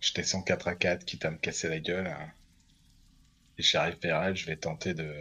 [0.00, 2.06] Je descends 4 à 4, quitte à me casser la gueule.
[2.06, 2.30] hein.
[3.58, 5.12] Et j'arrive vers elle, je vais tenter de.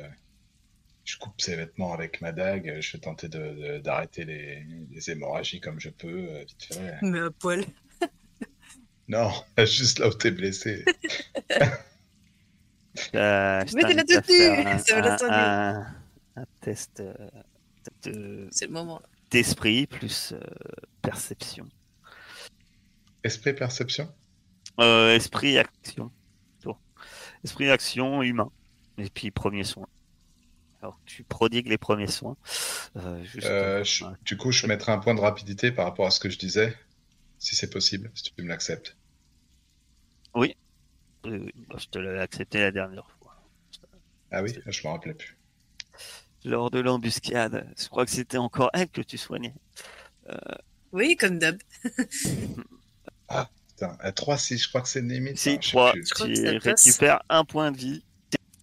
[1.09, 5.09] Je coupe ses vêtements avec ma dague, je vais tenter de- de- d'arrêter les, les
[5.09, 6.97] hémorragies comme je peux, euh, vite fait.
[7.01, 7.65] Mais à poil.
[9.07, 10.85] Non, juste là où t'es blessé.
[13.15, 15.95] Euh, je Mais t'es faire un- ça va la un- un-
[16.41, 17.13] un test euh,
[18.03, 19.01] de- C'est le moment.
[19.31, 20.39] d'esprit plus euh,
[21.01, 21.67] perception.
[23.23, 24.13] Esprit perception?
[24.79, 26.11] Euh, esprit action.
[27.43, 28.51] Esprit action humain.
[28.97, 29.87] Et puis premier soin.
[30.81, 32.37] Alors tu prodigues les premiers soins.
[32.95, 34.05] Euh, juste Euh, je-.
[34.23, 36.75] Du coup, je mettrai un point de rapidité par rapport à ce que je disais,
[37.37, 38.95] si c'est possible, si tu me l'acceptes.
[40.35, 40.55] Oui,
[41.25, 43.35] oui, bah, je te l'avais accepté la dernière fois.
[44.31, 45.37] Ah oui, je m'en rappelais plus.
[46.45, 49.55] Lors de l'embuscade, je crois que c'était encore elle que tu soignais.
[50.91, 51.57] Oui, comme d'hab.
[53.79, 55.37] Putain, à 3, si je crois que c'est une limite.
[55.37, 56.05] Si, hein, je sais 3, plus.
[56.07, 58.03] Je crois que tu récupères un point de vie.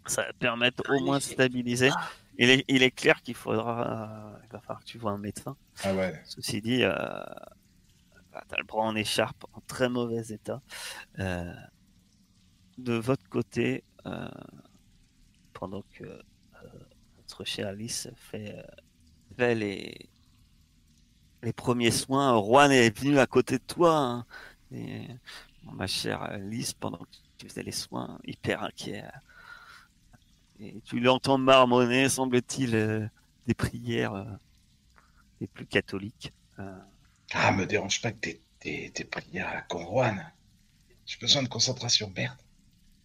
[0.07, 1.91] Ça va te permettre au moins de stabiliser.
[2.39, 5.19] Il est, il est clair qu'il faudra, euh, il va falloir que tu vois un
[5.19, 5.57] médecin.
[5.83, 6.21] Ah ouais.
[6.27, 6.93] Ceci dit, euh,
[8.33, 10.61] bah, t'as le bras en écharpe, en très mauvais état.
[11.19, 11.53] Euh,
[12.77, 14.29] de votre côté, euh,
[15.55, 16.21] pendant que euh,
[17.17, 18.63] notre chère Alice fait, euh,
[19.37, 20.11] fait les,
[21.43, 23.97] les premiers soins, Juan est venu à côté de toi.
[23.97, 24.27] hein.
[24.73, 25.09] Et,
[25.63, 29.05] bon, ma chère Alice, pendant que tu faisais les soins, hyper inquiet.
[29.05, 29.09] euh,
[30.61, 33.07] Et tu l'entends marmonner, semble-t-il, euh,
[33.47, 34.25] des prières euh,
[35.41, 36.33] les plus catholiques.
[36.59, 36.79] Euh,
[37.33, 40.33] Ah, me dérange pas que tes, tes, tes prières à la Conroine.
[41.05, 42.37] J'ai besoin de concentration, merde.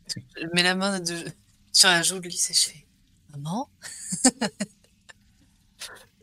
[0.07, 1.26] Je mets la main de...
[1.72, 2.86] sur la joue de Lys et je fais
[3.32, 3.69] Maman?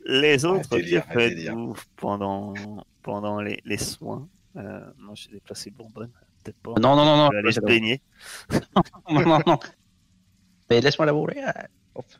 [0.06, 2.54] Les Ah, autres, délire, que ah, faites-vous pendant,
[3.02, 4.28] pendant les, les soins?
[4.56, 6.10] Euh, Moi, j'ai déplacé Bourbonne.
[6.42, 6.70] Peut-être pas.
[6.80, 7.28] Non, non, non, non.
[7.30, 8.02] Je vais aller se baigner.
[9.10, 9.58] Non, non, non.
[10.70, 11.36] Mais laisse-moi la bourrer.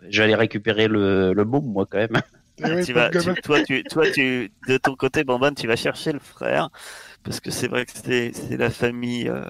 [0.09, 2.20] Je vais aller récupérer le, le baume, moi, quand même.
[2.59, 5.77] Eh oui, tu vas, tu- toi, tu, toi, tu, de ton côté, Bourbonne, tu vas
[5.77, 6.70] chercher le frère.
[7.23, 9.29] Parce que c'est vrai que c'est c'est la famille.
[9.29, 9.45] euh,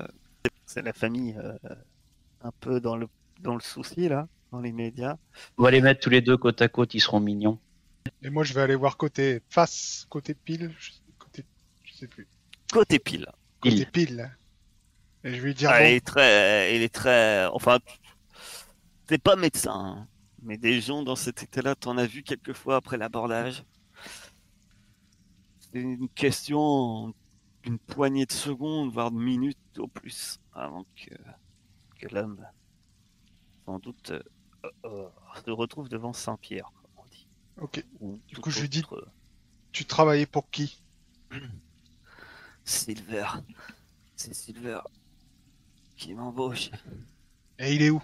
[0.66, 1.54] c'est la famille euh,
[2.42, 3.08] un peu dans le,
[3.40, 5.16] dans le souci, là, dans les médias.
[5.56, 7.58] On va les mettre tous les deux côte à côte, ils seront mignons.
[8.22, 10.90] Et moi, je vais aller voir côté face, côté pile, je...
[11.18, 11.44] côté,
[11.84, 12.26] je sais plus,
[12.72, 13.26] Côté pile.
[13.60, 13.86] côté Pile.
[13.86, 14.30] pile.
[15.24, 17.78] Et je vais lui dire Ah, bon, il est très, il est très, enfin,
[19.08, 20.08] t'es pas médecin, hein,
[20.42, 23.64] mais des gens dans cet état-là, t'en as vu quelques fois après l'abordage.
[25.58, 27.14] C'est une question
[27.62, 31.14] d'une poignée de secondes, voire de minutes au plus, avant que,
[31.98, 32.46] que l'homme,
[33.66, 34.22] sans doute, euh,
[34.84, 35.08] euh,
[35.44, 37.26] se retrouve devant Saint-Pierre, comme on dit.
[37.60, 39.08] ok, Ou Du coup, je lui dis- autre
[39.72, 40.82] tu travaillais pour qui?
[42.64, 43.26] Silver.
[44.16, 44.80] C'est Silver
[45.96, 46.70] qui m'embauche.
[47.58, 48.02] Et il est où?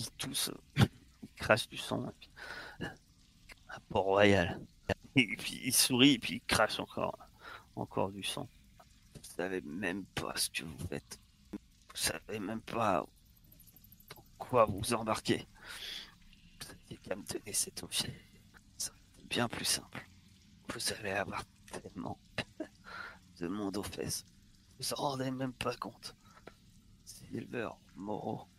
[0.00, 2.10] Il tousse, il crache du sang,
[3.68, 4.60] à Port-Royal.
[5.14, 7.18] Et puis il sourit, et puis il crache encore,
[7.76, 8.48] encore du sang.
[9.14, 11.20] Vous savez même pas ce que vous faites.
[11.52, 13.04] Vous savez même pas
[14.14, 15.46] dans quoi vous embarquez.
[16.60, 18.18] Vous aviez qu'à me donner cet objet.
[18.78, 18.92] Ça
[19.28, 20.08] bien plus simple.
[20.72, 22.18] Vous allez avoir tellement
[23.40, 24.24] de monde aux fesses.
[24.78, 26.16] Vous en rendez même pas compte.
[27.04, 28.49] Silver, Moreau, ils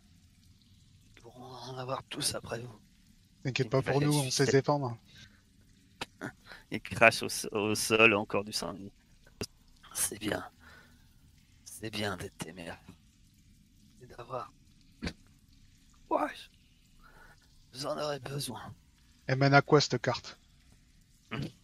[1.42, 2.78] vont en avoir tous après vous.
[3.44, 4.96] T'inquiète pas pour Ouais, nous, on sait défendre.
[6.70, 8.74] Il crache au, so- au sol encore du sang.
[9.94, 10.44] C'est bien.
[11.64, 12.80] C'est bien d'être téméraire.
[14.02, 14.52] Et d'avoir.
[16.08, 16.50] Courage.
[17.72, 18.60] Vous en aurez besoin.
[19.26, 20.38] Elle mène à quoi cette carte?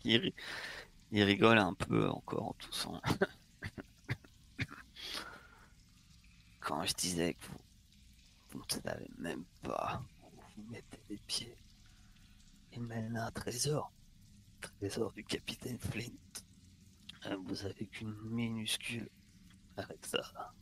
[0.04, 0.32] Il
[1.22, 3.00] rigole un peu encore en toussant.
[6.60, 7.58] Quand je disais que vous,
[8.58, 11.56] vous ne savez même pas où vous mettez les pieds,
[12.72, 13.92] il mène un trésor.
[14.60, 16.10] Trésor du capitaine Flint.
[17.26, 19.08] Euh, Vous avez qu'une minuscule.
[19.76, 20.52] Avec ça,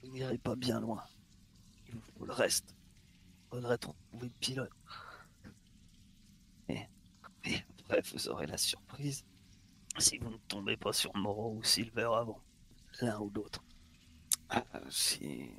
[0.00, 1.02] vous n'irez pas bien loin.
[1.88, 2.76] Il vous faut le reste.
[3.50, 4.70] Faudrait trouver le pilote.
[6.68, 6.78] Et,
[7.44, 9.24] et après, vous aurez la surprise
[9.98, 12.40] si vous ne tombez pas sur Moreau ou Silver avant.
[13.00, 13.64] L'un ou l'autre.
[14.48, 15.50] Ah, si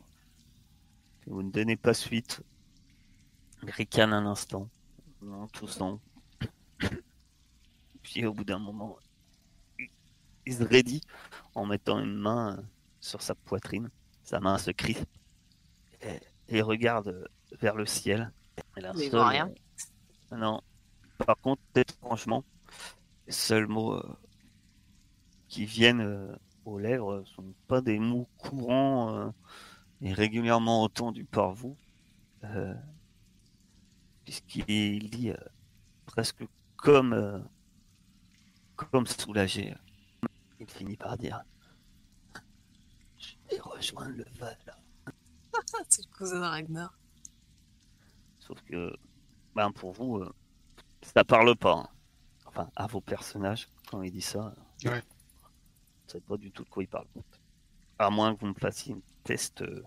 [1.28, 2.42] vous ne donnez pas suite,
[3.64, 4.70] il ricane un instant,
[5.28, 6.00] en toussant.
[8.04, 8.98] Puis au bout d'un moment,
[9.80, 9.90] il-
[10.46, 11.02] il se raidit
[11.56, 12.64] en mettant une main
[13.00, 13.90] sur sa poitrine.
[14.24, 15.10] Sa main se crispe
[16.02, 17.28] et, et regarde
[17.60, 18.32] vers le ciel.
[18.78, 19.52] Et là, Mais il seul, voit rien.
[20.32, 20.62] euh, non.
[21.26, 22.44] Par contre, étrangement,
[23.28, 24.18] les seuls mots euh,
[25.48, 26.36] qui viennent euh,
[26.66, 29.30] aux lèvres sont pas des mots courants euh,
[30.02, 31.78] et régulièrement entendus par vous,
[32.44, 32.74] euh,
[34.24, 35.38] puisqu'il dit euh,
[36.06, 36.44] presque
[36.76, 37.40] comme, euh,
[38.76, 39.74] comme soulagé.
[40.60, 41.42] Il finit par dire
[43.18, 44.58] Je vais rejoindre le Val.
[45.90, 46.98] C'est le cousin de Ragnar.
[48.40, 48.96] Sauf que,
[49.56, 50.34] ben pour vous, euh,
[51.02, 51.74] ça parle pas.
[51.74, 51.90] hein.
[52.46, 54.54] Enfin, à vos personnages, quand il dit ça,
[54.86, 55.02] Ouais.
[55.02, 57.08] vous savez pas du tout de quoi il parle.
[58.00, 59.84] À moins que vous me fassiez une test euh,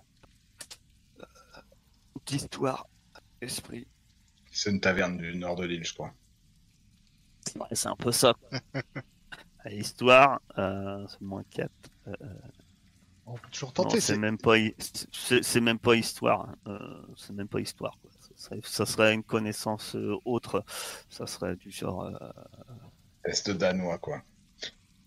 [1.21, 1.25] euh,
[2.27, 2.87] d'histoire,
[3.41, 3.89] esprit.
[4.51, 6.13] C'est une taverne du nord de l'île, je crois.
[7.57, 8.35] Ouais, c'est un peu ça.
[9.65, 11.73] À Histoire, euh, c'est moins 4.
[13.27, 14.01] On peut toujours tenter.
[14.01, 14.75] c'est c'est- même pas, hi-
[15.13, 16.49] c'est c'est même pas histoire.
[16.49, 16.57] hein.
[16.69, 17.99] Euh, c'est même pas histoire.
[18.01, 18.11] Quoi.
[18.21, 20.65] Ça, serait, ça serait une connaissance euh, autre.
[21.11, 22.05] Ça serait du genre.
[22.05, 22.31] euh,
[23.25, 24.25] Est danois, quoi.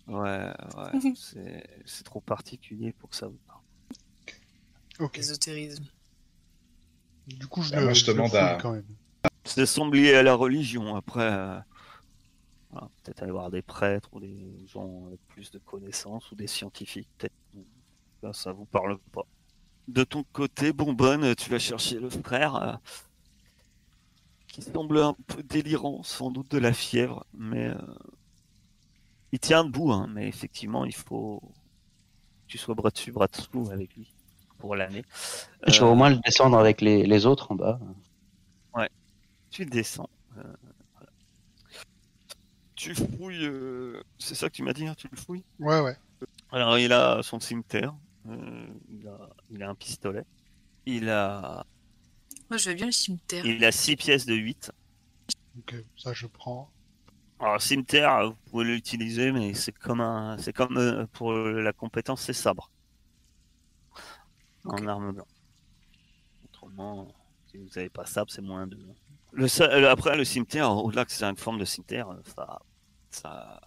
[0.08, 0.92] ouais, ouais.
[1.16, 3.51] c'est c'est trop particulier pour que ça vous parle.
[5.00, 5.18] Ok.
[5.18, 5.86] Ésotérisme.
[7.28, 8.86] Du coup, je Ah, le, moi, je le demande à- quand même.
[9.46, 10.96] Ça semble lié à la religion.
[10.96, 11.60] Après, euh,
[12.72, 16.48] voilà, peut-être aller voir des prêtres ou des gens avec plus de connaissances ou des
[16.48, 17.08] scientifiques.
[17.18, 17.34] Peut-être.
[18.24, 19.26] Là, ça vous parle pas.
[19.88, 22.74] De ton côté, Bonbonne, tu vas chercher le frère euh,
[24.48, 27.76] qui semble un peu délirant, sans doute de la fièvre, mais euh,
[29.32, 29.92] il tient debout.
[29.92, 34.14] Hein, mais effectivement, il faut que tu sois bras dessus, bras dessous avec lui
[34.62, 35.04] pour l'année.
[35.68, 37.80] Je vais Euh, au moins le descendre avec les, les autres en bas.
[39.50, 40.10] tu descends.
[40.38, 40.44] euh,
[40.94, 41.10] voilà.
[42.76, 43.46] Tu fouilles.
[43.46, 45.44] euh, C'est ça que tu m'as dit, hein, tu le fouilles?
[45.60, 45.98] Ouais, ouais.
[46.54, 47.94] Alors, il a son cimetière.
[48.30, 50.24] euh, il, a, il a un pistolet.
[50.86, 51.66] Il a,
[52.50, 53.46] Moi, je veux bien le cimetière.
[53.46, 54.72] il a 6 pièces de 8.
[55.60, 56.72] Ok, ça je prends.
[57.40, 62.22] Alors, cimetière, vous pouvez l'utiliser, mais c'est comme un, c'est comme euh, pour la compétence,
[62.22, 62.70] c'est sabre.
[64.66, 65.28] En arme blanche.
[66.44, 67.14] Autrement,
[67.48, 68.80] si vous n'avez pas sabre, c'est moins 2.
[69.34, 72.60] Le, après, le cimetière, au-delà que c'est une forme de cimetière, euh, ça,
[73.12, 73.60] ça,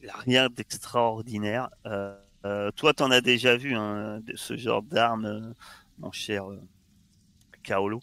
[0.00, 1.68] il a rien d'extraordinaire.
[1.86, 5.52] Euh, euh, toi, t'en as déjà vu hein, de ce genre d'arme, euh,
[5.98, 6.44] mon cher
[7.62, 8.00] Kaolo?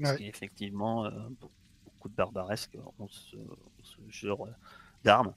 [0.00, 0.18] Parce Ouais.
[1.40, 1.50] be-
[1.84, 3.36] beaucoup de barbaresques ont ce,
[3.82, 4.48] ce genre
[5.04, 5.34] d'armes,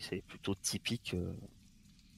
[0.00, 1.14] c'est plutôt typique,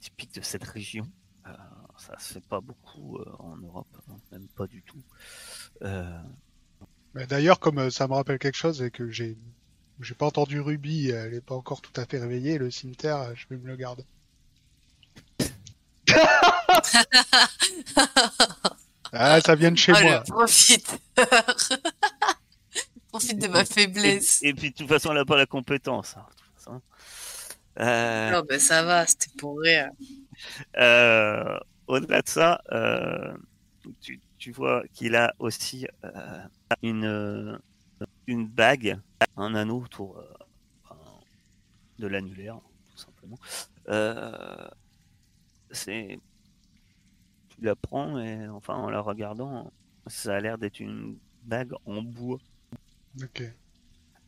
[0.01, 1.11] typique de cette région.
[1.47, 1.51] Euh,
[1.99, 5.03] ça se fait pas beaucoup euh, en Europe, hein, même pas du tout.
[5.83, 6.19] Euh,
[7.15, 9.37] Mais D'ailleurs, comme euh, ça me rappelle quelque chose et que j'ai
[10.01, 13.47] j'ai pas entendu Ruby, elle est pas encore tout à fait réveillée, le cimetière, je
[13.51, 14.05] vais me le garder.
[19.15, 20.21] Ah, ça vient de chez Ah, moi.
[20.23, 20.99] profite.
[23.09, 24.43] profite de ma faiblesse.
[24.43, 26.17] et, et puis de toute façon, elle n'a pas la compétence.
[26.17, 26.83] hein, de toute façon.
[27.81, 29.91] Euh, Non, ben ça va, c'était pour rire.
[30.79, 33.37] Euh, Au-delà de ça, euh,
[34.01, 36.45] tu, tu vois qu'il a aussi euh,
[36.83, 37.59] une,
[38.27, 38.99] une bague,
[39.37, 40.23] un anneau autour
[41.99, 42.59] de l'annulaire,
[42.91, 43.39] tout simplement.
[45.71, 46.19] C'est,
[47.49, 49.73] tu la prends et enfin en la regardant,
[50.07, 52.39] ça a l'air d'être une bague en bois.
[53.23, 53.43] Ok.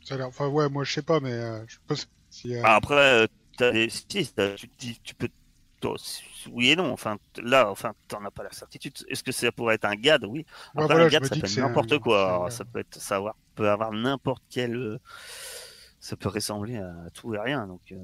[0.03, 2.55] Ça a l'air- Enfin, ouais, moi je sais pas, mais euh, je pense si.
[2.55, 3.89] euh, Après, t'as des...
[3.91, 4.69] si, t'as- tu,
[5.03, 5.29] tu peux.
[6.53, 6.93] Oui et non.
[6.93, 8.93] Enfin, là, enfin, t'en as pas la certitude.
[9.09, 10.25] Est-ce que ça pourrait être un GAD?
[10.27, 10.45] Oui.
[10.75, 12.49] ouais, voilà, un GAD, ça peut être n'importe quoi.
[12.51, 14.77] ça peut être savoir, peut avoir n'importe quel.
[14.77, 14.99] euh,
[15.99, 17.67] Ça peut ressembler à tout et rien.
[17.67, 17.97] Donc, euh,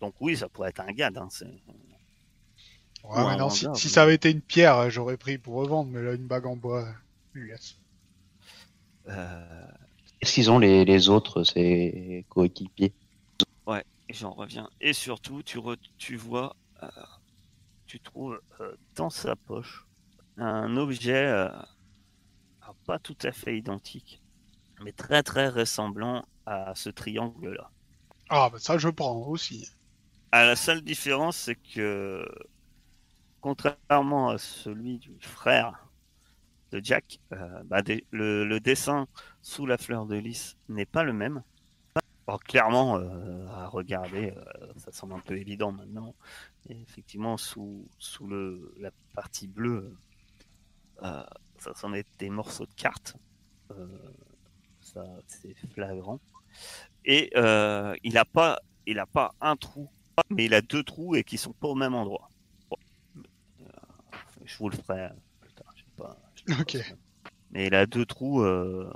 [0.00, 1.18] donc oui, ça pourrait être un GAD.
[1.18, 1.62] Hein, c'est-
[3.04, 5.54] Ouais, ou mais un non, si, ça avait été une pierre, euh, j'aurais pris pour
[5.54, 6.86] revendre, mais là, une bague en bois,
[7.34, 7.78] laisse.
[9.08, 9.66] euh,
[10.20, 12.94] Qu'est-ce qu'ils ont les, les autres, ces coéquipiers?
[14.08, 14.68] Et j'en reviens.
[14.80, 16.88] Et surtout, tu, re- tu vois, euh,
[17.86, 19.86] tu trouves euh, dans sa poche
[20.38, 21.48] un objet euh,
[22.84, 24.22] pas tout à fait identique,
[24.80, 27.72] mais très très ressemblant à ce triangle-là.
[28.28, 29.66] Ah, bah ça je prends aussi.
[30.30, 32.24] À la seule différence, c'est que
[33.40, 35.88] contrairement à celui du frère
[36.72, 37.20] de Jack,
[37.66, 39.08] bah, le, le dessin
[39.42, 41.42] sous la fleur de lys n'est pas le même.
[42.28, 46.14] Alors, clairement, euh, à regarder, euh, ça semble un peu évident maintenant.
[46.68, 49.96] Et effectivement, sous, sous le, la partie bleue,
[51.02, 51.22] euh,
[51.58, 53.16] ça semble être des morceaux de cartes.
[54.80, 56.20] Ça, c'est flagrant.
[57.04, 57.30] Et
[58.02, 59.88] il n'a pas, il a pas un trou,
[60.30, 62.28] mais il a deux trous et qui sont pas au même endroit.
[62.70, 62.76] Bon.
[64.44, 65.72] Je vous le ferai plus tard.
[65.76, 66.70] je sais pas- je sais pas Ok.
[66.70, 66.96] ce que-
[67.50, 68.44] Mais il a deux trous.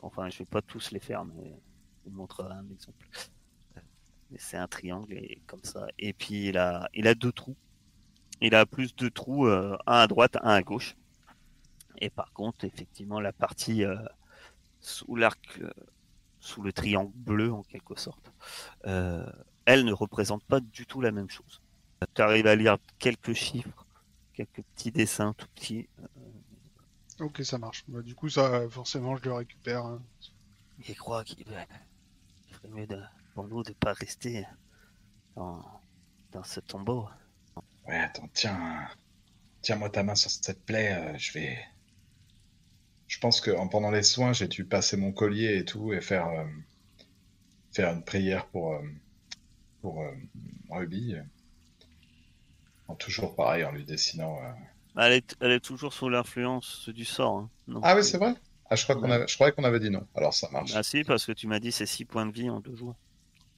[0.03, 1.61] enfin, je vais pas tous les faire, mais
[2.05, 3.07] je vous montrerai un exemple.
[4.37, 5.89] C'est un triangle et comme ça.
[5.99, 7.57] Et puis il a, il a deux trous.
[8.41, 10.97] Il a plus deux trous, euh, un à droite, un à gauche.
[11.99, 13.97] Et par contre, effectivement, la partie euh,
[14.81, 15.71] sous l'arc, euh,
[16.39, 18.33] sous le triangle bleu en quelque sorte,
[18.85, 21.61] elle ne représente pas du tout la même chose.
[22.15, 23.85] Tu arrives à lire quelques chiffres,
[24.33, 25.89] quelques petits dessins tout petits.
[27.19, 27.85] Ok, ça marche.
[27.89, 29.85] Bah, du coup, ça, forcément, je le récupère.
[29.85, 30.01] hein.
[30.89, 31.47] Et crois qu'il
[32.63, 33.03] ferait mieux de-
[33.35, 34.47] pour nous de pas rester
[35.37, 35.65] dans,
[36.33, 37.09] dans ce tombeau.
[37.87, 38.89] Ouais, attends, tiens.
[39.63, 41.59] Tiens-moi ta main sur cette plaie, euh, je vais.
[43.09, 46.01] Je pense que en- pendant les soins, j'ai dû passer mon collier et tout et
[46.01, 46.47] faire, euh,
[47.73, 48.83] faire une prière pour, euh,
[49.83, 50.13] pour euh,
[50.71, 51.17] Ruby.
[52.89, 54.37] En toujours pareil, en lui dessinant.
[54.45, 54.53] euh.
[54.97, 57.39] Elle est, elle est toujours sous l'influence du sort.
[57.39, 57.51] hein.
[57.67, 58.35] Donc, Ah oui, c'est vrai?
[58.71, 59.13] Ah, je, crois qu'on Ouais.
[59.13, 59.27] avait...
[59.29, 60.07] je croyais qu'on avait dit non.
[60.15, 60.73] Alors ça marche.
[60.75, 62.95] Ah si, parce que tu m'as dit c'est 6 points de vie en deux jours.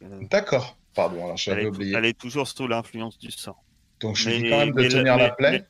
[0.03, 0.77] Euh, D'accord.
[0.95, 1.95] Pardon, alors j'avais oublié.
[1.97, 3.63] elle est toujours sous l'influence du sort.
[4.01, 5.67] Donc je dis Mais- quand même de mais le- tenir la mais- plaie.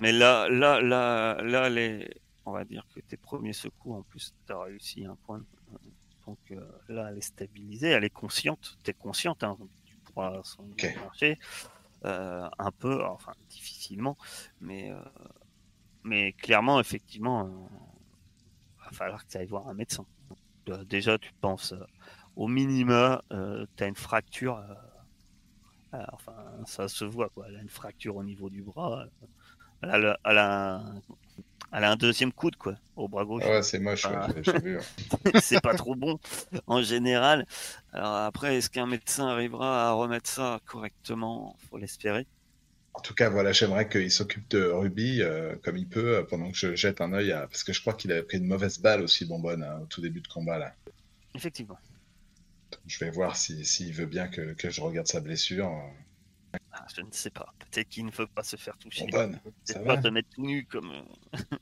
[0.00, 2.08] Mais là, là, là, là, les,
[2.46, 5.42] on va dire que tes premiers secours, en plus, tu as réussi un point.
[6.26, 8.78] Donc euh, là, elle est stabilisée, elle est consciente.
[8.84, 10.96] Tu es consciente, hein, tu pourras sans doute Ok.
[10.96, 11.38] marcher.
[12.04, 14.16] euh, un peu, enfin difficilement,
[14.60, 14.96] mais, euh,
[16.04, 17.48] mais clairement, effectivement,
[18.92, 20.06] va falloir que tu ailles voir un médecin.
[20.70, 21.84] Euh, déjà, tu penses euh,
[22.36, 24.58] au minima, tu as une fracture.
[24.58, 24.74] euh,
[25.94, 26.34] euh, enfin,
[26.66, 27.46] ça se voit, quoi.
[27.48, 29.02] Elle a une fracture au niveau du bras.
[29.02, 29.26] euh,
[29.82, 31.02] Elle a, le- elle a un,
[31.72, 33.42] elle a un deuxième coude, quoi, au bras gauche.
[33.46, 34.80] Ah ouais, c'est moche, ouais.
[35.42, 36.18] c'est pas trop bon
[36.66, 37.46] en général.
[37.92, 41.56] Alors après, est-ce qu'un médecin arrivera à remettre ça correctement?
[41.70, 42.26] Faut l'espérer.
[42.94, 46.50] En tout cas, voilà, j'aimerais qu'il s'occupe de Ruby euh, comme il peut euh, pendant
[46.50, 47.46] que je jette un œil à...
[47.46, 50.00] Parce que je crois qu'il avait pris une mauvaise balle aussi, Bonbonne, hein, au tout
[50.02, 50.74] début de combat, là.
[51.34, 51.78] Effectivement.
[52.86, 55.70] Je vais voir si- s'il veut bien que, que je regarde sa blessure.
[56.72, 57.54] Ah, je ne sais pas.
[57.58, 59.06] Peut-être qu'il ne veut pas se faire toucher.
[59.06, 61.38] Bonbonne, ça va pas se mettre tout nu comme, euh,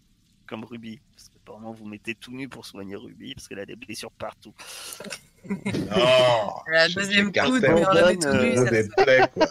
[0.50, 1.00] comme Ruby.
[1.16, 4.10] Parce que apparemment, vous mettez tout nu pour soigner Ruby parce qu'elle a des blessures
[4.12, 4.52] partout.
[5.48, 5.56] Non
[6.70, 9.46] La je- deuxième coude, on Bonbonne, tout des fait- plaies, quoi.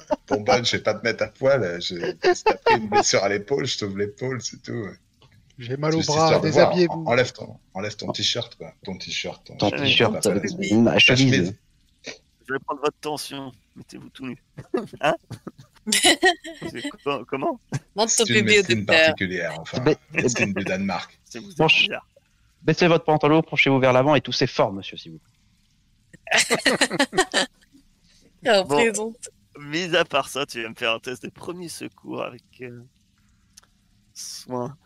[0.63, 1.63] Je vais pas te mettre à poil.
[1.63, 1.95] euh, Je...
[2.35, 4.71] Si t'as pris une blessure à l'épaule, je t'ouvre l'épaule, c'est tout.
[4.73, 4.93] ouais.
[5.57, 7.03] J'ai mal au bras, déshabillez-vous.
[7.07, 8.71] Enlève ton, enlève ton t-shirt, quoi.
[8.85, 9.43] Ton t-shirt.
[9.47, 10.39] Ton, Ton t-shirt, euh,
[10.73, 11.55] ma chemise.
[12.47, 13.51] Je vais prendre votre tension.
[13.76, 14.38] Mettez-vous tout nu.
[15.01, 15.15] hein?
[17.28, 17.60] Comment
[17.95, 18.86] Montre ton bébé au docteur.
[18.86, 19.82] particulière, enfin.
[19.86, 21.20] Mais- Médecine du Danemark.
[22.61, 25.34] Baissez votre pantalon, penchez-vous vers l'avant et toussez fort, monsieur, s'il vous plaît.
[28.44, 28.66] Bon.
[28.68, 29.30] présente.
[29.60, 32.82] Mis à part ça, tu vas me faire un test de premier secours avec euh,
[34.14, 34.78] soin,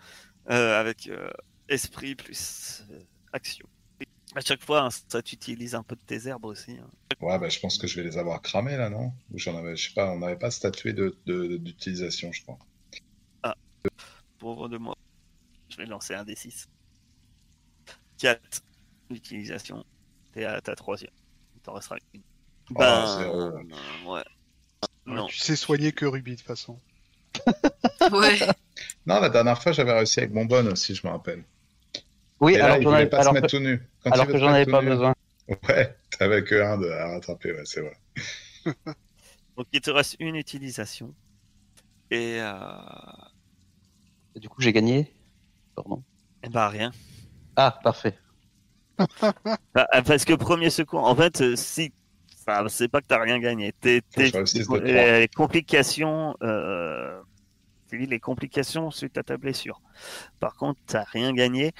[0.49, 1.29] euh, avec euh,
[1.69, 2.99] esprit plus euh,
[3.31, 3.67] action.
[4.35, 6.71] À chaque fois, hein, ça t'utilise un peu de tes herbes aussi.
[6.71, 6.89] hein.
[7.21, 9.13] Ouais, bah, je pense que je vais les avoir cramés, là, non?
[9.31, 12.57] Ou j'en avais, je sais pas, on n'avait pas statué de, de- d'utilisation, je crois.
[14.39, 14.95] Pauvre de moi.
[15.69, 16.65] Je vais lancer un D6.
[18.17, 18.61] 4.
[19.09, 19.85] L'utilisation.
[20.33, 21.11] T'es à ta troisième.
[21.55, 22.21] Il t'en restera une.
[22.71, 23.41] Oh, Ben, zéro.
[23.41, 23.63] euh,
[24.07, 24.23] ouais.
[25.05, 25.27] Non.
[25.27, 26.79] Tu sais soigner que Ruby de toute façon.
[28.11, 28.39] Ouais.
[29.05, 31.43] Non, la dernière fois, j'avais réussi avec Bonbonne aussi, je me rappelle.
[32.43, 33.81] Oui, Et là, alors, il voulait se mettre que, tout nu.
[34.03, 35.13] Quand alors il veut que se j'en avais pas nu- besoin.
[35.69, 37.97] Ouais, t'avais que un de, à rattraper, ouais, c'est vrai.
[39.57, 41.13] Donc il te reste une utilisation.
[42.11, 42.53] Et, euh,
[44.35, 45.13] Du coup, j'ai gagné.
[45.75, 46.03] Pardon.
[46.43, 46.91] et bah rien.
[47.55, 48.17] Ah, parfait.
[49.73, 51.93] Bah, parce que premier secours, en fait, euh, si.
[52.45, 53.73] Enfin, c'est pas que t'as rien gagné.
[53.79, 54.31] T'es, t'es-
[54.83, 56.35] les, les complications.
[56.43, 57.19] Euh,
[57.91, 59.81] les complications suite à ta blessure.
[60.39, 61.71] Par contre, t'as rien gagné,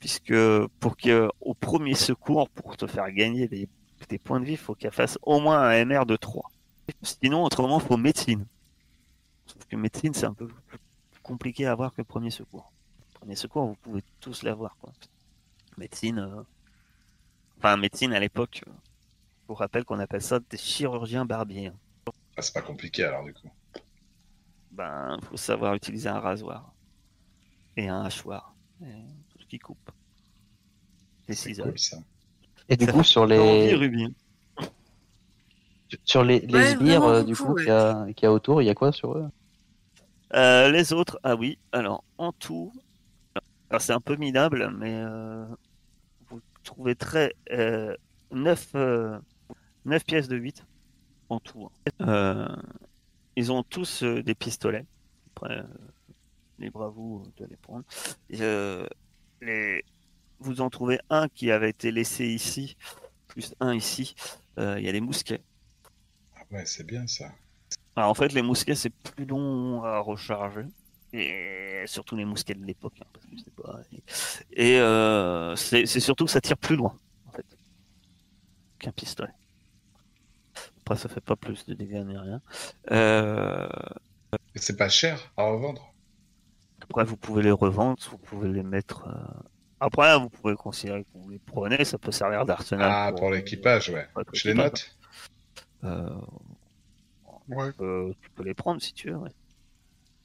[0.00, 0.34] puisque
[0.80, 3.68] pour que au premier secours, pour te faire gagner des,
[4.08, 6.50] des points de vie, il faut qu'elle fasse au moins un MR de 3.
[7.02, 8.46] Sinon, autrement, il faut médecine.
[9.46, 10.78] Sauf que médecine, c'est un peu plus
[11.22, 12.72] compliqué à avoir que premier secours.
[13.14, 14.76] Premier secours, vous pouvez tous l'avoir.
[14.78, 14.92] Quoi.
[15.78, 16.18] Médecine.
[16.20, 16.42] euh,
[17.58, 18.72] Enfin, médecine à l'époque, euh,
[19.42, 21.72] je vous rappelle qu'on appelle ça des chirurgiens barbiers.
[22.36, 23.50] Ah, c'est pas compliqué, alors, du coup.
[24.70, 26.72] Ben, faut savoir utiliser un rasoir
[27.76, 28.92] et un hachoir, et
[29.48, 29.90] qui coupe.
[31.28, 31.62] Des C'est ciseaux.
[31.62, 31.96] cool, ça.
[32.68, 34.14] Et du Ça coup, sur les, Ruby
[36.04, 37.62] sur les, les Ouais, sbires, euh, du coup, ouais.
[37.62, 39.28] qu'il y, a- y a autour, il y a quoi sur eux?
[40.34, 42.72] Euh, les autres, ah oui, alors en tout,
[43.70, 45.46] alors c'est un peu minable, mais euh,
[46.28, 47.96] vous trouvez très euh,
[48.32, 48.72] 9,
[50.06, 50.64] pièces de 8
[51.30, 51.66] en tout.
[51.66, 51.70] hein.
[52.08, 52.48] Euh,
[53.36, 54.86] ils ont tous euh, des pistolets.
[55.36, 55.64] Après, euh,
[56.58, 57.84] libre à vous de les prendre.
[58.30, 58.86] Et, euh,
[59.40, 59.84] les...
[60.40, 62.76] Vous en trouvez un qui avait été laissé ici,
[63.26, 64.14] plus un ici.
[64.58, 65.42] Euh, Il y a des mousquets.
[66.36, 67.32] Ah ouais, c'est bien, ça.
[67.96, 70.66] Alors, en fait, les mousquets, c'est plus long à recharger.
[71.12, 72.94] Et surtout les mousquets de l'époque.
[73.00, 73.80] hein, parce que c'est pas-
[74.52, 76.96] Et euh, c'est surtout que ça tire plus loin,
[77.26, 77.46] en fait,
[78.78, 79.32] qu'un pistolet.
[80.80, 82.40] Après, ça fait pas plus de dégâts ni rien.
[82.90, 83.68] Euh,
[84.54, 85.94] c'est pas cher à revendre.
[86.90, 89.06] Après, vous pouvez les revendre, vous pouvez les mettre.
[89.08, 89.42] euh,
[89.80, 92.90] Après, vous pouvez considérer que vous les prenez, ça peut servir d'arsenal.
[92.92, 94.06] Ah, pour l'équipage, ouais.
[94.16, 94.96] Ouais, Je les note.
[95.84, 96.08] Euh,
[97.48, 97.70] Ouais.
[97.80, 99.16] euh, tu peux les prendre si tu veux.
[99.16, 99.30] ouais.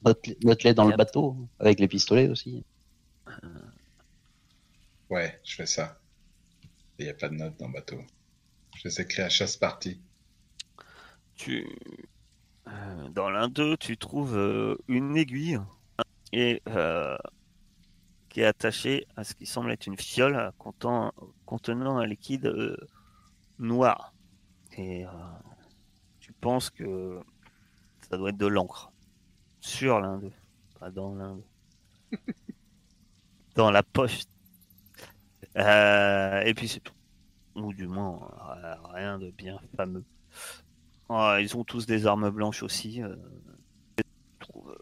[0.04, 2.64] Note- Note-les dans le bateau, avec les pistolets aussi.
[5.10, 5.98] Ouais, je fais ça.
[6.98, 7.98] Il n'y a pas de notes dans le bateau.
[8.76, 10.00] Je les écris à chasse partie.
[11.36, 11.66] tu
[12.68, 15.58] euh, dans l'un d'eux tu trouves euh, une aiguille
[16.36, 17.16] et euh,
[18.28, 21.12] qui est attachée à ce qui semble être une fiole contenant,
[21.46, 22.76] contenant un liquide euh,
[23.60, 24.12] noir
[24.76, 25.08] et euh,
[26.18, 27.20] tu penses que
[28.10, 28.90] ça doit être de l'encre
[29.60, 30.32] sur l'un d'eux
[30.80, 32.18] pas dans l'un d'eux
[33.54, 34.22] dans la poche
[35.54, 36.92] et puis c'est tout
[37.54, 38.28] ou du moins
[38.64, 40.04] euh, rien de bien fameux
[41.08, 43.02] Ouais, ils ont tous des armes blanches aussi.
[43.02, 43.14] euh.
[43.98, 44.74] Je trouve,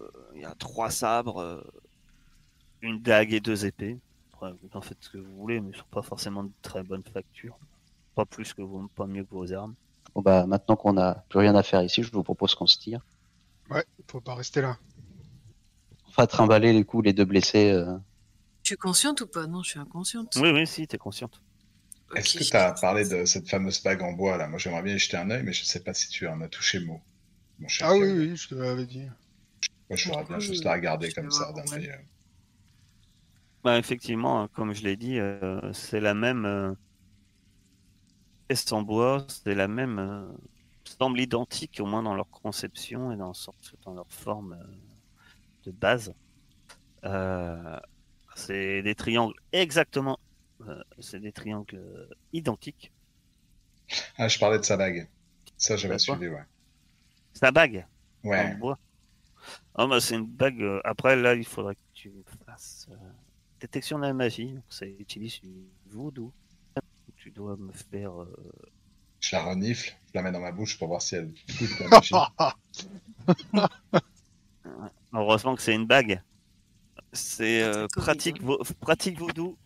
[0.43, 1.63] y a trois sabres, euh,
[2.81, 3.99] une dague et deux épées.
[4.33, 6.83] Après, vous en faites ce que vous voulez, mais ils sont pas forcément de très
[6.83, 7.57] bonne facture.
[8.15, 9.75] Pas plus que vous, pas mieux que vos armes.
[10.15, 12.77] Bon bah maintenant qu'on a plus rien à faire ici, je vous propose qu'on se
[12.79, 13.01] tire.
[13.71, 14.77] Ouais, faut pas rester là.
[16.09, 17.71] On va trimballer les coups les deux blessés.
[17.71, 17.97] euh.
[18.63, 19.47] Je suis consciente ou pas?
[19.47, 20.37] Non, je suis inconsciente.
[20.37, 21.41] Oui, oui, si, t'es consciente.
[22.15, 24.47] Est-ce que je- tu as parlé de cette fameuse bague en bois là?
[24.49, 26.49] Moi j'aimerais bien y jeter un œil, mais je sais pas si tu en as
[26.49, 27.01] touché mot.
[27.59, 29.07] Mon cher Ah oui, oui, je te l'avais dit.
[29.93, 31.63] Moi je voudrais bien Oui, juste la regarder comme ça ouais.
[31.73, 31.91] œil.
[31.91, 31.97] euh.
[33.65, 36.73] Bah, effectivement, hein, comme je l'ai dit, euh, c'est la même euh,
[38.49, 40.33] pièce en bois, c'est la même, euh,
[40.85, 44.65] semble identique au moins dans leur conception et dans, sorte- dans leur forme euh,
[45.65, 46.15] de base.
[47.05, 47.79] Euh,
[48.37, 50.19] c'est des triangles exactement,
[50.63, 52.93] euh, c'est des triangles euh, identiques.
[54.17, 55.07] Ah, je parlais de sa bague.
[55.59, 56.43] Ça j'avais suivi, ouais.
[57.35, 57.87] Sa bague
[58.35, 58.57] en Ouais.
[58.57, 58.79] bois.
[59.75, 60.63] Ah bah c'est une bague.
[60.63, 62.13] euh, Après là, il faudrait que tu
[62.47, 62.95] fasses euh,
[63.61, 64.53] détection de la magie.
[64.53, 66.33] Donc ça utilise du voodoo.
[67.17, 68.23] Tu dois me faire.
[68.23, 68.35] euh,
[69.21, 71.89] Je la renifle, je la mets dans ma bouche pour voir si elle goûte la
[71.89, 72.15] magie.
[75.13, 76.23] Heureusement que c'est une bague.
[77.13, 79.57] C'est euh, Covid, pratique, vo- pratique voodoo,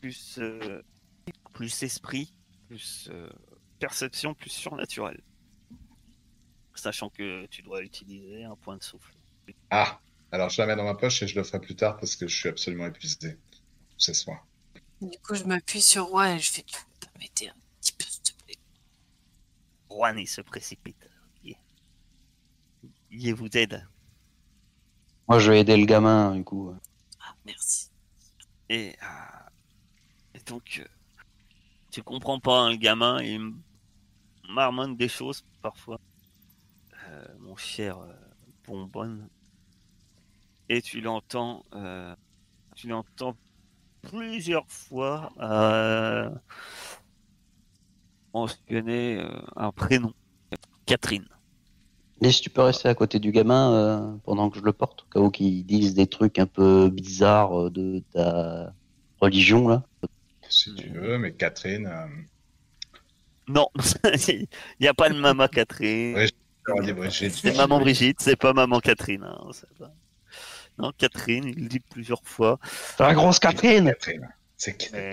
[0.00, 0.82] plus, euh,
[1.52, 2.32] plus esprit,
[2.68, 3.28] plus euh,
[3.78, 5.20] perception, plus surnaturel.
[6.78, 9.12] Sachant que tu dois utiliser un point de souffle.
[9.70, 9.98] Ah,
[10.30, 12.28] alors je la mets dans ma poche et je le ferai plus tard parce que
[12.28, 13.36] je suis absolument épuisé
[13.96, 14.46] ce soir.
[15.00, 17.92] Du coup, je m'appuie sur Roi et je fais Tu peux pas m'aider un petit
[17.92, 18.58] peu, s'il te plaît
[19.90, 21.10] Juan, il se précipite.
[21.42, 21.56] Il,
[23.10, 23.84] il vous aide.
[25.26, 26.72] Moi je vais aider le gamin du coup.
[27.20, 27.90] Ah, merci.
[28.68, 29.48] Et, euh,
[30.34, 30.88] et donc, euh,
[31.90, 33.54] tu comprends pas, un gamin, il
[34.48, 35.98] marmonne des choses parfois.
[37.18, 38.12] Euh, mon cher euh,
[38.66, 39.28] bonbonne.
[40.68, 42.14] Et tu l'entends, euh,
[42.76, 43.34] tu l'entends
[44.02, 46.30] plusieurs fois euh,
[48.34, 50.12] mentionner euh, un prénom.
[50.86, 51.26] Catherine.
[52.20, 55.02] Et si tu peux rester à côté du gamin euh, pendant que je le porte,
[55.02, 58.72] au cas où qu'ils disent des trucs un peu bizarres de ta
[59.20, 59.82] religion là.
[60.48, 62.06] Si tu veux, mais Catherine, euh,
[63.48, 63.68] Non,
[64.28, 64.46] il
[64.80, 66.28] n'y a pas de maman Catherine.
[67.30, 69.24] C'est maman Brigitte, c'est pas maman Catherine.
[69.24, 69.92] hein, c'est pas-
[70.78, 72.58] Non, Catherine, il le dit plusieurs fois.
[72.98, 74.28] La grosse Catherine Catherine.
[74.56, 75.10] C'est qui Euh,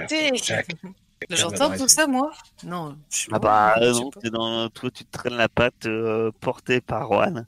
[0.00, 0.94] Catherine.
[1.30, 2.30] J'entends tout ça, moi
[2.62, 2.96] Non.
[3.10, 6.80] je suis Ah bah sais non, dans, toi tu te traînes la patte euh, portée
[6.80, 7.46] par Juan,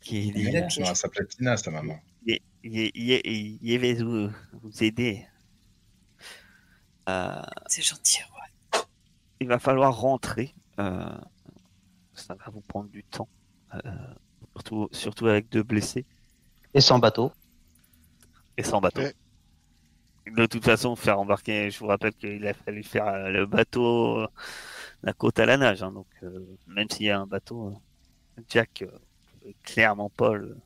[0.00, 1.98] qui dit Non, non, elle s'appelait Tina, sa maman.
[2.24, 4.30] il, il, il, il va vous,
[4.62, 5.26] vous aider.
[7.08, 8.80] Euh, C'est gentil, ouais.
[9.40, 10.54] il va falloir rentrer.
[12.16, 13.28] Ça va vous prendre du temps.
[13.74, 13.80] euh,
[14.56, 16.06] surtout, surtout avec deux blessés.
[16.74, 17.32] et sans bateau.
[18.56, 19.02] et sans bateau.
[19.02, 19.14] Ouais.
[20.26, 24.20] De toute façon, faire embarquer, je vous rappelle qu'il a fallu faire euh, le bateau
[24.22, 24.26] euh,
[25.02, 25.82] la côte à la nage.
[25.82, 27.80] hein, donc, euh, même s'il y a un bateau,
[28.48, 30.56] Jack euh, clairement pas le,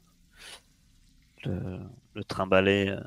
[1.45, 1.79] le,
[2.15, 3.01] le trimballer, euh,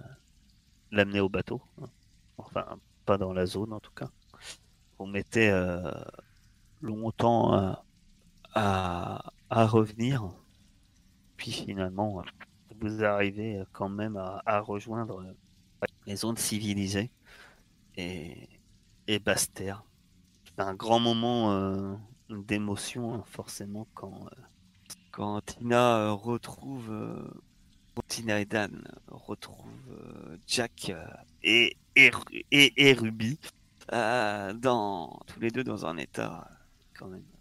[0.91, 1.61] l'amener au bateau.
[1.81, 1.89] hein.
[2.37, 4.09] Enfin, pas dans la zone en tout cas.
[4.99, 5.91] Vous mettez euh,
[6.81, 7.85] longtemps à,
[8.55, 10.29] à, revenir.
[11.37, 12.23] Puis finalement,
[12.79, 17.11] vous arrivez euh, quand même à, rejoindre euh, les zones civilisées
[17.97, 18.49] et,
[19.07, 19.21] et.
[19.25, 21.95] C'est un grand moment euh,
[22.29, 26.91] d'émotion, hein, forcément, quand, Tina retrouve
[28.07, 29.69] Tina et Dan retrouvent
[30.47, 30.91] Jack
[31.43, 33.39] et, et, Ruby
[33.91, 36.49] dans, tous les deux dans un état
[36.97, 37.32] quand même.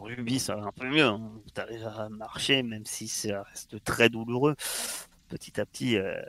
[0.00, 1.04] Ruby, ça va un peu mieux.
[1.04, 1.30] Hein.
[1.54, 4.56] Tu arrives à marcher, même si ça reste très douloureux.
[5.28, 6.20] Petit à petit, euh,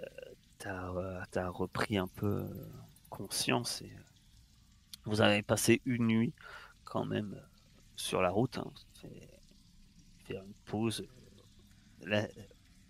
[0.60, 2.70] tu as, repris un peu euh,
[3.10, 4.04] conscience et euh,
[5.06, 6.34] vous avez passé une nuit
[6.84, 7.46] quand même euh,
[7.96, 8.58] sur la route.
[8.58, 8.72] Hein.
[10.26, 11.06] Faire une pause
[12.08, 12.28] euh,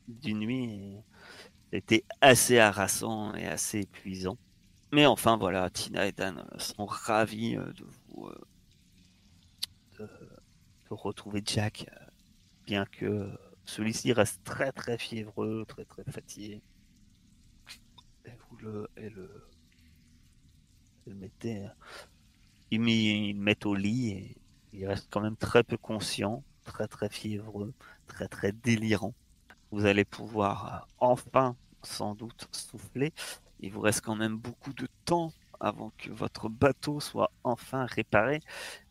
[0.07, 1.03] d'une nuit et
[1.71, 4.37] c'était assez harassant et assez épuisant.
[4.91, 8.41] Mais enfin voilà, Tina et Dan euh, sont ravis euh, de vous euh,
[10.95, 12.05] retrouver Jack, euh,
[12.65, 13.30] bien que
[13.65, 16.61] celui-ci reste très très fiévreux, très très fatigué.
[18.26, 19.47] Et vous le, et le,
[21.05, 21.69] et le mettez, euh,
[22.72, 24.38] il met, au lit et
[24.73, 27.73] il reste quand même très peu conscient, très très fiévreux,
[28.07, 29.14] très très délirant.
[29.72, 33.14] Vous allez pouvoir euh, enfin, sans doute, souffler.
[33.59, 38.41] Il vous reste quand même beaucoup de temps avant que votre bateau soit enfin réparé,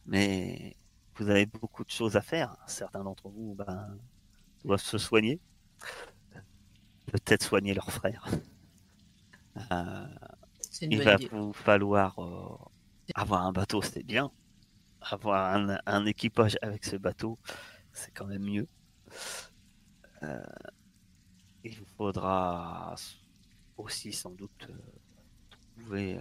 [0.07, 0.77] mais
[1.17, 2.57] vous avez beaucoup de choses à faire.
[2.67, 3.99] Certains d'entre vous ben,
[4.65, 5.41] doivent se soigner,
[7.07, 8.27] peut-être soigner leurs frères.
[9.73, 10.07] Euh,
[10.83, 11.29] il va idée.
[11.29, 12.59] vous falloir euh,
[13.15, 14.31] avoir un bateau, c'est bien.
[15.01, 17.39] Avoir un, un équipage avec ce bateau,
[17.93, 18.69] c'est quand même mieux.
[20.23, 20.45] Euh,
[21.65, 22.95] il vous faudra
[23.79, 24.69] aussi sans doute
[25.79, 26.19] trouver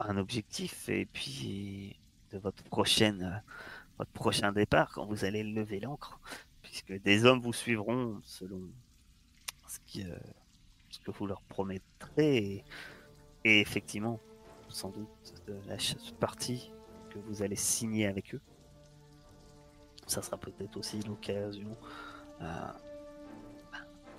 [0.00, 1.98] un objectif et puis
[2.32, 3.52] de votre prochaine euh,
[3.98, 6.20] votre prochain départ quand vous allez lever l'ancre
[6.62, 8.60] puisque des hommes vous suivront selon
[9.66, 10.16] ce, euh,
[11.04, 12.64] que vous leur promettrez.
[13.44, 14.20] Et, effectivement
[14.68, 15.08] sans doute
[15.46, 16.70] de la ch- partie
[17.10, 18.40] que vous allez signer avec eux
[20.06, 21.76] ça sera peut-être aussi l'occasion
[22.42, 22.44] euh,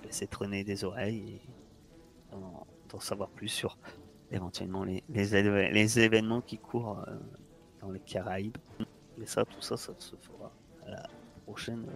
[0.02, 1.40] de laisser traîner des oreilles
[2.32, 2.36] et
[2.88, 3.78] d'en savoir plus sur
[4.32, 5.02] éventuellement les,
[5.98, 7.16] événements qui courent euh,
[7.80, 8.58] dans les Caraïbes.
[9.18, 10.52] Mais ça, tout ça, ça se fera
[10.86, 11.06] à la
[11.44, 11.86] prochaine,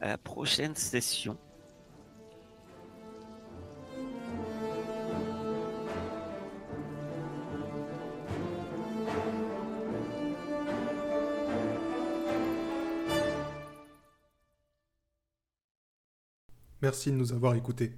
[0.00, 1.36] à la prochaine session.
[16.82, 17.94] Merci de nous avoir écoutés.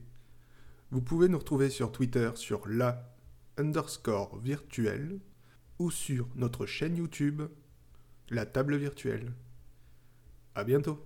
[0.90, 3.14] Vous pouvez nous retrouver sur Twitter sur la
[3.56, 5.20] underscore virtuelle
[5.78, 7.42] ou sur notre chaîne YouTube
[8.30, 9.32] La Table Virtuelle.
[10.54, 11.04] À bientôt